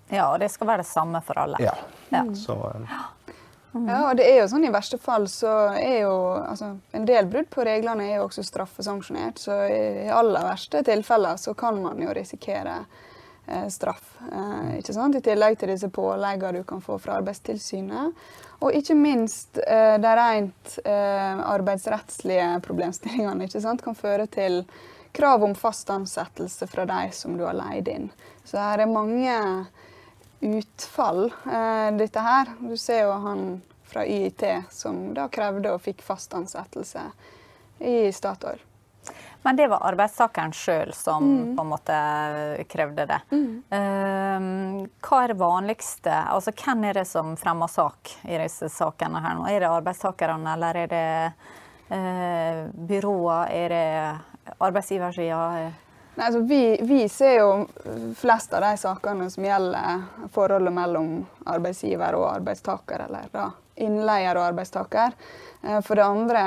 Ja, 0.10 0.26
og 0.34 0.40
det 0.42 0.50
skal 0.52 0.68
være 0.68 0.84
det 0.84 0.90
samme 0.90 1.22
for 1.24 1.40
alle. 1.40 1.62
Ja. 1.64 1.78
ja. 2.12 2.26
Så, 2.36 2.58
mm. 2.76 2.88
Ja, 3.74 4.00
og 4.10 4.16
det 4.18 4.26
er 4.26 4.40
jo 4.40 4.48
sånn 4.50 4.66
i 4.66 4.72
verste 4.74 4.98
fall 5.02 5.28
så 5.30 5.52
er 5.78 6.00
jo 6.02 6.14
altså, 6.42 6.72
En 6.98 7.06
del 7.06 7.28
brudd 7.30 7.52
på 7.54 7.66
reglene 7.68 8.08
er 8.08 8.18
jo 8.18 8.26
også 8.26 8.42
straffesanksjonert. 8.48 9.38
Så 9.42 9.58
i 9.70 10.10
aller 10.10 10.48
verste 10.48 10.82
tilfeller 10.88 11.38
så 11.38 11.54
kan 11.58 11.78
man 11.84 12.02
jo 12.02 12.16
risikere 12.18 12.80
Eh, 13.52 13.68
straff. 13.68 14.18
Eh, 14.32 14.78
ikke 14.78 14.94
sant? 14.94 15.16
I 15.16 15.24
tillegg 15.26 15.56
til 15.58 15.72
disse 15.72 15.90
påleggene 15.90 16.60
du 16.60 16.68
kan 16.70 16.84
få 16.86 17.00
fra 17.02 17.16
Arbeidstilsynet. 17.18 18.14
Og 18.62 18.76
ikke 18.78 18.94
minst 18.94 19.58
eh, 19.64 19.96
de 19.98 20.12
rent 20.20 20.76
arbeidsrettslige 20.86 22.60
problemstillingene 22.66 23.48
ikke 23.48 23.64
sant? 23.64 23.82
kan 23.82 23.98
føre 23.98 24.28
til 24.30 24.62
krav 25.16 25.44
om 25.44 25.56
fast 25.58 25.90
ansettelse 25.90 26.68
fra 26.70 26.86
de 26.86 27.10
som 27.16 27.38
du 27.40 27.48
har 27.48 27.58
leid 27.58 27.90
inn. 27.90 28.10
Så 28.46 28.60
her 28.62 28.84
er 28.84 28.92
mange 28.92 29.40
utfall, 30.40 31.28
dette 32.00 32.24
her. 32.24 32.54
Du 32.60 32.78
ser 32.78 33.04
jo 33.04 33.12
han 33.26 33.44
fra 33.90 34.06
YIT 34.06 34.44
som 34.72 35.14
da 35.18 35.28
krevde 35.34 35.74
og 35.74 35.82
fikk 35.82 36.04
fast 36.06 36.34
ansettelse 36.38 37.04
i 37.80 38.12
Statoil. 38.14 38.62
Men 39.42 39.56
det 39.56 39.70
var 39.72 39.86
arbeidstakeren 39.88 40.52
sjøl 40.54 40.92
som 40.94 41.24
mm. 41.24 41.56
på 41.56 41.64
en 41.64 41.70
måte 41.70 42.00
krevde 42.70 43.06
det. 43.08 43.20
Mm. 43.32 43.54
Uh, 43.72 44.90
hva 45.06 45.22
er 45.24 45.34
det 45.34 45.40
vanligste? 45.40 46.12
Altså, 46.12 46.52
Hvem 46.52 46.84
er 46.90 47.00
det 47.00 47.06
som 47.08 47.32
fremmer 47.40 47.72
sak 47.72 48.14
i 48.28 48.36
disse 48.42 48.70
sakene 48.74 49.24
her 49.24 49.40
nå? 49.40 49.48
Er 49.48 49.64
det 49.64 49.72
arbeidstakerne, 49.72 50.56
eller 50.58 50.82
er 50.84 50.92
det 50.92 51.06
eh, 51.96 52.66
byråer? 52.90 53.54
Er 53.56 53.74
det 53.74 54.58
arbeidsgiversida? 54.60 55.72
Nei, 56.20 56.26
altså, 56.26 56.40
vi, 56.40 56.80
vi, 56.82 57.10
ser 57.10 57.38
jo 57.40 57.68
flest 58.20 58.54
av 58.54 58.62
de 58.62 58.78
sakene 58.78 59.30
som 59.32 59.46
gjelder 59.46 60.02
forholdet 60.36 60.74
mellom 60.76 61.14
arbeidsgiver 61.48 62.18
og 62.20 62.26
arbeidstaker, 62.34 63.06
eller 63.06 63.30
da 63.32 63.46
innleier 63.80 64.36
og 64.36 64.50
arbeidstaker. 64.50 65.16
Eh, 65.64 65.78
for 65.80 65.96
det 65.96 66.04
andre 66.04 66.42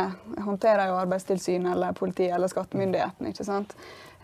håndterer 0.45 0.91
jo 0.91 0.99
Arbeidstilsynet 1.01 1.73
eller 1.73 1.97
politiet 1.97 2.35
eller 2.37 2.53
skattemyndigheten. 2.53 3.31
ikke 3.33 3.49
sant? 3.49 3.73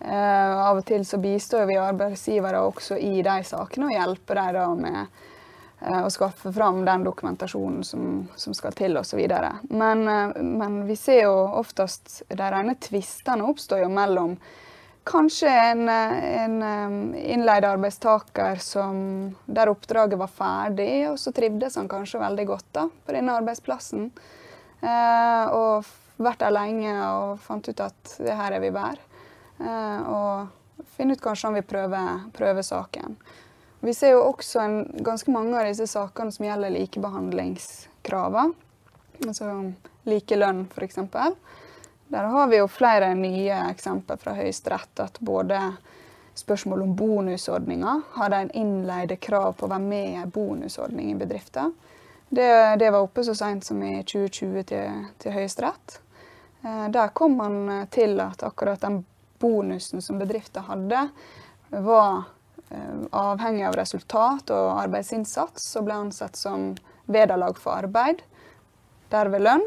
Uh, 0.05 0.69
av 0.69 0.83
og 0.83 0.85
til 0.87 1.09
så 1.09 1.17
bistår 1.19 1.65
vi 1.67 1.81
arbeidsgivere 1.81 2.61
også 2.69 3.01
i 3.01 3.17
de 3.25 3.41
sakene 3.49 3.89
og 3.89 3.97
hjelper 3.97 4.39
dem 4.39 4.53
da 4.55 4.69
med 4.85 5.01
uh, 5.81 6.05
å 6.05 6.13
skaffe 6.13 6.53
fram 6.53 6.85
den 6.85 7.09
dokumentasjonen 7.09 7.83
som, 7.89 8.13
som 8.37 8.55
skal 8.55 8.77
til 8.77 9.01
osv. 9.01 9.25
Men, 9.73 10.07
men 10.61 10.81
vi 10.87 11.01
ser 11.01 11.25
jo 11.25 11.35
oftest 11.65 12.21
de 12.29 12.53
rene 12.53 12.77
tvistene 12.85 13.49
oppstår 13.49 13.87
jo 13.89 13.93
mellom 13.97 14.37
kanskje 15.09 15.49
en, 15.51 15.89
en 15.89 17.15
innleid 17.17 17.65
arbeidstaker 17.65 18.61
som, 18.63 18.99
der 19.47 19.71
oppdraget 19.73 20.21
var 20.21 20.31
ferdig, 20.33 21.09
og 21.11 21.17
så 21.21 21.33
trivdes 21.33 21.79
han 21.81 21.89
kanskje 21.89 22.21
veldig 22.21 22.47
godt 22.49 22.69
da, 22.77 22.85
på 23.07 23.17
denne 23.17 23.39
arbeidsplassen. 23.41 24.11
Eh, 24.81 25.57
og 25.57 25.89
vært 26.23 26.43
der 26.43 26.55
lenge 26.55 26.95
og 26.95 27.39
fant 27.43 27.69
ut 27.71 27.83
at 27.83 28.15
det 28.23 28.37
her 28.39 28.55
er 28.55 28.63
vi 28.63 28.73
bedre. 28.75 29.03
Eh, 29.59 30.09
og 30.13 30.87
finne 30.97 31.17
ut 31.17 31.23
kanskje 31.25 31.51
om 31.51 31.59
vi 31.59 31.67
prøver, 31.67 32.25
prøver 32.37 32.67
saken. 32.67 33.19
Vi 33.81 33.95
ser 33.95 34.17
jo 34.17 34.25
også 34.27 34.63
en, 34.63 34.81
ganske 35.07 35.31
mange 35.31 35.55
av 35.59 35.69
disse 35.69 35.87
sakene 35.91 36.35
som 36.35 36.47
gjelder 36.47 36.75
likebehandlingskravene. 36.75 38.67
Altså 39.27 39.51
like 40.07 40.37
lønn, 40.39 40.67
f.eks. 40.71 41.01
Der 42.09 42.25
har 42.25 42.47
vi 42.47 42.57
jo 42.57 42.69
flere 42.69 43.13
nye 43.15 43.57
eksempler 43.69 44.17
fra 44.17 44.33
Høyesterett. 44.39 45.01
At 45.01 45.21
både 45.21 45.61
spørsmål 46.39 46.83
om 46.83 46.97
bonusordninger 46.97 48.01
Har 48.13 48.31
en 48.31 48.51
innleide 48.51 49.17
krav 49.17 49.53
på 49.53 49.67
å 49.67 49.73
være 49.75 49.85
med 49.85 50.11
i 50.11 50.19
en 50.23 50.31
bonusordning 50.31 51.11
i 51.13 51.19
bedrifter? 51.19 51.73
Det, 52.29 52.77
det 52.81 52.91
var 52.91 53.01
oppe 53.01 53.25
så 53.25 53.35
seint 53.35 53.65
som 53.65 53.83
i 53.83 54.03
2020 54.03 54.65
til, 54.69 55.05
til 55.19 55.33
Høyesterett. 55.33 56.01
Eh, 56.63 56.89
der 56.93 57.13
kom 57.17 57.39
man 57.41 57.87
til 57.93 58.21
at 58.21 58.45
akkurat 58.45 58.81
den 58.85 59.03
bonusen 59.41 60.03
som 60.05 60.19
bedriften 60.21 60.65
hadde, 60.69 61.07
var 61.71 62.29
eh, 62.69 63.01
avhengig 63.17 63.65
av 63.69 63.79
resultat 63.81 64.53
og 64.53 64.81
arbeidsinnsats 64.83 65.71
og 65.81 65.89
ble 65.89 66.01
ansett 66.05 66.37
som 66.37 66.71
vederlag 67.09 67.57
for 67.61 67.81
arbeid, 67.81 68.21
derved 69.13 69.45
lønn. 69.45 69.65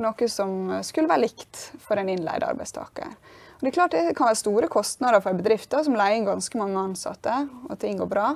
Noe 0.00 0.28
som 0.32 0.80
skulle 0.86 1.10
være 1.10 1.26
likt 1.26 1.58
for 1.84 2.00
en 2.00 2.08
innleid 2.08 2.44
arbeidstaker. 2.46 3.10
Og 3.58 3.64
det 3.64 3.68
er 3.68 3.76
klart 3.76 3.92
det 3.92 4.14
kan 4.16 4.30
være 4.30 4.40
store 4.40 4.70
kostnader 4.72 5.20
for 5.20 5.36
bedrifter 5.36 5.84
som 5.84 5.98
leier 5.98 6.16
inn 6.16 6.28
ganske 6.28 6.56
mange 6.56 6.80
ansatte, 6.80 7.34
og 7.68 7.76
ting 7.82 8.00
går 8.00 8.08
bra. 8.08 8.30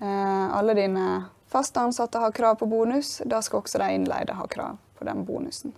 alle 0.00 0.74
dine 0.78 1.08
Fast 1.48 1.76
ansatte 1.76 2.18
har 2.18 2.32
krav 2.32 2.54
på 2.54 2.66
bonus, 2.66 3.22
da 3.24 3.40
skal 3.40 3.62
også 3.62 3.78
de 3.80 3.92
innleide 3.96 4.34
ha 4.36 4.46
krav 4.52 4.76
på 4.98 5.04
den 5.08 5.24
bonusen. 5.24 5.72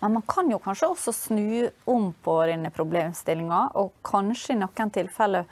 Men 0.00 0.12
man 0.18 0.24
kan 0.28 0.50
jo 0.50 0.58
kanskje 0.60 0.90
også 0.92 1.12
snu 1.12 1.68
om 1.88 2.10
på 2.24 2.34
denne 2.48 2.68
problemstillinga, 2.72 3.62
og 3.80 3.94
kanskje 4.04 4.54
i 4.54 4.60
noen 4.60 4.92
tilfeller 4.92 5.48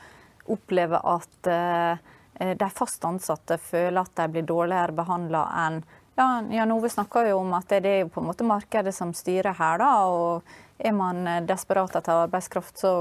oppleve 0.48 1.00
at 1.00 1.48
uh, 1.48 2.52
de 2.60 2.68
fast 2.72 3.04
ansatte 3.08 3.56
føler 3.60 4.02
at 4.02 4.14
de 4.20 4.28
blir 4.36 4.46
dårligere 4.48 4.96
behandla 4.96 5.46
enn 5.64 5.80
ja, 6.18 6.42
Jan 6.50 6.72
Ove 6.74 6.90
snakker 6.90 7.30
jo 7.30 7.38
om 7.38 7.52
at 7.54 7.70
det 7.70 7.92
er 8.02 8.10
på 8.10 8.22
en 8.22 8.26
måte 8.26 8.46
markedet 8.46 8.94
som 8.96 9.14
styrer 9.14 9.54
her, 9.54 9.78
da. 9.78 9.92
Og 10.10 10.42
er 10.78 10.94
man 10.94 11.22
desperat 11.46 11.94
etter 11.98 12.24
arbeidskraft, 12.24 12.74
så, 12.78 12.92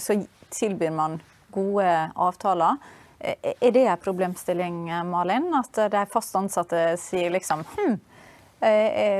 så 0.00 0.16
tilbyr 0.54 0.92
man 0.96 1.18
gode 1.54 1.88
avtaler. 2.16 2.80
Er 3.20 3.70
det 3.72 3.84
en 3.86 4.00
problemstilling, 4.00 4.88
Malin? 5.08 5.48
At 5.56 5.78
de 5.92 6.02
fast 6.12 6.34
ansatte 6.36 6.80
sier 7.00 7.32
liksom 7.32 7.62
hm, 7.76 7.94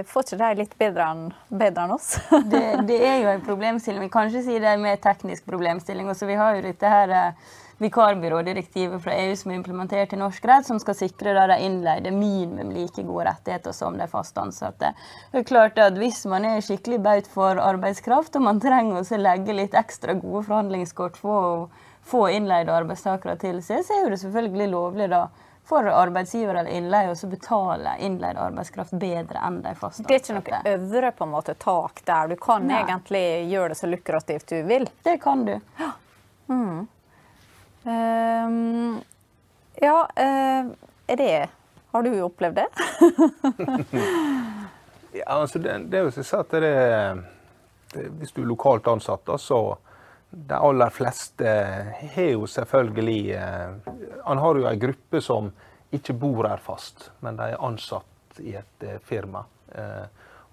får 0.09 0.27
ikke 0.27 0.41
de 0.41 0.51
litt 0.63 0.75
bedre 0.81 1.07
enn, 1.13 1.25
bedre 1.49 1.87
enn 1.87 1.95
oss? 1.97 2.15
det, 2.53 2.65
det, 2.89 2.99
er 3.01 3.21
jo 3.23 3.31
en 3.33 3.45
problemstilling. 3.45 4.07
Vi 4.07 4.13
kan 4.13 4.29
ikke 4.29 4.45
si 4.47 4.59
det 4.59 4.71
er 4.71 4.79
en 4.79 4.85
mer 4.85 5.01
teknisk 5.05 5.47
problemstilling. 5.49 6.09
Også 6.11 6.29
vi 6.29 6.41
har 6.41 6.57
jo 6.57 6.65
dette 6.65 6.93
her 6.97 7.13
eh, 7.13 7.53
vikarbyrådirektivet 7.79 9.03
fra 9.03 9.15
EU 9.25 9.37
som 9.37 9.51
er 9.51 9.59
implementert 9.59 10.13
i 10.13 10.19
norsk 10.19 10.45
rett, 10.49 10.67
som 10.67 10.79
skal 10.83 10.97
sikre 10.99 11.35
da 11.37 11.47
de 11.51 11.59
innleide 11.67 12.13
minimum 12.15 12.71
like 12.75 13.03
gode 13.03 13.27
rettigheter 13.29 13.73
som 13.73 13.99
de 13.99 14.07
fast 14.11 14.39
ansatte. 14.39 14.93
Det 15.33 15.43
er 15.43 15.49
klart 15.49 15.79
at 15.79 15.99
Hvis 15.99 16.25
man 16.31 16.45
er 16.45 16.61
skikkelig 16.61 17.01
baut 17.03 17.31
for 17.31 17.59
arbeidskraft, 17.59 18.37
og 18.37 18.43
man 18.43 18.61
trenger 18.61 19.03
å 19.03 19.19
legge 19.21 19.57
litt 19.57 19.75
ekstra 19.75 20.15
gode 20.15 20.45
forhandlingskort 20.47 21.17
for 21.17 21.49
å 21.49 21.69
få 22.05 22.29
innleide 22.31 22.75
arbeidstakere 22.75 23.37
til 23.41 23.63
seg, 23.65 23.83
så 23.87 24.05
er 24.05 24.11
det 24.13 24.21
selvfølgelig 24.21 24.71
lovlig 24.71 25.09
da 25.11 25.27
for 25.65 25.87
arbeidsgiver 25.89 26.59
eller 26.61 26.71
innleie 26.77 27.13
å 27.13 27.29
betale 27.31 27.95
innleid 28.05 28.37
arbeidskraft 28.37 28.93
bedre 29.01 29.41
enn 29.47 29.63
de 29.65 29.73
fast 29.79 30.03
Det 30.05 30.19
er 30.19 30.21
ikke 30.21 30.37
noe 30.37 30.75
øvre 30.75 31.13
på 31.17 31.25
en 31.25 31.33
måte 31.33 31.55
tak 31.57 32.03
der. 32.05 32.29
Du 32.29 32.37
kan 32.37 32.67
Nei. 32.69 32.83
egentlig 32.83 33.25
gjøre 33.49 33.73
det 33.73 33.79
så 33.81 33.89
lukrativt 33.89 34.53
du 34.53 34.59
vil. 34.69 34.85
Det 35.07 35.17
kan 35.23 35.47
du. 35.49 35.55
Mm. 36.53 36.85
Um, 37.85 39.03
ja, 39.77 40.09
uh, 40.17 40.73
er 41.07 41.17
det 41.17 41.49
Har 41.93 42.03
du 42.03 42.23
opplevd 42.25 42.57
det? 42.57 42.67
ja, 45.19 45.25
altså 45.27 45.59
det, 45.59 45.79
det 45.93 45.99
er 45.99 46.07
jo 46.07 46.15
som 46.15 46.25
sagt, 46.25 46.51
det, 46.57 46.71
det, 47.93 48.07
Hvis 48.19 48.33
du 48.33 48.41
er 48.43 48.49
lokalt 48.49 48.89
ansatt, 48.89 49.29
så 49.41 49.77
de 50.31 50.57
aller 50.57 50.91
fleste 50.91 51.51
har 52.15 52.31
jo 52.33 52.47
selvfølgelig 52.51 53.37
eh, 53.39 53.93
Han 54.25 54.41
har 54.43 54.59
jo 54.59 54.65
ei 54.67 54.81
gruppe 54.83 55.21
som 55.23 55.53
ikke 55.95 56.17
bor 56.19 56.49
her 56.49 56.59
fast, 56.59 57.13
men 57.23 57.37
de 57.39 57.53
er 57.53 57.63
ansatt 57.63 58.41
i 58.43 58.57
et 58.59 58.83
eh, 58.83 58.99
firma 59.05 59.45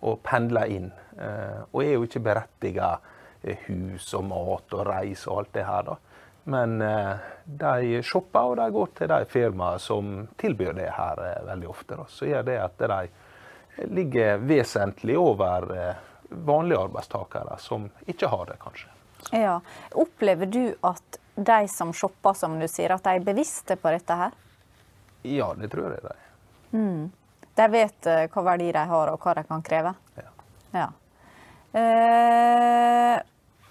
og 0.01 0.19
pendler 0.25 0.69
inn. 0.73 0.87
og 1.71 1.83
er 1.83 1.91
jo 1.91 2.05
ikke 2.07 2.23
berettiga 2.25 2.95
hus 3.67 4.07
og 4.17 4.23
mat 4.25 4.73
og 4.73 4.87
reis 4.87 5.27
og 5.27 5.43
alt 5.43 5.51
det 5.53 5.65
her. 5.67 5.83
da. 5.85 5.97
Men 6.43 6.79
de 7.45 7.99
shopper 8.03 8.53
og 8.53 8.55
de 8.57 8.69
går 8.73 8.87
til 8.97 9.11
de 9.11 9.25
firmaene 9.29 9.81
som 9.81 10.07
tilbyr 10.41 10.73
det 10.73 10.87
her 10.95 11.19
veldig 11.45 11.67
ofte. 11.69 11.99
Så 12.09 12.25
gjør 12.25 12.47
det 12.47 12.55
at 12.63 12.81
de 12.81 13.01
ligger 13.93 14.41
vesentlig 14.49 15.19
over 15.21 15.69
vanlige 16.31 16.79
arbeidstakere 16.81 17.59
som 17.61 17.85
ikke 18.09 18.31
har 18.31 18.49
det, 18.49 18.57
kanskje. 18.63 18.89
Ja. 19.37 19.59
Opplever 19.91 20.45
du 20.45 20.73
at 20.81 21.19
de 21.35 21.67
som 21.67 21.93
shopper, 21.93 22.33
som 22.33 22.57
du 22.59 22.67
sier, 22.67 22.93
at 22.95 23.03
de 23.05 23.15
er 23.19 23.25
bevisste 23.25 23.77
på 23.79 23.93
dette 23.93 24.17
her? 24.17 24.37
Ja, 25.27 25.51
det 25.57 25.69
tror 25.71 25.91
jeg 25.91 26.01
de 26.01 26.13
er. 26.15 26.23
Mm. 26.71 27.11
De 27.55 27.67
vet 27.71 28.09
hva 28.31 28.43
verdi 28.47 28.71
de 28.71 28.85
har, 28.93 29.11
og 29.11 29.21
hva 29.21 29.35
de 29.37 29.45
kan 29.47 29.63
kreve? 29.65 29.93
Ja. 30.17 30.31
ja. 30.73 30.87
Uh, 31.71 33.17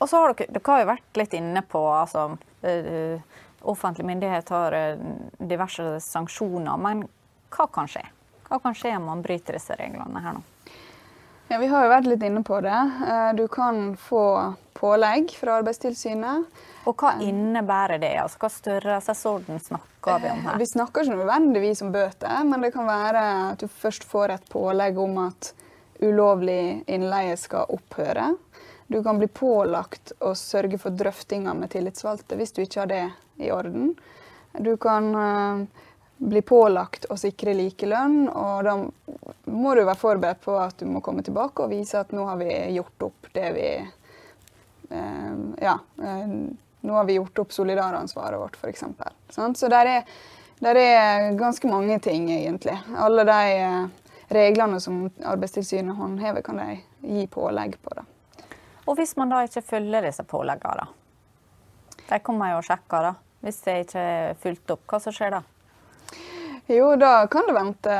og 0.01 0.09
så 0.09 0.23
har 0.23 0.35
dere, 0.35 0.49
dere 0.57 0.73
har 0.73 0.83
jo 0.83 0.91
vært 0.91 1.21
litt 1.21 1.37
inne 1.39 1.63
på 1.69 1.85
altså, 1.93 2.33
uh, 2.65 3.39
Offentlig 3.69 4.07
myndighet 4.09 4.49
har 4.55 4.73
diverse 5.37 5.99
sanksjoner, 6.01 6.79
men 6.81 7.03
hva 7.53 7.67
kan 7.69 7.91
skje? 7.93 8.01
Hva 8.49 8.57
kan 8.65 8.73
skje 8.73 8.95
om 8.97 9.05
man 9.11 9.21
bryter 9.21 9.59
disse 9.59 9.77
reglene 9.77 10.23
her 10.25 10.39
nå? 10.39 10.41
Ja, 11.51 11.59
Vi 11.59 11.67
har 11.67 11.83
jo 11.83 11.91
vært 11.91 12.07
litt 12.07 12.23
inne 12.23 12.45
på 12.47 12.61
det. 12.63 12.79
Eh, 13.11 13.31
du 13.35 13.49
kan 13.51 13.97
få 13.99 14.25
pålegg 14.79 15.33
fra 15.35 15.57
Arbeidstilsynet. 15.59 16.61
Og 16.87 17.03
hva 17.03 17.17
innebærer 17.21 17.99
det? 17.99 18.13
Altså, 18.23 18.39
hva 18.39 18.51
størrelsesorden 18.55 19.59
snakker 19.65 20.23
vi 20.23 20.31
om 20.31 20.45
her? 20.47 20.61
Vi 20.63 20.69
snakker 20.71 21.03
ikke 21.03 21.19
nødvendigvis 21.19 21.83
om 21.83 21.91
bøter, 21.93 22.45
men 22.47 22.63
det 22.63 22.71
kan 22.77 22.87
være 22.87 23.25
at 23.51 23.65
du 23.65 23.67
først 23.67 24.07
får 24.07 24.37
et 24.37 24.47
pålegg 24.53 24.99
om 25.03 25.19
at 25.27 25.51
ulovlig 26.01 26.85
innleie 26.87 27.35
skal 27.37 27.67
opphøre. 27.75 28.31
Du 28.91 29.03
kan 29.07 29.21
bli 29.21 29.29
pålagt 29.31 30.13
å 30.19 30.33
sørge 30.35 30.79
for 30.83 30.91
drøftinger 30.99 31.55
med 31.55 31.71
tillitsvalgte 31.71 32.35
hvis 32.41 32.57
du 32.57 32.65
ikke 32.65 32.81
har 32.83 32.91
det 32.91 33.05
i 33.39 33.53
orden. 33.55 33.93
Du 34.59 34.73
kan 34.83 35.07
uh, 35.15 35.85
bli 36.21 36.43
pålagt 36.43 37.07
å 37.07 37.17
sikre 37.17 37.55
likelønn. 37.55 38.27
Og 38.29 38.65
da 38.67 38.75
må 39.47 39.75
du 39.75 39.85
være 39.85 39.99
forberedt 40.01 40.43
på 40.45 40.57
at 40.61 40.83
du 40.83 40.89
må 40.91 41.05
komme 41.05 41.23
tilbake 41.23 41.65
og 41.65 41.73
vise 41.73 42.03
at 42.03 42.13
nå 42.17 42.27
har 42.29 42.41
vi 42.43 42.51
gjort 42.75 43.07
opp 43.09 43.31
det 43.37 43.47
vi 43.57 43.69
eh, 43.79 45.39
Ja. 45.63 45.79
Eh, 46.03 46.35
nå 46.81 46.95
har 46.97 47.05
vi 47.05 47.19
gjort 47.19 47.39
opp 47.43 47.51
solidaransvaret 47.53 48.41
vårt, 48.41 48.55
f.eks. 48.57 48.85
Så 49.31 49.69
der 49.69 49.89
er, 49.95 50.15
der 50.65 50.79
er 50.81 51.27
ganske 51.37 51.69
mange 51.69 51.99
ting, 52.01 52.31
egentlig. 52.33 52.79
Alle 52.97 53.27
de 53.29 53.41
eh, 53.53 54.15
reglene 54.33 54.81
som 54.81 55.03
Arbeidstilsynet 55.21 55.97
håndhever, 55.97 56.43
kan 56.43 56.57
de 56.57 56.81
gi 57.05 57.27
pålegg 57.29 57.77
på. 57.85 57.93
det. 57.99 58.07
Og 58.91 58.99
hvis 58.99 59.15
man 59.17 59.31
da 59.31 59.45
ikke 59.47 59.63
følger 59.63 60.09
disse 60.09 60.25
påleggene, 60.27 60.83
da? 60.83 62.03
De 62.11 62.19
kommer 62.27 62.51
jo 62.51 62.59
og 62.59 62.67
sjekker, 62.67 63.07
da. 63.07 63.13
Hvis 63.41 63.61
det 63.65 63.77
ikke 63.85 64.03
er 64.03 64.39
fulgt 64.43 64.73
opp, 64.75 64.83
hva 64.91 64.99
som 65.01 65.15
skjer 65.15 65.37
da? 65.37 65.45
Jo, 66.71 66.93
da 66.99 67.27
kan 67.31 67.47
du 67.47 67.55
vente 67.55 67.95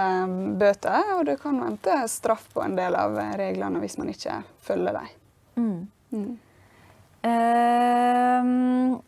bøter, 0.59 1.15
og 1.17 1.25
du 1.27 1.33
kan 1.41 1.63
vente 1.63 1.95
straff 2.11 2.49
på 2.55 2.63
en 2.63 2.77
del 2.79 2.95
av 2.99 3.17
reglene 3.39 3.81
hvis 3.83 3.97
man 3.99 4.11
ikke 4.13 4.37
følger 4.67 4.99
dem. 4.99 5.09
Mm. 5.59 5.81
Mm. 6.11 6.35
Uh, 7.31 9.01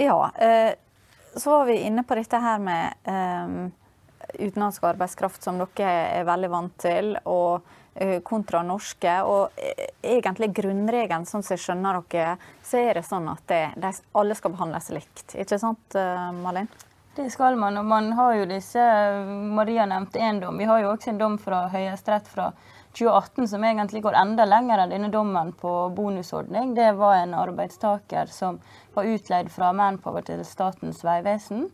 ja. 0.00 0.18
Uh, 0.40 0.72
så 1.36 1.50
var 1.50 1.64
vi 1.70 1.78
inne 1.84 2.04
på 2.06 2.16
dette 2.18 2.40
her 2.40 2.60
med 2.62 3.08
uh, 3.08 3.72
utenlandsk 4.34 4.84
arbeidskraft, 4.84 5.42
som 5.44 5.60
dere 5.60 5.94
er 6.18 6.28
veldig 6.28 6.50
vant 6.52 6.76
til, 6.80 7.14
og 7.28 7.60
eh, 7.60 7.83
kontra 8.26 8.62
norske. 8.66 9.12
Og 9.28 9.54
egentlig 10.02 10.50
grunnregelen, 10.56 11.26
sånn 11.28 11.44
som 11.44 11.54
jeg 11.54 11.62
skjønner 11.64 12.00
dere, 12.10 12.38
så 12.66 12.80
er 12.80 12.98
det 12.98 13.04
sånn 13.06 13.28
at 13.30 13.44
det, 13.50 13.62
de, 13.80 13.92
alle 14.18 14.36
skal 14.38 14.54
behandles 14.56 14.90
likt. 14.94 15.36
Ikke 15.38 15.60
sant, 15.62 15.98
Malin? 16.42 16.68
Det 17.14 17.28
skal 17.30 17.54
man, 17.54 17.76
og 17.78 17.84
man 17.86 18.08
har 18.18 18.32
jo 18.40 18.46
disse 18.50 18.82
Maria 19.54 19.84
nevnte 19.86 20.18
én 20.18 20.40
dom. 20.42 20.56
Vi 20.58 20.66
har 20.66 20.80
jo 20.82 20.88
også 20.90 21.12
en 21.12 21.20
dom 21.20 21.36
fra 21.38 21.68
Høyesterett 21.70 22.26
fra 22.26 22.48
2018 22.98 23.48
som 23.48 23.64
egentlig 23.64 24.02
går 24.02 24.16
enda 24.18 24.46
lenger 24.46 24.82
enn 24.82 24.90
denne 24.90 25.10
dommen 25.14 25.52
på 25.58 25.72
bonusordning. 25.94 26.74
Det 26.74 26.92
var 26.98 27.20
en 27.20 27.36
arbeidstaker 27.38 28.30
som 28.30 28.58
var 28.94 29.06
utleid 29.10 29.50
fra 29.54 29.72
Manpower 29.74 30.26
til 30.26 30.42
Statens 30.46 31.04
vegvesen. 31.06 31.68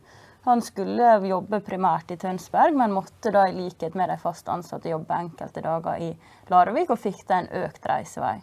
Han 0.46 0.62
skulle 0.64 1.18
jobbe 1.28 1.60
primært 1.64 2.14
i 2.14 2.16
Tønsberg, 2.20 2.76
men 2.76 2.94
måtte 2.96 3.32
da 3.34 3.44
i 3.48 3.56
likhet 3.56 3.96
med 3.98 4.08
de 4.08 4.16
fast 4.20 4.48
ansatte 4.48 4.88
jobbe 4.88 5.16
enkelte 5.16 5.60
dager 5.64 6.00
i 6.00 6.14
Larvik, 6.48 6.90
og 6.90 7.02
fikk 7.02 7.26
da 7.28 7.42
en 7.42 7.50
økt 7.64 7.86
reisevei. 7.90 8.38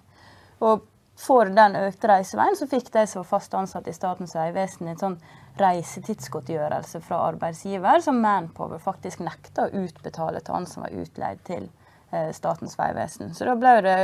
Og 0.61 0.85
for 1.17 1.49
den 1.49 1.75
økte 1.79 2.11
reiseveien 2.11 2.55
så 2.57 2.67
fikk 2.69 2.91
de 2.93 3.03
som 3.09 3.23
var 3.23 3.31
fast 3.31 3.55
ansatt 3.57 3.87
i 3.89 3.95
Statens 3.95 4.35
vegvesen 4.37 4.91
en 4.91 4.99
sånn 5.01 5.17
reisetidsgodtgjørelse 5.57 7.01
fra 7.01 7.23
arbeidsgiver 7.31 8.03
som 8.05 8.21
Manpower 8.21 8.77
faktisk 8.81 9.23
nekta 9.25 9.65
å 9.65 9.81
utbetale 9.81 10.43
til 10.45 10.53
han 10.53 10.69
som 10.69 10.85
var 10.85 10.93
utleid 10.93 11.41
til 11.49 11.65
eh, 12.11 12.29
Statens 12.37 12.77
vegvesen. 12.77 13.33
Så 13.33 13.49
da 13.49 13.57
ble 13.57 13.73
det 13.81 13.97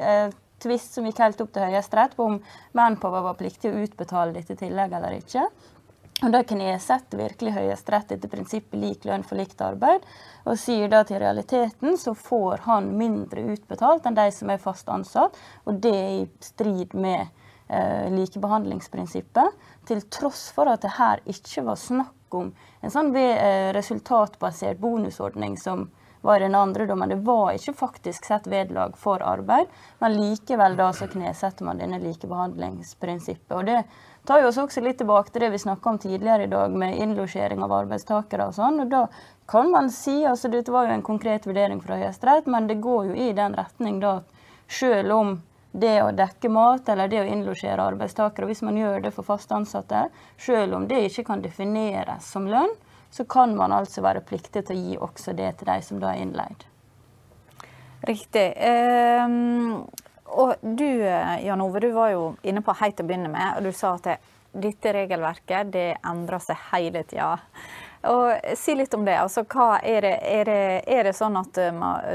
eh, 0.00 0.36
tvist 0.60 0.98
som 0.98 1.08
gikk 1.08 1.22
helt 1.24 1.40
opp 1.40 1.54
til 1.54 1.64
Høyesterett 1.64 2.16
på 2.18 2.28
om 2.28 2.38
Manpower 2.76 3.24
var 3.30 3.40
pliktig 3.40 3.72
å 3.72 3.80
utbetale 3.80 4.36
dette 4.36 4.58
tillegget 4.60 4.98
eller 5.00 5.16
ikke. 5.16 5.46
Og 6.20 6.32
Da 6.34 6.42
knesetter 6.44 7.16
virkelig 7.16 7.54
Høyesterett 7.54 8.10
etter 8.12 8.28
prinsippet 8.28 8.76
lik 8.76 9.06
lønn 9.08 9.22
for 9.24 9.40
likt 9.40 9.60
arbeid, 9.64 10.04
og 10.44 10.58
sier 10.60 10.90
da 10.92 11.00
at 11.00 11.12
i 11.14 11.20
realiteten 11.20 11.96
så 11.96 12.12
får 12.12 12.66
han 12.66 12.90
mindre 12.98 13.46
utbetalt 13.54 14.04
enn 14.04 14.18
de 14.18 14.26
som 14.36 14.52
er 14.52 14.60
fast 14.60 14.90
ansatt, 14.92 15.38
og 15.64 15.80
det 15.80 15.94
er 15.96 16.10
i 16.18 16.26
strid 16.44 16.92
med 16.92 17.22
eh, 17.72 18.10
likebehandlingsprinsippet, 18.12 19.56
til 19.88 20.04
tross 20.12 20.50
for 20.52 20.68
at 20.68 20.84
det 20.84 20.92
her 20.98 21.24
ikke 21.24 21.64
var 21.70 21.80
snakk 21.80 22.36
om 22.36 22.52
en 22.84 22.92
sånn 22.92 23.14
eh, 23.16 23.72
resultatbasert 23.76 24.80
bonusordning 24.82 25.56
som 25.56 25.88
var 26.20 26.40
i 26.40 26.46
den 26.46 26.54
andre 26.54 26.86
dommen. 26.86 27.08
Det 27.08 27.16
var 27.24 27.52
ikke 27.56 27.72
faktisk 27.72 28.24
sett 28.24 28.46
vedlag 28.46 28.96
for 28.98 29.22
arbeid, 29.22 29.66
men 29.98 30.16
likevel 30.18 30.76
da 30.76 30.90
så 30.92 31.08
knesetter 31.08 31.64
man 31.64 31.80
denne 31.80 32.00
likebehandlingsprinsippet. 32.02 33.56
Og 33.56 33.66
det 33.66 33.82
tar 34.28 34.42
jo 34.42 34.48
oss 34.50 34.60
også 34.60 34.84
litt 34.84 35.00
tilbake 35.00 35.32
til 35.32 35.46
det 35.46 35.52
vi 35.54 35.62
snakka 35.64 35.90
om 35.90 35.98
tidligere 35.98 36.44
i 36.46 36.52
dag, 36.52 36.72
med 36.72 36.98
innlosjering 37.00 37.62
av 37.64 37.72
arbeidstakere 37.82 38.50
og 38.50 38.56
sånn. 38.58 38.82
og 38.84 38.90
da 38.92 39.06
kan 39.50 39.70
man 39.70 39.90
si, 39.90 40.20
altså 40.24 40.48
Dette 40.48 40.72
var 40.72 40.86
jo 40.86 40.94
en 40.94 41.06
konkret 41.06 41.46
vurdering 41.46 41.80
fra 41.82 41.96
Høyesterett, 41.98 42.46
men 42.46 42.68
det 42.68 42.82
går 42.84 43.10
jo 43.10 43.14
i 43.14 43.32
den 43.32 43.56
retning 43.58 44.00
da 44.00 44.20
at 44.20 44.36
selv 44.70 45.12
om 45.16 45.38
det 45.72 45.96
å 46.02 46.12
dekke 46.14 46.50
mat 46.50 46.88
eller 46.88 47.08
det 47.10 47.20
å 47.22 47.26
innlosjere 47.30 47.82
arbeidstakere, 47.92 48.46
hvis 48.50 48.62
man 48.66 48.78
gjør 48.78 49.04
det 49.04 49.12
for 49.14 49.26
fast 49.26 49.52
ansatte, 49.54 50.08
selv 50.38 50.78
om 50.78 50.86
det 50.90 51.04
ikke 51.08 51.28
kan 51.30 51.42
defineres 51.42 52.26
som 52.26 52.48
lønn, 52.50 52.72
så 53.10 53.24
kan 53.24 53.56
man 53.56 53.72
altså 53.72 54.02
være 54.04 54.22
pliktig 54.26 54.64
til 54.66 54.76
å 54.76 54.80
gi 54.80 54.98
også 55.02 55.34
det 55.38 55.56
til 55.58 55.70
de 55.72 55.80
som 55.82 56.00
da 56.02 56.14
er 56.14 56.22
innleid. 56.22 56.66
Riktig. 58.06 58.46
Um, 58.56 59.82
og 60.30 60.54
du 60.62 60.86
Jan 60.86 61.60
Ove, 61.60 61.82
du 61.82 61.90
var 61.92 62.14
jo 62.14 62.22
inne 62.46 62.62
på 62.64 62.76
helt 62.80 63.02
å 63.02 63.06
begynne 63.06 63.32
med, 63.32 63.58
og 63.58 63.66
du 63.66 63.74
sa 63.76 63.96
at 63.98 64.06
det, 64.06 64.16
dette 64.50 64.94
regelverket 64.94 65.72
det 65.74 65.88
endrer 66.06 66.42
seg 66.42 66.62
hele 66.70 67.02
tida. 67.04 67.34
Og 68.08 68.56
Si 68.56 68.72
litt 68.72 68.94
om 68.96 69.02
det. 69.04 69.18
Altså, 69.20 69.42
er, 69.84 70.06
det, 70.06 70.14
er, 70.24 70.48
det, 70.48 70.60
er, 70.88 71.04
det, 71.04 71.12
sånn 71.18 71.36
at 71.36 71.58
uh, 71.60 72.06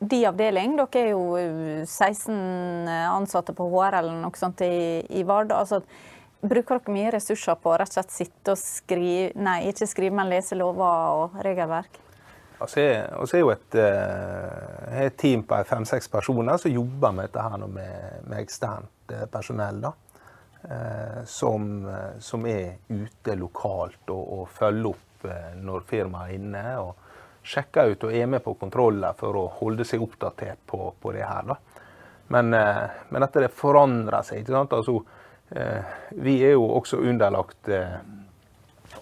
de 0.00 0.22
avdeling, 0.26 0.74
dere 0.80 1.04
er 1.04 1.12
jo 1.12 1.84
16 1.84 2.88
ansatte 3.12 3.54
på 3.54 3.68
HR 3.70 4.00
eller 4.00 4.22
noe 4.24 4.40
sånt 4.40 4.64
i, 4.66 5.04
i 5.20 5.22
Vard. 5.28 5.52
altså 5.52 5.84
Bruker 6.40 6.78
dere 6.78 6.94
mye 6.94 7.10
ressurser 7.10 7.56
på 7.58 7.72
å 7.72 7.78
rett 7.80 7.90
og 7.90 7.96
slett 7.96 8.12
sitte 8.14 8.52
og 8.54 8.60
skrive, 8.60 9.32
nei, 9.42 9.64
ikke 9.72 9.88
skrive, 9.90 10.14
men 10.14 10.28
lese 10.30 10.54
lover 10.54 11.24
og 11.24 11.40
regelverk? 11.42 11.98
Altså, 12.58 12.82
jeg, 12.82 13.00
er 13.34 13.42
jo 13.42 13.50
et, 13.50 13.78
uh, 13.78 15.00
et 15.02 15.16
team 15.18 15.42
på 15.46 15.58
fem-seks 15.66 16.10
personer 16.10 16.58
som 16.62 16.70
jobber 16.70 17.14
med 17.14 17.28
dette 17.28 17.42
her 17.42 17.66
med, 17.66 18.22
med 18.30 18.38
eksternt 18.38 19.14
uh, 19.14 19.26
personell. 19.30 19.82
da. 19.82 19.92
Uh, 20.58 21.20
som, 21.26 21.68
som, 22.22 22.46
er 22.50 22.80
ute 22.90 23.34
lokalt 23.38 24.10
og, 24.10 24.24
og 24.38 24.48
følger 24.50 24.90
opp 24.90 25.28
når 25.58 25.86
firmaet 25.90 26.30
er 26.30 26.38
inne. 26.38 26.64
og 26.78 27.46
Sjekker 27.48 27.94
ut 27.94 28.06
og 28.06 28.14
er 28.14 28.30
med 28.30 28.44
på 28.44 28.54
kontroller 28.60 29.14
for 29.18 29.38
å 29.38 29.46
holde 29.58 29.86
seg 29.86 30.02
oppdatert 30.06 30.62
på, 30.66 30.92
på 31.02 31.14
det 31.14 31.26
her. 31.26 31.50
da. 31.50 31.58
Men, 32.30 32.50
men 32.52 33.24
dette 33.24 33.42
det 33.42 33.54
forandrer 33.56 34.26
seg. 34.26 34.42
ikke 34.42 34.54
sant? 34.54 34.74
Altså, 34.76 35.00
Eh, 35.00 35.17
vi 36.10 36.34
er 36.44 36.52
jo 36.52 36.64
også 36.76 36.98
underlagt 37.00 37.68
eh, 37.68 37.98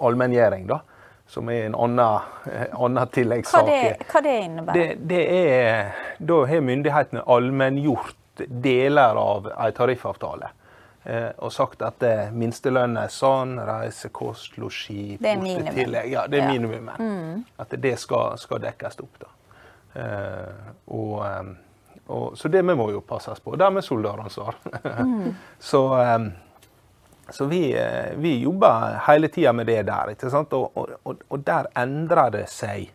allmenngjøring, 0.00 0.66
da. 0.70 0.80
Som 1.26 1.48
er 1.50 1.64
en 1.66 1.74
annen, 1.74 2.20
eh, 2.52 3.06
tilleggssak. 3.10 3.66
Hva 3.66 3.72
hva 4.12 4.22
det 4.22 4.34
innebærer 4.44 4.74
det? 4.78 5.08
Det 5.10 5.22
er, 5.40 5.90
da 6.22 6.36
har 6.46 6.60
myndighetene 6.62 7.24
allmenngjort 7.26 8.14
deler 8.46 9.16
av 9.18 9.48
en 9.56 9.72
tariffavtale. 9.72 10.52
eh, 11.06 11.30
og 11.38 11.52
sagt 11.52 11.82
at 11.82 11.98
det 12.02 12.32
minstelønn 12.34 12.96
er 12.98 13.08
sånn, 13.08 13.56
reise, 13.62 14.08
kost, 14.10 14.56
losji, 14.58 15.16
bortetillegg. 15.22 16.10
Ja, 16.10 16.26
det 16.26 16.40
er 16.40 16.46
Ja. 16.46 16.52
minimumet. 16.52 17.44
At 17.58 17.70
det 17.80 17.98
skal, 17.98 18.36
skal 18.38 18.58
dekkes 18.58 18.98
opp. 19.00 19.18
da. 19.20 19.26
Eh, 20.00 20.52
og, 20.88 21.24
eh, 21.26 21.54
og, 22.06 22.38
så 22.38 22.48
det 22.48 22.62
vi 22.62 22.74
må 22.78 22.90
jo 22.94 23.00
passes 23.02 23.40
på. 23.42 23.56
Dermed 23.58 23.84
solidaransvar. 23.84 24.58
så 25.70 25.82
eh, 26.00 26.26
så 27.28 27.44
vi, 27.44 27.72
eh, 27.78 28.16
vi 28.16 28.40
jobber 28.42 29.00
hele 29.06 29.28
tida 29.28 29.52
med 29.52 29.66
det 29.66 29.82
der. 29.82 30.10
ikke 30.10 30.30
sant? 30.30 30.52
Og, 30.52 30.76
og, 31.02 31.24
og, 31.28 31.40
der 31.42 31.66
endrer 31.74 32.30
det 32.30 32.44
seg. 32.50 32.92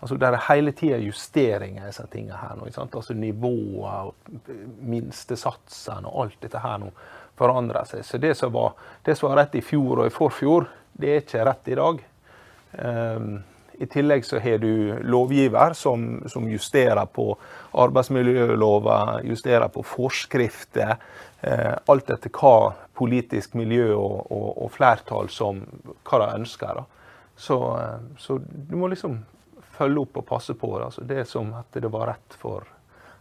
Altså 0.00 0.14
Det 0.20 0.28
er 0.28 0.44
hele 0.48 0.72
tida 0.76 0.98
justeringer 1.02 1.82
i 1.82 1.90
disse 1.90 2.06
tingene 2.12 2.38
her. 2.38 2.54
nå, 2.54 2.68
ikke 2.68 2.78
sant? 2.78 2.94
Altså 2.94 3.14
Nivåer, 3.14 4.12
og 4.12 4.50
minstesatsene 4.86 6.06
og 6.06 6.26
alt 6.26 6.38
dette 6.46 6.62
her 6.62 6.78
nå 6.78 6.92
forandrer 7.36 7.88
seg. 7.90 8.04
Så 8.06 8.22
det 8.22 8.36
som, 8.38 8.52
var, 8.52 8.76
det 9.02 9.16
som 9.18 9.30
var 9.30 9.42
rett 9.42 9.58
i 9.58 9.64
fjor 9.64 10.04
og 10.04 10.06
i 10.06 10.14
forfjor, 10.14 10.68
det 10.96 11.10
er 11.10 11.24
ikke 11.24 11.44
rett 11.48 11.72
i 11.72 11.80
dag. 11.80 12.04
Um, 12.76 13.32
I 13.78 13.86
tillegg 13.86 14.24
så 14.24 14.38
har 14.40 14.58
du 14.58 14.96
lovgiver 15.04 15.74
som, 15.76 16.22
som 16.28 16.48
justerer 16.48 17.06
på 17.12 17.28
arbeidsmiljølova, 17.76 19.20
justerer 19.24 19.68
på 19.68 19.84
forskrifter. 19.84 20.96
Eh, 21.40 21.72
alt 21.86 22.10
etter 22.10 22.32
hva 22.32 22.72
politisk 22.96 23.54
miljø 23.54 23.90
og, 23.94 24.32
og, 24.32 24.50
og 24.64 24.72
flertall 24.72 25.28
som 25.32 25.60
hva 26.08 26.22
de 26.22 26.30
ønsker. 26.40 26.84
Så, 27.36 27.58
eh, 27.80 27.98
så 28.18 28.38
du 28.40 28.76
må 28.80 28.88
liksom 28.92 29.20
følge 29.76 30.06
opp 30.06 30.22
og 30.22 30.26
passe 30.26 30.56
på. 30.56 30.72
Da. 30.80 30.90
Det 30.98 31.20
det 31.20 31.28
som 31.28 31.52
at 31.58 31.76
det 31.76 31.92
var 31.92 32.08
rett 32.14 32.38
for 32.40 32.64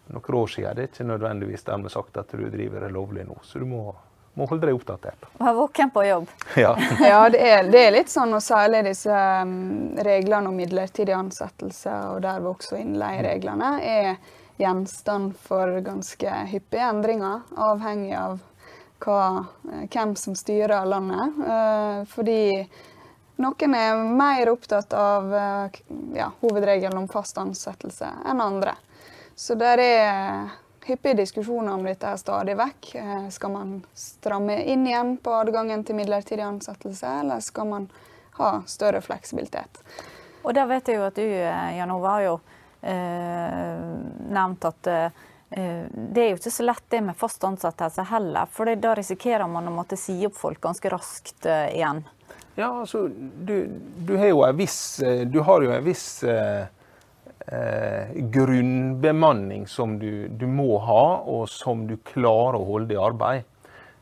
noen 0.08 0.40
år 0.42 0.52
siden, 0.54 0.76
det 0.76 0.84
er 0.84 0.92
ikke 0.92 1.10
nødvendigvis 1.10 1.66
dermed 1.68 1.92
sagt 1.92 2.18
at 2.22 2.32
du 2.32 2.46
driver 2.50 2.86
det 2.86 2.94
lovlig 2.94 3.26
nå. 3.28 3.38
Så 3.44 3.60
du 3.60 3.66
må, 3.70 3.90
må 4.36 4.48
holde 4.50 4.68
deg 4.68 4.78
oppdatert. 4.78 5.28
Være 5.40 5.50
Vær 5.50 5.60
våken 5.60 5.92
på 5.96 6.06
jobb. 6.06 6.32
Ja. 6.66 6.72
Ja, 7.02 7.20
det 7.32 7.42
er, 7.42 7.68
det 7.72 7.84
er 7.88 7.94
litt 7.96 8.12
sånn, 8.12 8.34
og 8.36 8.44
særlig 8.44 8.86
disse 8.88 9.20
um, 9.42 9.96
reglene 10.06 10.52
om 10.52 10.58
midlertidig 10.60 11.16
ansettelse, 11.16 11.94
og 12.14 12.24
derved 12.26 12.52
også 12.56 12.80
innleiereglene, 12.80 13.72
er 13.84 14.18
gjenstand 14.62 15.36
for 15.44 15.80
ganske 15.84 16.36
hyppige 16.52 16.90
endringer, 16.90 17.42
avhengig 17.60 18.14
av 18.16 18.38
hva, 19.04 19.46
eh, 19.72 19.88
hvem 19.92 20.16
som 20.16 20.36
styrer 20.36 20.86
landet. 20.88 21.40
Eh, 21.48 22.06
fordi 22.12 22.42
noen 23.44 23.76
er 23.76 24.04
mer 24.16 24.52
opptatt 24.52 24.94
av 24.96 25.34
eh, 25.36 25.82
ja, 26.16 26.32
hovedregelen 26.42 27.04
om 27.04 27.10
fast 27.12 27.38
ansettelse 27.38 28.12
enn 28.26 28.42
andre. 28.42 28.78
Så 29.36 29.58
der 29.60 29.82
er 29.84 30.54
hyppige 30.86 31.18
diskusjoner 31.22 31.74
om 31.74 31.86
dette 31.86 32.08
er 32.08 32.20
stadig 32.22 32.56
vekk. 32.60 32.92
Eh, 33.02 33.28
Skal 33.34 33.52
man 33.54 33.76
stramme 33.98 34.60
inn 34.64 34.88
igjen 34.88 35.16
på 35.18 35.34
adgangen 35.34 35.84
til 35.84 35.98
midlertidig 35.98 36.46
ansettelse, 36.46 37.20
eller 37.22 37.40
skal 37.44 37.68
man 37.72 37.88
ha 38.40 38.52
større 38.70 39.02
fleksibilitet? 39.02 39.82
Og 40.46 40.54
der 40.54 40.68
vet 40.70 40.88
jeg 40.92 41.00
jo 41.00 41.08
at 41.08 41.16
du, 41.18 41.26
eh, 41.26 41.78
Jan 41.80 41.92
Ove, 41.96 42.10
har 42.10 42.26
jo 42.28 42.36
eh, 42.82 43.86
nevnt 44.30 44.66
at 44.70 44.92
eh, 44.92 45.24
det 45.56 46.22
er 46.22 46.30
jo 46.34 46.40
ikke 46.40 46.52
så 46.52 46.66
lett 46.66 46.84
det 46.92 47.00
med 47.06 47.16
fast 47.18 47.44
ansettelse 47.48 48.04
heller. 48.10 48.50
For 48.52 48.70
da 48.76 48.96
risikerer 48.98 49.48
man 49.48 49.70
å 49.70 49.74
måtte 49.74 49.98
si 49.98 50.18
opp 50.28 50.36
folk 50.38 50.62
ganske 50.62 50.90
raskt 50.92 51.46
eh, 51.50 51.70
igjen. 51.78 52.04
Ja, 52.56 52.70
altså, 52.82 53.08
du, 53.10 53.68
du 54.08 54.16
har 54.18 54.30
jo 54.32 54.44
en 54.46 54.58
viss, 54.58 55.00
eh, 55.04 55.26
du 55.28 55.42
har 55.44 55.64
jo 55.64 55.72
en 55.76 55.84
viss 55.86 56.24
eh, 56.24 56.66
eh, 57.48 58.14
grunnbemanning 58.36 59.68
som 59.68 60.00
du, 60.00 60.28
du 60.28 60.48
må 60.48 60.78
ha, 60.86 61.06
og 61.26 61.50
som 61.50 61.88
du 61.88 61.98
klarer 61.98 62.60
å 62.60 62.70
holde 62.72 62.96
i 62.96 63.02
arbeid. 63.02 63.44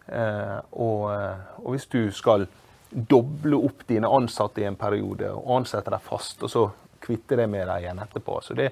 Eh, 0.07 0.59
og, 0.71 1.07
eh, 1.13 1.57
og 1.63 1.73
hvis 1.75 1.87
du 1.91 2.11
skal 2.11 2.47
doble 2.89 3.57
opp 3.57 3.87
dine 3.89 4.09
ansatte 4.09 4.61
i 4.61 4.67
en 4.69 4.77
periode, 4.77 5.31
og 5.33 5.57
ansette 5.59 5.91
dem 5.93 6.03
fast, 6.03 6.43
og 6.43 6.51
så 6.51 6.67
kvitte 7.03 7.37
deg 7.39 7.49
med 7.49 7.67
dem 7.67 7.81
igjen 7.81 7.99
etterpå. 8.03 8.39
Så 8.43 8.55
det, 8.57 8.69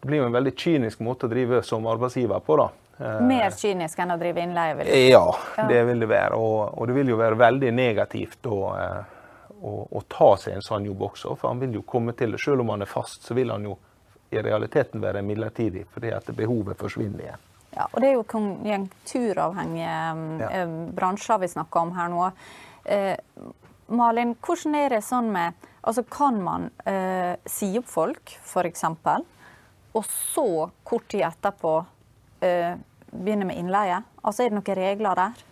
det 0.00 0.08
blir 0.08 0.22
jo 0.22 0.28
en 0.28 0.36
veldig 0.36 0.54
kynisk 0.58 1.00
måte 1.02 1.26
å 1.26 1.32
drive 1.32 1.62
som 1.66 1.86
arbeidsgiver 1.88 2.42
på, 2.44 2.58
da. 2.60 2.68
Eh, 2.98 3.20
Mer 3.26 3.50
kynisk 3.56 4.02
enn 4.04 4.14
å 4.14 4.18
drive 4.20 4.44
innleie. 4.44 4.76
vil 4.78 4.90
du? 4.90 4.98
Ja. 5.12 5.24
det 5.68 5.82
vil 5.88 6.04
det 6.04 6.10
være. 6.10 6.38
Og, 6.38 6.78
og 6.78 6.90
det 6.90 6.98
vil 6.98 7.14
jo 7.14 7.18
være 7.20 7.38
veldig 7.40 7.72
negativt 7.74 8.50
å, 8.50 8.58
eh, 8.78 9.56
å, 9.62 9.72
å 9.90 10.04
ta 10.08 10.34
seg 10.38 10.58
en 10.58 10.66
sånn 10.66 10.86
jobb 10.90 11.08
også. 11.12 11.36
For 11.40 11.52
han 11.52 11.62
vil 11.62 11.80
jo 11.80 11.86
komme 11.88 12.14
til 12.18 12.36
det. 12.36 12.42
Selv 12.42 12.64
om 12.64 12.74
han 12.74 12.84
er 12.84 12.90
fast, 12.90 13.24
så 13.26 13.38
vil 13.38 13.54
han 13.54 13.66
jo 13.70 13.78
i 14.32 14.42
realiteten 14.42 15.02
være 15.02 15.22
midlertidig, 15.22 15.84
fordi 15.92 16.12
at 16.16 16.30
behovet 16.36 16.78
forsvinner 16.80 17.26
igjen. 17.26 17.48
Ja, 17.72 17.86
og 17.88 18.02
det 18.02 18.10
er 18.10 18.16
jo 18.18 18.24
konjunkturavhengige 18.28 19.92
Ja. 20.40 20.48
eh, 20.50 20.68
bransjer 20.92 21.38
vi 21.40 21.48
snakker 21.48 21.80
om 21.80 21.92
her 21.96 22.08
nå. 22.08 22.32
Eh, 22.84 23.16
Malin, 23.88 24.34
hvordan 24.34 24.74
er 24.74 24.88
det 24.88 25.04
sånn 25.04 25.30
med 25.32 25.52
Altså, 25.84 26.04
kan 26.08 26.36
man 26.42 26.70
eh, 26.86 27.34
si 27.44 27.76
opp 27.78 27.88
folk, 27.90 28.36
f.eks., 28.44 28.84
og 29.94 30.04
så 30.06 30.70
kort 30.84 31.08
tid 31.10 31.24
etterpå 31.26 31.72
eh, 32.40 32.76
begynne 33.10 33.48
med 33.48 33.58
innleie? 33.58 33.96
Altså, 34.22 34.44
er 34.44 34.52
det 34.52 34.60
noen 34.60 34.76
regler 34.78 35.18
der? 35.18 35.42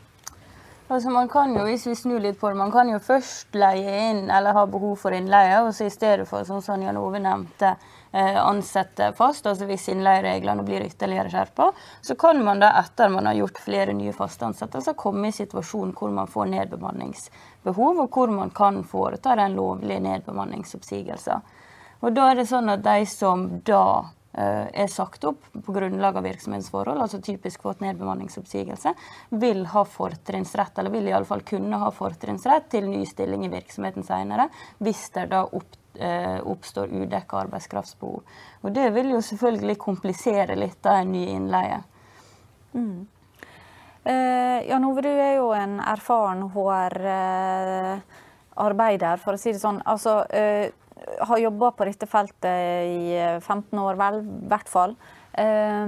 Altså 0.91 1.11
man 1.11 1.29
kan 1.31 1.53
jo, 1.55 1.63
hvis 1.67 1.85
vi 1.87 1.95
snur 1.95 2.23
litt 2.23 2.39
på 2.41 2.49
det, 2.51 2.57
man 2.59 2.71
kan 2.75 2.89
jo 2.91 2.99
først 2.99 3.55
leie 3.55 3.93
inn 4.11 4.25
eller 4.31 4.55
ha 4.57 4.65
behov 4.67 4.97
for 4.99 5.15
innleie, 5.15 5.61
og 5.63 5.71
så 5.75 5.87
i 5.87 5.91
stedet 5.91 6.27
for, 6.27 6.43
sånn 6.47 6.63
som 6.63 6.83
Jan 6.83 6.99
Ove 6.99 7.21
nevnte, 7.23 7.75
eh, 7.75 8.00
ansette 8.13 9.13
fast, 9.15 9.47
altså 9.47 9.69
hvis 9.69 9.89
innleiereglene 9.93 10.65
blir 10.67 10.83
ytterligere 10.83 11.31
skjerpa, 11.31 11.69
så 12.03 12.17
kan 12.19 12.43
man 12.45 12.63
da 12.63 12.73
etter 12.81 13.09
man 13.13 13.29
har 13.31 13.39
gjort 13.39 13.63
flere 13.63 13.95
nye 13.95 14.15
faste 14.17 14.49
ansettelser, 14.49 14.99
komme 14.99 15.31
i 15.31 15.37
situasjon 15.37 15.95
hvor 15.95 16.11
man 16.15 16.31
får 16.31 16.51
nedbemanningsbehov, 16.57 18.05
og 18.05 18.09
hvor 18.11 18.35
man 18.35 18.51
kan 18.51 18.83
foreta 18.83 19.37
den 19.39 19.55
lovlige 19.59 20.03
nedbemanningsoppsigelsen. 20.09 21.45
Og 22.01 22.17
da 22.17 22.31
er 22.31 22.41
det 22.41 22.49
sånn 22.49 22.73
at 22.73 22.83
de 22.85 23.05
som 23.09 23.43
da 23.67 23.85
eh, 24.33 24.67
er 24.85 24.89
sagt 24.91 25.25
opp 25.29 25.45
på 25.53 25.75
grunnlag 25.75 26.17
av 26.17 26.25
virksomhetsforhold, 26.25 27.03
altså 27.03 27.21
typisk 27.25 27.63
fått 27.67 27.83
nedbemanningsoppsigelse, 27.85 28.95
vil 29.43 29.67
ha 29.75 29.85
fortrinnsrett, 29.85 30.79
eller 30.79 30.95
vil 30.95 31.11
i 31.11 31.15
alle 31.17 31.29
fall 31.29 31.45
kunne 31.47 31.81
ha 31.83 31.91
fortrinnsrett 31.95 32.71
til 32.73 32.89
ny 32.89 33.05
stilling 33.09 33.45
i 33.47 33.53
virksomheten 33.53 34.07
senere, 34.07 34.49
hvis 34.81 35.07
det 35.17 35.29
da 35.35 35.45
opp, 35.45 35.77
eh, 35.77 35.80
oppstår 35.99 36.93
udekka 36.93 37.43
arbeidskraftsbehov. 37.45 38.23
Og 38.63 38.75
det 38.77 38.87
vil 38.95 39.11
jo 39.11 39.21
selvfølgelig 39.25 39.75
komplisere 39.83 40.55
litt 40.57 40.87
av 40.87 41.03
en 41.03 41.13
ny 41.13 41.25
innleie. 41.35 41.81
Eh, 44.05 44.69
Jan 44.69 44.85
Ove, 44.85 45.03
du 45.05 45.09
er 45.11 45.35
jo 45.37 45.53
en 45.53 45.81
erfaren 45.85 46.43
HR-arbeider, 46.55 49.17
for 49.21 49.35
å 49.37 49.41
si 49.41 49.53
det 49.53 49.61
sånn. 49.61 49.83
Altså, 49.85 50.25
eh, 50.31 50.71
har 51.21 51.39
jobba 51.39 51.71
på 51.77 51.85
dette 51.85 52.07
feltet 52.09 52.87
i 52.89 53.17
eh, 53.19 53.41
15 53.41 53.79
år, 53.79 53.95
vel, 54.01 54.21
i 54.25 54.49
hvert 54.49 54.69
fall. 54.73 54.97
Eh, 55.33 55.87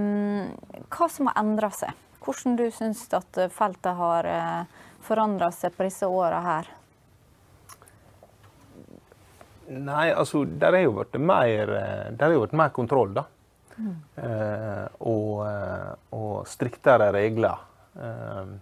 hva 0.93 1.09
som 1.09 1.27
har 1.31 1.37
endra 1.41 1.71
seg? 1.73 1.91
Hvordan 2.23 2.57
du 2.61 2.71
syns 2.71 3.15
at 3.17 3.39
feltet 3.51 3.97
har 3.99 4.25
eh, 4.29 4.65
forandra 5.03 5.51
seg 5.51 5.73
på 5.77 5.85
disse 5.89 6.07
åra 6.07 6.41
her? 6.45 6.67
Nei, 9.73 10.11
altså, 10.13 10.45
der 10.45 10.77
har 10.77 10.85
jo 10.85 10.97
vært 10.99 11.17
mer, 11.21 11.71
eh, 11.79 12.11
er 12.13 12.35
jo 12.35 12.43
blitt 12.45 12.59
mer 12.59 12.75
kontroll, 12.75 13.15
da. 13.17 13.25
Eh, 14.17 14.87
og, 15.09 15.47
eh, 15.47 15.95
og 16.13 16.47
striktere 16.47 17.09
regler. 17.15 17.63
Eh, 17.97 18.53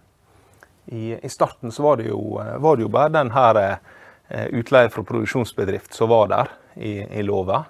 i, 0.95 1.17
I 1.25 1.29
starten 1.29 1.71
så 1.71 1.83
var 1.83 1.97
det 1.97 2.07
jo, 2.09 2.39
eh, 2.39 2.57
var 2.57 2.77
det 2.77 2.87
jo 2.87 2.93
bare 2.93 3.13
den 3.13 3.31
her 3.35 3.59
eh, 3.61 4.47
utleie 4.55 4.89
fra 4.89 5.03
produksjonsbedrift 5.03 5.93
som 5.93 6.09
var 6.09 6.31
der 6.31 6.51
i, 6.75 6.93
i 7.19 7.23
lova. 7.23 7.63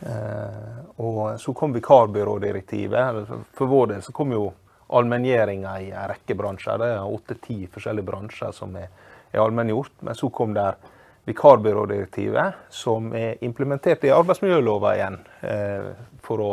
Eh, 0.00 0.80
og 0.96 1.40
så 1.40 1.52
kom 1.52 1.76
vikarbyrådirektivet. 1.76 3.28
For 3.56 3.70
vår 3.70 3.92
del 3.94 4.02
så 4.02 4.12
kom 4.16 4.32
jo 4.32 4.48
allmenngjøringa 4.96 5.78
i 5.82 5.90
en 5.92 6.10
rekke 6.10 6.36
bransjer. 6.38 6.80
Det 6.80 6.90
er 6.94 7.14
åtte-ti 7.16 7.58
forskjellige 7.72 8.06
bransjer 8.06 8.52
som 8.56 8.76
er, 8.80 8.90
er 9.32 9.42
allmenngjort. 9.44 9.98
Men 10.06 10.18
så 10.18 10.30
kom 10.32 10.54
der 10.56 10.78
vikarbyrådirektivet, 11.26 12.54
som 12.70 13.10
er 13.14 13.42
implementert 13.44 14.04
i 14.06 14.12
arbeidsmiljølova 14.14 14.94
igjen 14.94 15.18
eh, 15.42 15.88
for 16.22 16.42
å 16.42 16.50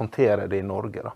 håndtere 0.00 0.46
det 0.48 0.62
i 0.62 0.66
Norge. 0.66 1.10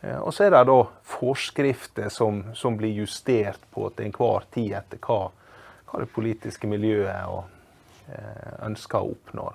Eh, 0.00 0.18
Og 0.18 0.32
så 0.34 0.46
er 0.46 0.54
det 0.54 0.64
da 0.70 0.78
forskrifter 1.04 2.08
som, 2.08 2.42
som 2.56 2.78
blir 2.80 3.02
justert 3.02 3.60
på 3.70 3.90
til 3.92 4.08
enhver 4.08 4.48
tid 4.54 4.72
etter 4.80 5.02
hva, 5.04 5.26
hva 5.90 6.00
det 6.00 6.08
politiske 6.14 6.70
miljøet 6.70 7.28
og, 7.28 7.44
eh, 8.08 8.54
ønsker 8.70 9.02
å 9.02 9.12
oppnå. 9.12 9.50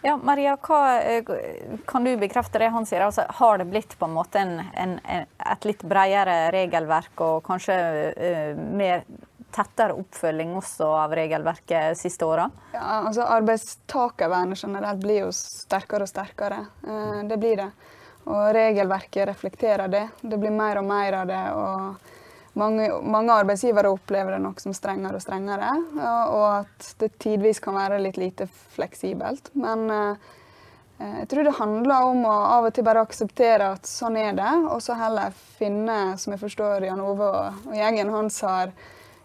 Ja, 0.00 0.14
Maria, 0.16 0.54
hva, 0.56 0.78
kan 1.90 2.06
du 2.06 2.14
bekrefte 2.16 2.62
det 2.62 2.70
han 2.72 2.86
sier? 2.88 3.02
Altså, 3.04 3.26
har 3.28 3.58
det 3.58 3.66
blitt 3.68 3.98
på 3.98 4.06
en 4.06 4.14
måte 4.14 4.40
en, 4.40 4.62
en, 4.72 4.94
et 5.04 5.66
litt 5.68 5.82
bredere 5.84 6.46
regelverk 6.54 7.20
og 7.20 7.42
kanskje 7.44 7.76
uh, 8.16 8.62
mer 8.80 9.04
tettere 9.54 9.96
oppfølging 9.98 10.54
også 10.58 10.88
av 11.02 11.14
regelverket 11.16 11.98
siste 11.98 12.26
åra? 12.26 12.48
Ja, 12.74 13.00
altså 13.06 13.26
Arbeidstakervernet 13.26 14.62
generelt 14.62 15.02
blir 15.02 15.24
jo 15.26 15.32
sterkere 15.36 16.06
og 16.06 16.12
sterkere. 16.12 16.64
Eh, 16.86 17.22
Det 17.28 17.38
blir 17.38 17.56
det. 17.56 17.70
Og 18.30 18.54
regelverket 18.54 19.28
reflekterer 19.28 19.88
det. 19.88 20.08
Det 20.20 20.38
blir 20.38 20.52
mer 20.54 20.78
og 20.78 20.84
mer 20.84 21.12
av 21.22 21.26
det. 21.26 21.44
Og 21.56 22.58
mange, 22.58 22.90
mange, 23.02 23.32
arbeidsgivere 23.32 23.90
opplever 23.90 24.36
det 24.36 24.42
nok 24.44 24.60
som 24.60 24.74
strengere 24.76 25.16
og 25.16 25.22
strengere, 25.22 25.70
og 26.34 26.44
at 26.60 26.90
det 26.98 27.12
tidvis 27.22 27.62
kan 27.62 27.78
være 27.78 28.00
litt 28.02 28.18
lite 28.20 28.48
fleksibelt. 28.74 29.52
Men 29.54 29.86
uh, 29.90 30.30
jeg 31.00 31.28
tror 31.30 31.46
det 31.46 31.56
handler 31.56 32.08
om 32.10 32.24
å 32.28 32.36
av 32.58 32.66
og 32.68 32.74
til 32.76 32.84
bare 32.84 33.04
akseptere 33.06 33.70
at 33.76 33.88
sånn 33.88 34.18
er 34.20 34.34
det, 34.36 34.50
og 34.68 34.82
så 34.84 34.98
heller 34.98 35.32
finne, 35.56 36.18
som 36.20 36.34
jeg 36.34 36.42
forstår 36.42 36.84
Jan 36.90 37.00
Ove 37.00 37.30
og 37.30 37.76
gjengen 37.76 38.12
hans 38.12 38.40
har 38.44 38.74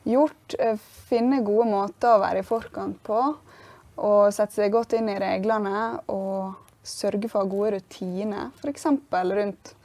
gjort, 0.08 0.56
uh, 0.60 0.78
finne 1.10 1.42
gode 1.46 1.68
måter 1.72 2.14
å 2.14 2.22
være 2.24 2.44
i 2.44 2.48
forkant 2.48 3.02
på. 3.06 3.22
Og 3.96 4.22
sette 4.36 4.58
seg 4.58 4.74
godt 4.74 4.98
inn 4.98 5.10
i 5.12 5.20
reglene 5.22 6.02
og 6.12 6.56
sørge 6.86 7.30
for 7.32 7.48
gode 7.50 7.78
rutiner, 7.78 8.52
f.eks. 8.60 8.88
rundt 9.12 9.76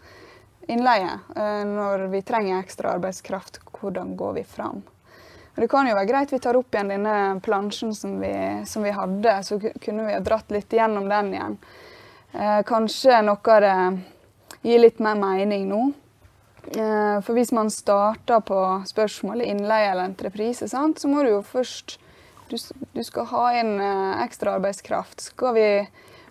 innleie. 0.71 1.19
Uh, 1.37 1.63
når 1.67 2.09
vi 2.15 2.25
trenger 2.27 2.61
ekstra 2.61 2.97
arbeidskraft, 2.97 3.63
hvordan 3.81 4.17
går 4.19 4.41
vi 4.41 4.49
fram? 4.49 4.83
Det 5.61 5.69
kan 5.69 5.89
jo 5.89 5.97
være 5.97 6.09
greit 6.09 6.31
vi 6.33 6.39
tar 6.41 6.57
opp 6.57 6.75
igjen 6.75 6.93
denne 6.93 7.15
plansjen 7.45 7.91
som 7.97 8.15
vi, 8.23 8.33
som 8.67 8.85
vi 8.87 8.93
hadde, 8.95 9.35
så 9.45 9.59
kunne 9.61 10.07
vi 10.07 10.15
ha 10.15 10.21
dratt 10.25 10.53
litt 10.55 10.73
gjennom 10.73 11.09
den 11.11 11.35
igjen. 11.35 11.57
Eh, 12.33 12.61
kanskje 12.67 13.19
noe 13.27 13.57
av 13.57 13.65
det 13.65 13.75
gir 14.63 14.81
litt 14.81 15.03
mer 15.03 15.19
mening 15.19 15.67
nå. 15.69 15.83
Eh, 16.67 17.21
for 17.21 17.35
hvis 17.35 17.53
man 17.53 17.71
starter 17.71 18.41
på 18.41 18.61
spørsmålet 18.87 19.49
innleie 19.49 19.91
eller 19.91 20.05
entreprise, 20.05 20.69
sant, 20.69 21.01
så 21.01 21.09
må 21.09 21.23
du 21.23 21.35
jo 21.37 21.43
først 21.43 21.99
Du, 22.51 22.57
du 22.93 23.05
skal 23.07 23.29
ha 23.31 23.43
inn 23.61 23.77
eh, 23.79 24.23
ekstra 24.25 24.57
arbeidskraft. 24.59 25.21
Skal 25.23 25.55
vi 25.55 25.67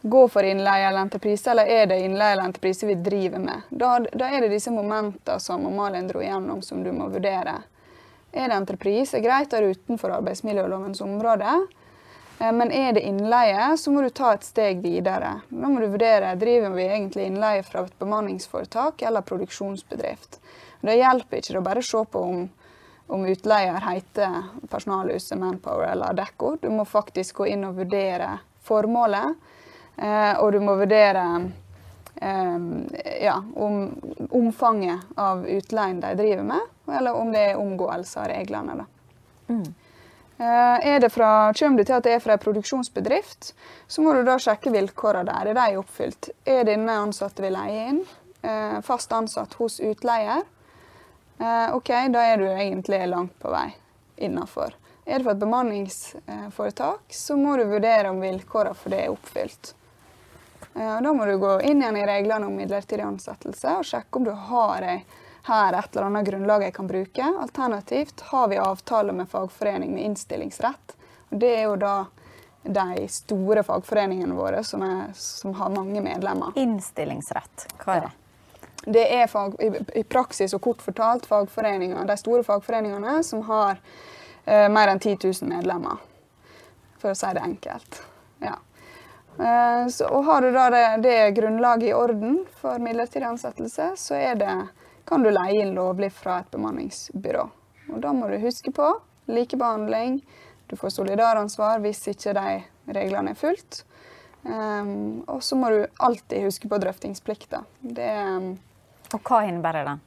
gå 0.02 0.28
for 0.28 0.44
innleie 0.44 0.90
eller 0.90 1.00
entreprise, 1.00 1.48
eller 1.52 1.64
er 1.72 1.86
det 1.88 2.02
innleie 2.04 2.34
eller 2.34 2.44
entreprise 2.44 2.88
vi 2.88 2.98
driver 3.00 3.40
med? 3.40 3.62
Da, 3.70 3.94
da 4.12 4.28
er 4.28 4.44
det 4.44 4.50
disse 4.52 4.72
momentene 4.72 5.40
som 5.40 5.64
Malin 5.76 6.10
dro 6.12 6.20
gjennom, 6.20 6.60
som 6.62 6.84
du 6.84 6.92
må 6.92 7.08
vurdere. 7.08 7.62
Er 8.32 8.52
det 8.52 8.58
entreprise, 8.58 9.22
greit, 9.24 9.48
det 9.52 9.78
utenfor 9.78 10.12
arbeidsmiljølovens 10.20 11.00
område. 11.02 11.56
Eh, 12.40 12.52
men 12.52 12.72
er 12.72 12.94
det 12.94 13.02
innleie, 13.02 13.78
så 13.78 13.92
må 13.92 14.02
du 14.02 14.10
ta 14.10 14.34
et 14.34 14.48
steg 14.48 14.82
videre. 14.84 15.40
Da 15.50 15.72
må 15.72 15.82
du 15.82 15.88
vurdere 15.92 16.36
driver 16.40 16.76
vi 16.78 16.88
egentlig 16.88 17.28
innleie 17.28 17.64
fra 17.64 17.84
et 17.86 18.00
bemanningsforetak 18.00 19.02
eller 19.02 19.28
produksjonsbedrift. 19.28 20.40
Det 20.82 20.96
hjelper 20.96 21.42
ikke 21.42 21.60
å 21.60 21.66
bare 21.66 21.84
se 21.84 22.04
på 22.12 22.20
om, 22.24 22.44
om 23.12 23.26
utleier 23.28 23.82
heter 23.84 24.44
Personalhuset, 24.72 25.38
Manpower 25.40 25.90
eller 25.92 26.14
Adecco. 26.14 26.56
Du 26.62 26.70
må 26.72 26.88
faktisk 26.88 27.42
gå 27.42 27.50
inn 27.52 27.68
og 27.68 27.82
vurdere 27.82 28.38
formålet, 28.64 29.50
eh, 29.98 30.36
og 30.40 30.54
du 30.56 30.64
må 30.64 30.80
vurdere 30.80 31.26
Um, 32.22 32.90
ja, 33.22 33.44
om 33.56 33.96
omfanget 34.30 35.00
av 35.16 35.46
utleien 35.48 36.02
de 36.04 36.10
driver 36.20 36.44
med, 36.44 36.60
eller 36.92 37.16
om 37.16 37.32
det 37.32 37.40
er 37.40 37.62
omgåelse 37.62 38.20
av 38.20 38.28
reglene. 38.28 38.86
Mm. 39.48 39.70
Det 40.40 41.10
fra, 41.12 41.54
Kommer 41.54 41.78
du 41.78 41.84
til 41.84 41.98
at 41.98 42.06
det 42.06 42.14
er 42.16 42.22
fra 42.24 42.38
en 42.38 42.40
produksjonsbedrift, 42.40 43.50
så 43.88 44.02
må 44.02 44.14
du 44.16 44.22
da 44.24 44.38
sjekke 44.40 44.72
vilkårene 44.72 45.28
der. 45.28 45.50
Er 45.52 45.58
de 45.60 45.82
oppfylt? 45.82 46.30
Er 46.48 46.64
denne 46.64 46.96
ansatte 46.96 47.44
vi 47.44 47.50
leier 47.52 47.90
inn, 47.92 48.00
uh, 48.46 48.80
fast 48.86 49.12
ansatt 49.12 49.58
hos 49.60 49.82
utleier? 49.84 50.46
Uh, 51.42 51.76
OK, 51.76 51.92
da 52.16 52.24
er 52.24 52.40
du 52.40 52.48
egentlig 52.48 53.02
langt 53.12 53.36
på 53.44 53.52
vei 53.52 53.68
innafor. 54.16 54.78
Er 55.04 55.20
det 55.20 55.28
for 55.28 55.36
et 55.36 55.44
bemanningsforetak, 55.44 57.12
så 57.12 57.36
må 57.36 57.58
du 57.60 57.68
vurdere 57.68 58.14
om 58.14 58.24
vilkårene 58.24 58.80
for 58.80 58.96
det 58.96 59.04
er 59.04 59.12
oppfylt. 59.12 59.74
Da 60.74 61.12
må 61.12 61.26
du 61.26 61.34
gå 61.42 61.56
inn 61.68 61.82
igjen 61.82 61.98
i 61.98 62.06
reglene 62.08 62.48
om 62.48 62.56
midlertidig 62.56 63.04
ansettelse 63.04 63.80
og 63.80 63.88
sjekke 63.90 64.20
om 64.20 64.28
du 64.28 64.32
har 64.32 64.86
ei 64.86 65.00
her 65.50 65.76
et 65.76 65.95
eller 65.95 66.08
annet 66.08 66.30
grunnlag 66.30 66.64
jeg 66.68 66.76
kan 66.78 66.88
bruke. 66.88 67.34
Alternativt 67.41 68.24
har 68.30 68.47
vi 68.52 68.62
avtale 68.62 69.16
med 69.16 69.30
fagforening 69.30 69.93
med 69.95 70.06
innstillingsrett. 70.12 70.95
Og 71.30 71.41
det 71.41 71.52
er 71.58 71.68
jo 71.68 71.76
da 71.82 71.95
de 72.64 73.08
store 73.10 73.64
fagforeningene 73.64 74.36
våre 74.36 74.64
som, 74.64 74.84
er, 74.84 75.12
som 75.16 75.54
har 75.58 75.70
mange 75.74 76.02
medlemmer. 76.06 76.56
Innstillingsrett, 76.60 77.68
hva 77.84 77.97
er 77.97 78.08
det? 78.08 78.16
Det 78.89 79.04
er 79.14 79.28
fag, 79.28 79.56
i, 79.95 80.04
praksis 80.08 80.54
og 80.56 80.62
kort 80.64 80.82
fortalt 80.82 81.28
de 81.28 82.18
store 82.18 82.43
fagforeningene 82.47 83.20
som 83.24 83.41
har 83.50 83.80
eh, 84.45 84.70
mer 84.72 84.93
enn 84.93 85.00
10 85.00 85.18
000 85.24 85.50
medlemmer, 85.52 86.00
for 87.00 87.12
å 87.12 87.18
si 87.18 87.32
det 87.36 87.43
enkelt. 87.43 88.02
Ja. 88.39 88.56
Eh, 89.39 89.88
så, 89.91 90.08
og 90.08 90.26
har 90.26 90.41
du 90.41 90.52
da 90.56 90.70
det, 90.74 90.86
det 91.04 91.18
grunnlaget 91.38 91.89
i 91.89 91.93
orden 91.93 92.39
for 92.62 92.80
midlertidig 92.80 93.28
ansettelse, 93.28 93.91
så 94.00 94.16
er 94.16 94.39
det, 94.39 94.56
kan 95.10 95.26
du 95.26 95.32
leie 95.34 95.64
inn 95.64 95.74
lovlig 95.74 96.12
fra 96.14 96.39
et 96.43 96.51
bemanningsbyrå. 96.53 97.45
Og 97.89 98.01
da 98.03 98.14
må 98.14 98.30
du 98.30 98.38
huske 98.43 98.72
på 98.76 98.91
likebehandling. 99.30 100.20
Du 100.70 100.76
får 100.78 100.93
solidaransvar 100.99 101.82
hvis 101.82 102.03
ikke 102.12 102.36
de 102.38 102.60
reglene 102.93 103.34
er 103.34 103.39
fulgt. 103.39 103.84
Um, 104.43 105.26
og 105.28 105.41
så 105.43 105.57
må 105.60 105.72
du 105.74 105.80
alltid 105.99 106.45
huske 106.45 106.70
på 106.70 106.78
drøftingsplikta. 106.80 107.64
Det, 107.82 108.12
um, 108.38 108.53
og 109.12 109.26
hva 109.26 109.41
innebærer 109.49 109.89
den? 109.89 110.05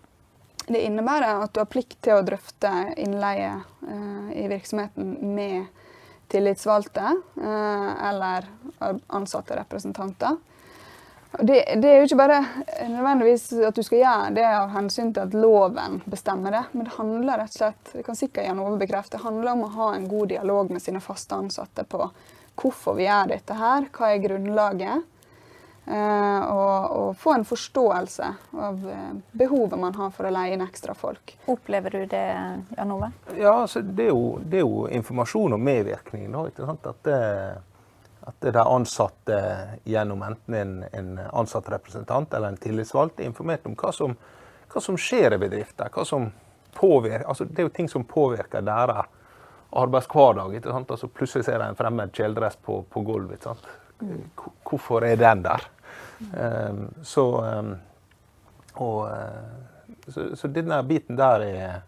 Det 0.63 0.85
innebærer 0.87 1.43
at 1.43 1.53
du 1.53 1.61
har 1.61 1.69
plikt 1.69 1.99
til 2.07 2.21
å 2.21 2.25
drøfte 2.25 2.71
innleie 3.03 3.57
uh, 3.59 4.31
i 4.33 4.47
virksomheten 4.49 5.17
med 5.35 5.67
tillitsvalgte 6.33 7.11
uh, 7.43 7.91
eller 8.09 8.47
ansatte 9.13 9.59
representanter. 9.59 10.39
Det, 11.39 11.65
det, 11.81 11.89
er 11.89 12.03
jo 12.03 12.09
ikke 12.09 12.19
bare 12.21 12.41
nødvendigvis 12.91 13.47
at 13.65 13.77
du 13.77 13.83
skal 13.87 14.03
gjøre 14.03 14.33
det 14.37 14.45
av 14.45 14.75
hensyn 14.75 15.15
til 15.17 15.25
at 15.25 15.37
loven 15.37 16.03
bestemmer 16.05 16.53
det, 16.53 16.65
men 16.75 16.89
det 16.89 16.97
handler 16.99 17.41
rett 17.41 17.55
og 17.55 17.61
slett 17.63 17.95
det 17.97 18.05
kan 18.05 18.19
sikkert 18.19 18.51
Jan 18.51 18.61
Ove 18.61 18.77
bekrefte, 18.83 19.17
det 19.17 19.25
handler 19.25 19.55
om 19.55 19.65
å 19.65 19.71
ha 19.79 19.89
en 19.97 20.05
god 20.11 20.29
dialog 20.35 20.75
med 20.75 20.85
sine 20.85 21.01
faste 21.01 21.39
ansatte 21.39 21.87
på 21.89 22.05
hvorfor 22.61 22.99
vi 22.99 23.07
gjør 23.07 23.33
dette 23.33 23.57
her, 23.57 23.89
hva 23.97 24.13
er 24.13 24.21
grunnlaget, 24.27 25.09
Eh, 25.87 26.43
og, 26.53 26.91
og, 26.91 27.17
få 27.19 27.33
en 27.35 27.45
forståelse 27.45 28.27
av 28.55 28.85
eh, 28.91 29.15
behovet 29.35 29.79
man 29.79 29.97
har 29.99 30.13
for 30.15 30.29
å 30.29 30.31
leie 30.31 30.55
inn 30.55 30.63
ekstra 30.63 30.95
folk. 30.95 31.35
Opplever 31.51 31.97
du 31.97 32.05
det, 32.07 32.27
Jan 32.77 32.93
Ove? 32.95 33.09
Ja, 33.35 33.57
altså, 33.65 33.83
det, 33.83 34.07
er 34.07 34.13
jo, 34.13 34.39
det, 34.39 34.61
er 34.61 34.63
jo, 34.63 34.85
informasjon 35.01 35.57
og 35.57 35.63
medvirkning. 35.63 36.29
Da, 36.31 36.45
at, 36.71 37.03
det, 37.09 37.19
at 38.23 38.45
er 38.47 38.59
ansatte 38.63 39.39
gjennom 39.85 40.23
enten 40.23 40.55
en, 40.55 40.75
en 40.93 41.11
ansattrepresentant 41.33 42.35
eller 42.35 42.53
en 42.53 42.61
tillitsvalgt 42.61 43.21
er 43.21 43.31
informert 43.31 43.67
om 43.67 43.75
hva 43.79 43.91
som, 43.95 44.15
hva 44.73 44.83
som 44.83 44.99
skjer 44.99 45.35
i 45.35 45.41
bedrifter. 45.43 45.91
Altså, 45.91 47.45
det 47.45 47.59
er 47.59 47.67
jo 47.67 47.75
ting 47.75 47.91
som 47.91 48.07
påvirker 48.07 48.63
deres 48.67 49.11
arbeidshverdag. 49.73 50.59
Altså, 50.71 51.09
plutselig 51.09 51.47
ser 51.49 51.59
de 51.59 51.71
en 51.71 51.79
fremmed 51.79 52.13
kjeledress 52.15 52.59
på, 52.63 52.83
på 52.91 53.05
gulvet. 53.07 53.47
Hvorfor 54.69 55.07
er 55.07 55.17
den 55.17 55.43
der? 55.47 55.67
Um, 56.23 56.95
så, 57.03 57.25
um, 57.59 57.73
og, 58.75 59.11
uh, 59.11 60.05
så, 60.07 60.37
så, 60.37 60.49
denne 60.49 60.79
biten 60.87 61.19
der 61.19 61.45
er, 61.47 61.81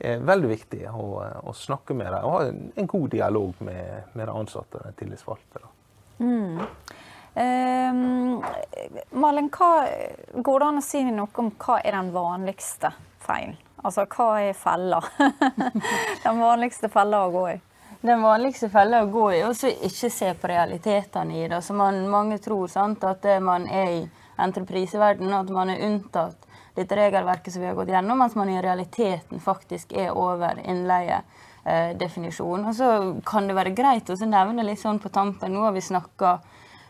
er 0.00 0.24
veldig 0.24 0.48
viktig 0.48 0.80
å, 0.88 1.04
å, 1.44 1.52
snakke 1.52 1.94
med 1.96 2.08
dem 2.08 2.24
og 2.24 2.34
ha 2.34 2.46
en 2.48 2.88
god 2.88 3.10
dialog 3.12 3.60
med, 3.60 4.14
med 4.14 4.24
de 4.24 4.36
ansatte 4.40 4.80
og 4.80 4.96
tillitsvalgte. 4.98 5.60
Mm. 6.18 6.60
Eh, 7.34 7.92
Malin, 9.10 9.50
hva, 9.50 9.70
går 10.34 10.60
det 10.60 10.66
an 10.66 10.80
å 10.80 10.86
si 10.86 11.02
noe 11.08 11.42
om 11.42 11.52
hva 11.58 11.80
er 11.82 11.96
den 11.98 12.12
vanligste 12.14 12.92
feilen? 13.24 13.56
Altså 13.84 14.06
hva 14.08 14.28
er 14.40 14.54
fella? 14.56 15.00
den 16.24 16.38
vanligste 16.40 16.88
fella 16.88 17.26
å 17.26 17.32
gå 17.34 17.48
i? 17.52 17.56
Den 18.04 18.22
vanligste 18.22 18.68
fella 18.72 19.02
å 19.02 19.10
gå 19.12 19.26
i 19.32 19.40
er 19.42 19.50
å 19.50 19.72
ikke 19.88 20.10
se 20.12 20.30
på 20.36 20.48
realitetene 20.48 21.38
i 21.40 21.48
det. 21.48 21.60
Man, 21.76 22.02
mange 22.12 22.38
tror 22.44 22.68
sant, 22.72 23.04
at 23.04 23.24
man 23.44 23.66
er 23.68 23.90
i 23.98 24.00
entrepriseverdenen, 24.40 25.34
at 25.36 25.52
man 25.52 25.72
er 25.72 25.84
unntatt 25.86 26.48
dette 26.74 26.96
regelverket 26.98 27.52
som 27.52 27.62
vi 27.62 27.68
har 27.68 27.76
gått 27.78 27.92
gjennom, 27.92 28.18
mens 28.18 28.34
man 28.34 28.50
i 28.50 28.62
realiteten 28.62 29.40
faktisk 29.40 29.92
er 29.92 30.16
over 30.16 30.58
innleiedefinisjonen. 31.64 32.68
Og 32.68 32.74
så 32.74 33.20
kan 33.26 33.48
det 33.48 33.56
være 33.56 33.74
greit 33.74 34.10
å 34.10 34.16
nevne 34.26 34.64
litt 34.64 34.80
sånn 34.80 34.98
på 34.98 35.08
tampen. 35.08 35.52
Nå 35.52 35.64
har 35.64 35.72
vi 35.72 35.80
snakka 35.80 36.40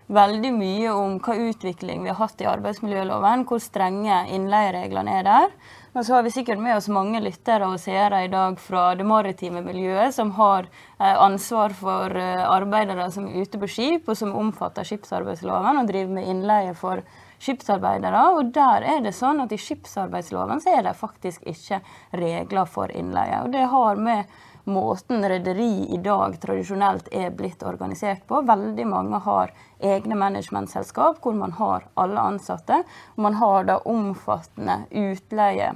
veldig 0.07 0.51
mye 0.53 0.91
om 0.93 1.15
hva 1.19 1.35
utvikling 1.35 2.03
vi 2.05 2.11
har 2.11 2.19
hatt 2.19 2.41
i 2.43 2.49
arbeidsmiljøloven, 2.49 3.47
hvor 3.49 3.59
strenge 3.59 4.27
innleiereglene 4.29 5.15
er 5.21 5.25
der. 5.25 5.55
Og 5.95 6.05
så 6.05 6.17
har 6.17 6.25
vi 6.27 6.33
sikkert 6.35 6.59
med 6.59 6.77
oss 6.77 6.91
mange 6.93 7.23
lyttere 7.23 7.69
og 7.71 7.79
seere 7.81 8.25
i 8.25 8.29
dag 8.29 8.59
fra 8.61 8.95
det 8.99 9.07
maritime 9.07 9.63
miljøet, 9.65 10.13
som 10.13 10.35
har 10.37 10.67
eh, 10.67 11.15
ansvar 11.15 11.73
for 11.73 12.13
eh, 12.19 12.43
arbeidere 12.45 13.07
som 13.15 13.31
er 13.31 13.47
ute 13.47 13.61
på 13.63 13.71
skip, 13.71 14.09
og 14.09 14.19
som 14.19 14.35
omfatter 14.37 14.85
skipsarbeidsloven 14.85 15.79
og 15.81 15.89
driver 15.89 16.19
med 16.19 16.29
innleie 16.35 16.75
for 16.77 17.01
skipsarbeidere. 17.41 18.25
Og 18.35 18.51
der 18.53 18.85
er 18.97 19.05
det 19.07 19.15
sånn 19.17 19.41
at 19.45 19.55
i 19.55 19.61
skipsarbeidsloven 19.61 20.61
så 20.61 20.75
er 20.75 20.89
det 20.89 20.99
faktisk 20.99 21.47
ikke 21.49 21.81
regler 22.13 22.69
for 22.69 22.93
innleie. 22.93 23.45
Og 23.47 23.55
det 23.55 23.65
har 23.71 24.03
med 24.03 24.35
måten 24.65 25.25
rederi 25.29 25.87
i 25.95 25.99
dag 26.03 26.37
tradisjonelt 26.41 27.09
er 27.13 27.31
blitt 27.37 27.63
organisert 27.63 28.27
på. 28.29 28.43
Veldig 28.49 28.87
mange 28.89 29.21
har 29.25 29.53
egne 29.79 30.19
managementselskap 30.19 31.21
hvor 31.23 31.37
man 31.39 31.57
har 31.59 31.89
alle 31.95 32.21
ansatte. 32.35 32.83
Og 33.17 33.27
man 33.27 33.41
har 33.41 33.69
da 33.69 33.81
omfattende 33.85 34.85
utleie 34.91 35.75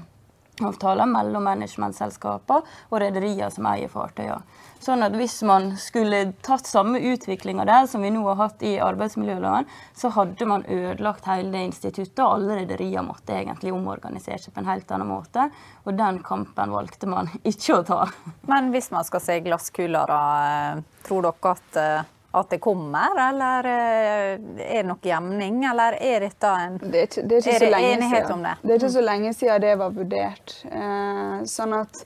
avtaler 0.67 1.07
mellom 1.11 1.47
managementselskaper 1.47 2.65
og 2.91 3.01
rederier 3.03 3.53
som 3.55 3.69
eier 3.71 3.91
fartøyer. 3.93 4.43
Sånn 4.79 5.03
at 5.03 5.15
Hvis 5.19 5.41
man 5.43 5.73
skulle 5.81 6.21
tatt 6.47 6.69
samme 6.69 7.01
utviklinga 7.03 7.65
der 7.67 7.87
som 7.91 8.05
vi 8.05 8.13
nå 8.15 8.23
har 8.29 8.39
hatt 8.39 8.63
i 8.63 8.77
arbeidsmiljøloven, 8.83 9.67
så 9.99 10.11
hadde 10.15 10.47
man 10.47 10.65
ødelagt 10.71 11.27
hele 11.27 11.51
det 11.51 11.65
instituttet, 11.67 12.21
og 12.23 12.37
alle 12.37 12.61
rederier 12.61 13.03
måtte 13.03 13.35
egentlig 13.35 13.75
omorganisere 13.75 14.39
seg 14.39 14.55
på 14.55 14.63
en 14.63 14.71
helt 14.71 14.93
annen 14.95 15.11
måte. 15.11 15.49
Og 15.85 15.99
den 15.99 16.23
kampen 16.27 16.75
valgte 16.75 17.11
man 17.11 17.33
ikke 17.53 17.81
å 17.81 17.87
ta. 17.89 18.05
Men 18.47 18.71
hvis 18.75 18.93
man 18.95 19.07
skal 19.09 19.25
se 19.25 19.41
glasskula, 19.43 20.07
da, 20.07 20.23
eh, 20.53 21.03
tror 21.09 21.27
dere 21.27 21.57
at 21.57 21.83
eh, 21.83 22.15
at 22.31 22.51
det 22.51 22.59
kommer, 22.61 23.15
eller 23.31 23.65
eh, 23.65 24.33
er 24.61 24.83
det 24.83 24.89
noe 24.91 25.01
gjemning, 25.03 25.63
eller 25.71 25.97
er 25.97 26.27
dette 26.27 26.51
en 26.61 26.75
Det 26.83 27.01
er 27.07 27.23
det 27.25 27.39
er 27.41 27.55
Er 27.55 27.63
det 27.65 27.79
enighet 27.81 28.27
siden. 28.27 28.33
om 28.35 28.43
det? 28.45 28.57
Det 28.63 28.75
er 28.75 28.83
ikke 28.83 28.91
så 28.99 29.05
lenge 29.05 29.33
siden 29.35 29.63
det 29.65 29.77
var 29.81 29.95
vurdert. 29.97 30.57
Eh, 30.69 31.39
sånn 31.49 31.73
at 31.79 32.03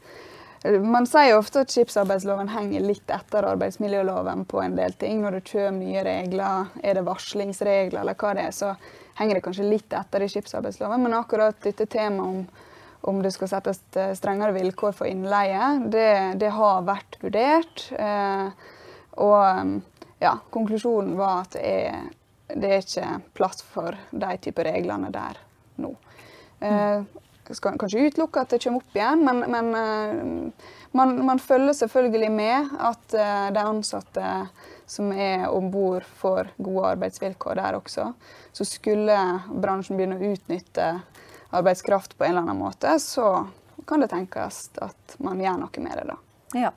eh, 0.65 0.79
man 0.79 1.09
sier 1.11 1.35
ofte 1.41 1.65
at 1.67 1.75
skipsarbeidsloven 1.75 2.53
henger 2.55 2.87
litt 2.87 3.11
etter 3.11 3.51
arbeidsmiljøloven 3.51 4.45
på 4.47 4.63
en 4.63 4.79
del 4.79 4.95
ting. 4.95 5.25
Når 5.27 5.41
det 5.41 5.45
kommer 5.51 5.79
nye 5.81 6.05
regler, 6.07 6.71
er 6.83 6.95
det 7.01 7.07
varslingsregler 7.11 8.05
eller 8.05 8.15
hva 8.15 8.35
det 8.39 8.47
er, 8.47 8.55
så 8.55 8.77
henger 9.19 9.41
det 9.41 9.45
kanskje 9.49 9.67
litt 9.75 9.93
etter 9.93 10.23
i 10.23 10.31
skipsarbeidsloven. 10.31 11.03
Men 11.03 11.19
akkurat 11.19 11.59
dette 11.67 11.87
temaet 11.91 12.29
om, 12.29 12.47
om 13.11 13.23
det 13.27 13.35
skal 13.35 13.51
settes 13.57 13.83
eh, 13.99 14.15
strengere 14.15 14.55
vilkår 14.55 14.95
for 15.03 15.11
innleie, 15.11 15.81
det, 15.91 16.39
det 16.39 16.55
har 16.55 16.87
vært 16.87 17.19
vurdert. 17.27 17.89
Eh, 17.99 18.53
og 19.19 19.83
ja, 20.23 20.37
konklusjonen 20.55 21.17
var 21.19 21.43
at 21.43 21.57
det 21.59 21.73
er, 21.89 22.07
det 22.53 22.71
er 22.71 22.85
ikke 22.85 23.11
plass 23.37 23.65
for 23.67 23.99
de 24.11 24.37
typer 24.45 24.71
reglene 24.71 25.11
der 25.15 25.41
nå. 25.83 25.93
Jeg 26.63 27.59
skal 27.59 27.75
kanskje 27.81 28.07
utelukke 28.07 28.43
at 28.45 28.53
det 28.55 28.61
kommer 28.63 28.85
opp 28.85 28.95
igjen, 28.97 29.25
men, 29.27 29.41
men 29.51 29.71
eh, 29.75 30.69
man, 30.95 31.15
man 31.27 31.41
følger 31.43 31.75
selvfølgelig 31.75 32.31
med 32.33 32.71
at 32.79 33.17
eh, 33.19 33.49
de 33.53 33.65
ansatte 33.67 34.29
som 34.87 35.11
er 35.13 35.49
om 35.51 35.71
bord, 35.73 36.07
får 36.21 36.53
gode 36.57 36.93
arbeidsvilkår 36.95 37.59
der 37.59 37.79
også. 37.79 38.13
Så 38.53 38.67
skulle 38.69 39.17
bransjen 39.49 39.99
begynne 39.99 40.21
å 40.21 40.33
utnytte 40.35 40.89
arbeidskraft 41.53 42.17
på 42.17 42.25
en 42.25 42.35
eller 42.35 42.47
annen 42.47 42.63
måte, 42.63 42.95
så 43.03 43.47
kan 43.89 44.05
det 44.05 44.13
tenkes 44.13 44.69
at 44.85 45.17
man 45.19 45.41
gjør 45.43 45.65
noe 45.65 45.85
med 45.85 45.99
det 45.99 46.07
da. 46.13 46.19
Ja. 46.57 46.73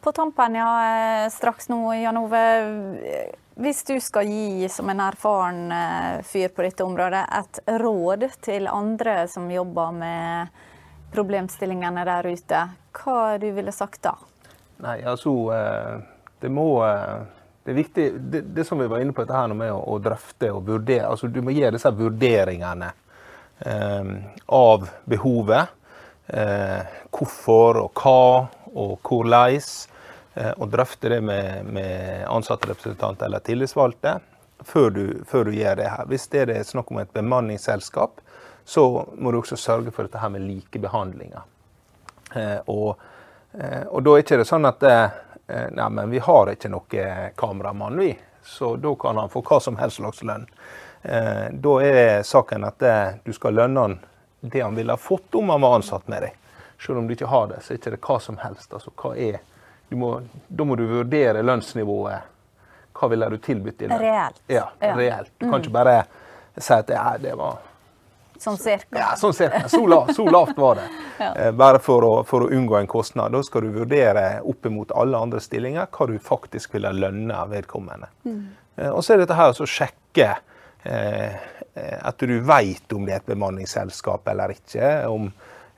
På 0.00 0.12
tampen, 0.12 0.54
ja, 0.54 1.24
eh, 1.24 1.30
straks 1.30 1.68
nå, 1.68 1.94
Jan 1.94 2.16
Ove. 2.16 2.58
eh, 3.04 3.30
Hvis 3.54 3.84
du 3.84 4.00
skal 4.00 4.24
gi, 4.26 4.68
som 4.68 4.88
en 4.88 5.00
erfaren 5.00 5.72
eh, 5.72 6.22
fyr 6.24 6.48
på 6.48 6.62
dette 6.62 6.84
området, 6.84 7.26
et 7.38 7.58
råd 7.82 8.24
til 8.40 8.68
andre 8.68 9.28
som 9.28 9.50
jobber 9.50 9.92
med 9.92 10.48
problemstillingene 11.12 12.04
der 12.08 12.28
ute, 12.32 12.62
hva 12.96 13.36
du 13.38 13.50
ville 13.52 13.72
sagt 13.72 14.02
da? 14.02 14.14
Nei, 14.80 15.02
altså 15.04 15.34
Det 16.40 16.48
må 16.48 16.80
Det 16.80 17.70
er 17.70 17.76
viktig, 17.76 18.06
det, 18.30 18.40
det 18.54 18.64
som 18.64 18.78
vi 18.78 18.86
var 18.88 19.00
inne 19.00 19.12
på 19.12 19.20
dette 19.20 19.36
her 19.36 19.48
nå 19.48 19.54
med 19.54 19.72
å, 19.74 19.82
å 19.92 19.98
drøfte 20.00 20.48
og 20.54 20.64
vurdere 20.64 21.10
altså 21.10 21.28
Du 21.28 21.42
må 21.42 21.52
gjøre 21.52 21.76
disse 21.76 21.92
vurderingene 21.92 22.88
eh, 23.66 24.14
av 24.46 24.88
behovet. 25.04 25.68
Eh, 26.26 26.80
hvorfor 27.12 27.82
og 27.82 28.00
hva 28.00 28.48
og 28.74 28.98
hvordan. 29.06 29.60
Eh, 30.34 30.52
og 30.56 30.70
drøfte 30.70 31.08
det 31.08 31.20
med, 31.20 31.64
med 31.66 32.26
ansattrepresentanter 32.30 33.26
eller 33.26 33.42
tillitsvalgte 33.42 34.20
før 34.64 34.90
du, 34.90 35.04
før 35.26 35.48
du 35.48 35.54
gjør 35.56 35.80
det 35.80 35.88
her. 35.90 36.06
Hvis 36.06 36.28
det 36.30 36.44
er 36.48 36.66
snakk 36.66 36.90
om 36.92 37.00
et 37.02 37.12
bemanningsselskap, 37.12 38.20
så 38.64 38.84
må 39.18 39.32
du 39.32 39.40
også 39.40 39.58
sørge 39.58 39.90
for 39.90 40.06
dette 40.06 40.20
her 40.20 40.30
med 40.30 40.44
likebehandlinga. 40.46 41.42
Eh, 42.34 42.58
og, 42.70 43.00
eh, 43.58 43.82
og 43.88 44.04
da 44.06 44.14
er 44.14 44.22
ikke 44.24 44.40
det 44.42 44.48
sånn 44.50 44.70
at 44.70 44.86
Nei, 45.50 45.88
men 45.90 46.12
vi 46.12 46.20
har 46.22 46.46
ikke 46.46 46.68
noe 46.70 47.06
kameramann, 47.34 47.96
vi. 47.98 48.12
Så 48.46 48.76
da 48.78 48.92
kan 48.94 49.18
han 49.18 49.32
få 49.32 49.40
hva 49.42 49.56
som 49.58 49.74
helst 49.80 49.98
slags 49.98 50.20
lønn. 50.22 50.44
Da 51.02 51.72
er 51.82 52.22
saken 52.22 52.68
at 52.68 52.84
du 53.26 53.32
skal 53.34 53.58
lønne 53.58 53.82
han 53.82 53.96
det 54.40 54.62
han 54.62 54.78
ville 54.78 54.94
ha 54.94 55.00
fått 55.02 55.34
om 55.34 55.50
han 55.50 55.64
var 55.66 55.80
ansatt 55.80 56.06
med 56.06 56.22
deg. 56.22 56.39
Selv 56.80 56.98
om 56.98 57.06
du 57.08 57.14
ikke 57.14 57.28
har 57.28 57.46
det, 57.50 57.60
så 57.62 57.74
er 57.74 57.78
det 57.84 57.98
ikke 57.98 58.14
hva 58.14 58.20
som 58.24 58.38
helst. 58.40 58.72
Altså, 58.72 58.90
hva 58.96 59.14
er, 59.20 59.40
du 59.90 59.96
må, 60.00 60.14
da 60.48 60.64
må 60.64 60.76
du 60.80 60.86
vurdere 60.88 61.42
lønnsnivået. 61.44 62.28
Hva 62.96 63.08
ville 63.12 63.28
du 63.30 63.36
tilbudt 63.40 63.82
i 63.82 63.88
lønn? 63.90 64.00
Reelt. 64.00 64.40
Ja, 64.48 64.68
Ja. 64.80 64.94
reelt. 64.96 65.30
Du 65.38 65.50
kan 65.50 65.60
ikke 65.60 65.72
bare 65.76 65.98
si 66.58 66.72
at 66.74 66.88
ja, 66.92 67.04
det 67.20 67.34
var 67.38 67.58
Sånn 68.40 68.56
cirka. 68.56 68.96
ja, 68.96 69.10
sånn 69.20 69.34
cirka. 69.36 69.66
Så, 69.68 69.82
la, 69.86 69.98
så 70.16 70.24
lavt 70.24 70.56
var 70.56 70.78
det. 70.80 70.86
ja. 71.20 71.50
Bare 71.52 71.78
for 71.84 72.04
å, 72.06 72.12
for 72.24 72.46
å 72.46 72.48
unngå 72.56 72.78
en 72.78 72.86
kostnad. 72.88 73.32
Da 73.36 73.42
skal 73.44 73.66
du 73.66 73.74
vurdere 73.74 74.40
opp 74.48 74.64
mot 74.72 74.92
alle 74.96 75.18
andre 75.20 75.40
stillinger 75.44 75.90
hva 75.92 76.06
du 76.08 76.16
faktisk 76.24 76.74
ville 76.78 76.92
lønne 76.96 77.42
vedkommende. 77.52 78.08
Mm. 78.24 78.40
Og 78.94 79.02
så 79.04 79.12
er 79.14 79.20
dette 79.26 79.36
her 79.36 79.52
å 79.52 79.66
sjekke 79.68 80.30
eh, 80.88 81.36
eh, 81.74 81.98
at 82.00 82.16
du 82.24 82.38
vet 82.40 82.92
om 82.96 83.04
det 83.04 83.18
er 83.18 83.20
et 83.20 83.28
bemanningsselskap 83.28 84.28
eller 84.32 84.54
ikke. 84.56 84.88
Om, 85.12 85.28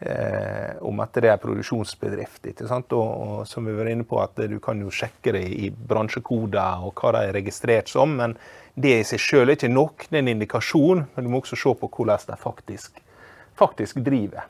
eh, 0.06 0.78
om 0.84 1.00
at 1.04 1.14
det 1.16 1.30
er 1.30 1.36
en 1.36 1.42
produksjonsbedrift. 1.42 2.46
ikke 2.50 2.68
sant? 2.70 2.92
Og, 2.96 3.10
og 3.26 3.46
som 3.48 3.66
vi 3.66 3.74
var 3.76 3.90
inne 3.90 4.06
på, 4.08 4.18
at 4.22 4.38
du 4.50 4.58
kan 4.62 4.80
jo 4.82 4.92
sjekke 4.92 5.34
det 5.36 5.44
i 5.56 5.70
bransjekoder 5.70 6.84
og 6.86 6.98
hva 6.98 7.14
de 7.16 7.24
er 7.28 7.36
registrert 7.38 7.92
som. 7.92 8.16
Men 8.18 8.36
det 8.74 8.94
i 9.00 9.08
seg 9.08 9.22
selv 9.22 9.52
er 9.52 9.58
ikke 9.58 9.72
nok. 9.72 10.08
Det 10.08 10.18
er 10.18 10.24
en 10.24 10.32
indikasjon, 10.34 11.06
men 11.14 11.24
du 11.24 11.32
må 11.32 11.42
også 11.42 11.58
se 11.58 11.74
på 11.80 11.90
hvordan 11.92 12.26
de 12.28 12.40
faktisk, 12.40 13.02
faktisk 13.58 14.02
driver. 14.04 14.48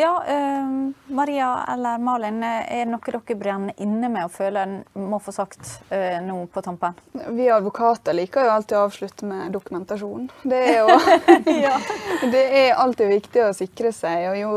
Ja, 0.00 0.24
eh, 0.26 0.66
Maria 1.06 1.64
eller 1.68 1.98
Malin, 1.98 2.42
eh, 2.42 2.80
er 2.80 2.84
det 2.84 2.92
noe 2.92 3.02
dere 3.02 3.34
brenner 3.34 3.80
inne 3.82 4.06
med 4.08 4.28
og 4.28 4.30
føler 4.30 4.60
en 4.62 5.08
må 5.10 5.18
få 5.18 5.32
sagt 5.34 5.72
eh, 5.90 6.20
nå 6.22 6.36
på 6.54 6.62
tampen? 6.62 6.94
Vi 7.34 7.48
advokater 7.50 8.14
liker 8.14 8.46
jo 8.46 8.52
alltid 8.52 8.76
å 8.78 8.84
avslutte 8.86 9.26
med 9.26 9.50
dokumentasjon. 9.56 10.28
Det 10.46 10.60
er 10.68 10.78
jo 10.84 10.94
det 12.34 12.44
er 12.60 12.78
alltid 12.78 13.10
viktig 13.10 13.42
å 13.48 13.50
sikre 13.58 13.90
seg. 13.90 14.28
og 14.30 14.38
Jo, 14.38 14.54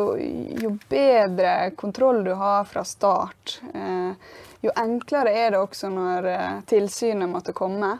jo 0.62 0.76
bedre 0.94 1.72
kontroll 1.74 2.22
du 2.30 2.36
har 2.38 2.70
fra 2.70 2.86
start, 2.86 3.58
eh, 3.74 4.38
jo 4.62 4.78
enklere 4.78 5.34
er 5.34 5.56
det 5.56 5.66
også 5.66 5.90
når 5.90 6.32
eh, 6.36 6.56
tilsynet 6.70 7.34
måtte 7.34 7.58
komme. 7.58 7.96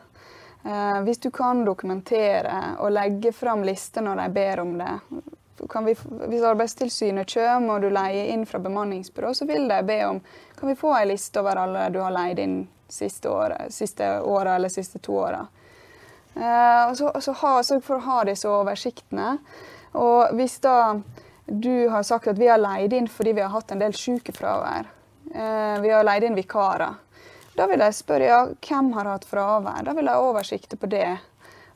Eh, 0.62 1.02
hvis 1.10 1.26
du 1.26 1.32
kan 1.34 1.66
dokumentere 1.66 2.76
og 2.78 2.94
legge 2.94 3.34
fram 3.34 3.66
lister 3.66 4.06
når 4.06 4.28
de 4.28 4.34
ber 4.38 4.68
om 4.70 4.76
det. 4.78 4.98
Kan 5.70 5.86
vi, 5.86 5.96
hvis 6.28 6.44
Arbeidstilsynet 6.44 7.34
kommer 7.34 7.76
og 7.76 7.86
du 7.86 7.90
leier 7.94 8.32
inn 8.34 8.46
fra 8.50 8.60
bemanningsbyrå, 8.60 9.34
så 9.38 9.46
vil 9.46 9.68
de 9.70 9.82
be 9.86 9.98
om 10.08 10.22
kan 10.58 10.70
vi 10.70 10.78
få 10.78 10.94
en 10.96 11.10
liste 11.12 11.42
over 11.42 11.60
alle 11.64 11.90
du 11.94 12.00
har 12.02 12.14
leid 12.16 12.40
inn 12.40 12.62
siste 12.92 13.30
året, 13.30 13.74
siste 13.74 14.08
året 14.22 14.56
eller 14.56 14.70
siste 14.70 15.00
to 15.00 15.16
åra. 15.22 15.46
Eh, 16.36 16.90
og 16.90 16.98
så, 16.98 17.12
så 17.22 17.36
ha, 17.42 17.54
Sørg 17.64 17.84
for 17.86 18.00
å 18.00 18.06
ha 18.08 18.24
disse 18.28 18.50
oversiktene. 18.50 19.38
Og 20.00 20.36
hvis 20.38 20.60
da 20.64 20.96
du 21.46 21.90
har 21.92 22.04
sagt 22.08 22.30
at 22.32 22.40
vi 22.40 22.48
har 22.48 22.62
leid 22.62 22.94
inn 22.96 23.10
fordi 23.12 23.34
vi 23.36 23.44
har 23.44 23.52
hatt 23.52 23.72
en 23.74 23.82
del 23.82 23.96
sykefravær, 23.98 24.92
eh, 25.34 25.80
vi 25.84 25.92
har 25.92 26.08
leid 26.08 26.28
inn 26.28 26.38
vikarer, 26.38 27.00
da 27.56 27.68
vil 27.68 27.84
jeg 27.84 27.98
spørre 27.98 28.30
ja, 28.30 28.44
hvem 28.64 28.94
har 28.96 29.10
hatt 29.12 29.28
fravær. 29.28 29.84
Da 29.84 29.96
vil 29.98 30.08
jeg 30.08 30.16
ha 30.16 30.30
oversikt 30.30 30.78
på 30.80 30.88
det. 30.92 31.10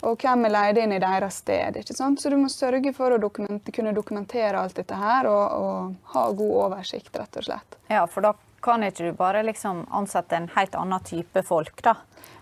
Og 0.06 0.22
hvem 0.22 0.46
er 0.46 0.54
leid 0.54 0.78
inn 0.78 0.94
i 0.94 1.02
deres 1.02 1.42
sted. 1.42 1.78
ikke 1.82 1.96
sant? 1.98 2.22
Så 2.22 2.30
du 2.30 2.38
må 2.38 2.50
sørge 2.54 2.94
for 2.94 3.16
å 3.16 3.22
dokument, 3.22 3.72
kunne 3.74 3.94
dokumentere 3.96 4.60
alt 4.62 4.78
dette 4.78 4.98
her 5.00 5.30
og, 5.30 5.46
og 5.58 6.12
ha 6.14 6.26
god 6.32 6.58
oversikt, 6.68 7.16
rett 7.18 7.40
og 7.42 7.48
slett. 7.48 7.80
Ja, 7.90 8.06
for 8.06 8.26
da 8.26 8.36
kan 8.66 8.84
ikke 8.86 9.10
du 9.10 9.18
bare 9.18 9.44
liksom 9.46 9.84
ansette 9.94 10.38
en 10.38 10.50
helt 10.56 10.76
annen 10.76 11.04
type 11.06 11.44
folk, 11.46 11.82
da. 11.86 11.96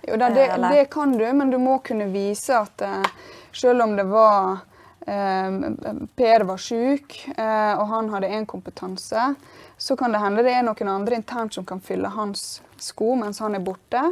Jo, 0.08 0.18
da, 0.20 0.30
det, 0.30 0.50
det 0.72 0.86
kan 0.92 1.18
du, 1.18 1.26
men 1.34 1.52
du 1.52 1.58
må 1.60 1.80
kunne 1.84 2.10
vise 2.12 2.56
at 2.60 2.84
eh, 2.84 3.10
selv 3.56 3.86
om 3.86 3.96
det 3.96 4.06
var 4.12 4.64
eh, 5.08 5.58
Per 6.16 6.46
var 6.48 6.60
syk, 6.60 7.18
eh, 7.38 7.74
og 7.80 7.88
han 7.92 8.12
hadde 8.12 8.32
én 8.40 8.48
kompetanse, 8.48 9.34
så 9.78 9.98
kan 10.00 10.16
det 10.16 10.24
hende 10.24 10.44
det 10.44 10.56
er 10.56 10.64
noen 10.68 10.92
andre 10.92 11.20
internt 11.20 11.56
som 11.56 11.68
kan 11.68 11.84
fylle 11.84 12.12
hans 12.12 12.62
sko 12.80 13.16
mens 13.20 13.40
han 13.44 13.56
er 13.56 13.64
borte. 13.64 14.04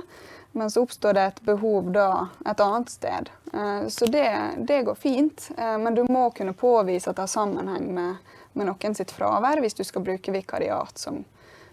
Men 0.52 0.72
så 0.72 0.82
oppstår 0.82 1.14
det 1.14 1.22
et 1.22 1.41
behov 1.41 1.91
da 1.91 2.28
et 2.45 2.60
annet 2.60 2.89
sted. 2.89 3.30
Eh, 3.54 3.88
så 3.88 4.06
det, 4.06 4.54
det 4.58 4.82
går 4.82 4.95
fint. 4.95 5.52
Eh, 5.58 5.78
men 5.78 5.95
du 5.95 6.04
må 6.12 6.30
kunne 6.32 6.54
påvise 6.54 7.10
at 7.10 7.16
det 7.16 7.24
har 7.24 7.32
sammenheng 7.32 7.88
med, 7.95 8.34
med 8.54 8.68
noen 8.68 8.95
sitt 8.95 9.14
fravær, 9.16 9.62
hvis 9.64 9.78
du 9.80 9.84
skal 9.88 10.04
bruke 10.04 10.36
vikariat 10.36 10.97
som, 10.99 11.24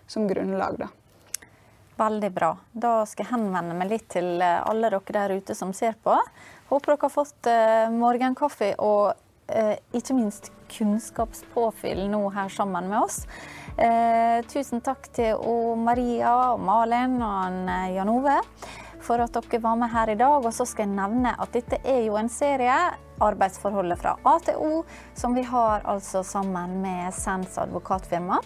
som 0.06 0.28
grunnlag. 0.30 0.78
da. 0.78 0.88
Veldig 1.98 2.30
bra. 2.30 2.52
Da 2.70 3.02
skal 3.10 3.26
jeg 3.26 3.32
henvende 3.34 3.74
meg 3.74 3.90
litt 3.90 4.06
til 4.14 4.36
eh, 4.38 4.60
alle 4.62 4.92
dere 4.94 5.16
der 5.16 5.38
ute 5.40 5.58
som 5.58 5.74
ser 5.74 5.98
på. 6.02 6.14
Håper 6.70 6.94
dere 6.94 7.08
har 7.08 7.14
fått 7.14 7.48
morgenkaffe 7.96 8.74
og 8.84 9.24
ikke 9.96 10.12
minst 10.12 10.50
kunnskapspåfyll 10.68 12.02
nå 12.12 12.20
her 12.34 12.50
sammen 12.52 12.90
med 12.90 13.06
oss. 13.06 13.22
Eh, 13.78 14.40
tusen 14.50 14.80
takk 14.82 15.04
til 15.14 15.38
Maria 15.78 16.32
og 16.50 16.62
Malin 16.66 17.12
og 17.22 17.68
eh, 17.70 17.92
Jan 17.94 18.10
Ove 18.10 18.34
for 19.06 19.22
at 19.22 19.36
dere 19.36 19.60
var 19.62 19.76
med 19.78 19.92
her 19.92 20.10
i 20.10 20.16
dag. 20.18 20.42
Og 20.42 20.50
så 20.54 20.66
skal 20.66 20.88
jeg 20.88 20.96
nevne 20.96 21.36
at 21.38 21.54
dette 21.54 21.78
er 21.86 22.02
jo 22.08 22.18
en 22.18 22.30
serie, 22.32 22.74
arbeidsforholdet 23.22 24.00
fra 24.02 24.16
A 24.26 24.34
til 24.42 24.58
O, 24.58 24.82
som 25.14 25.34
vi 25.38 25.46
har 25.46 25.86
altså 25.86 26.24
sammen 26.26 26.80
med 26.82 27.14
Sens 27.14 27.54
advokatfirma. 27.58 28.40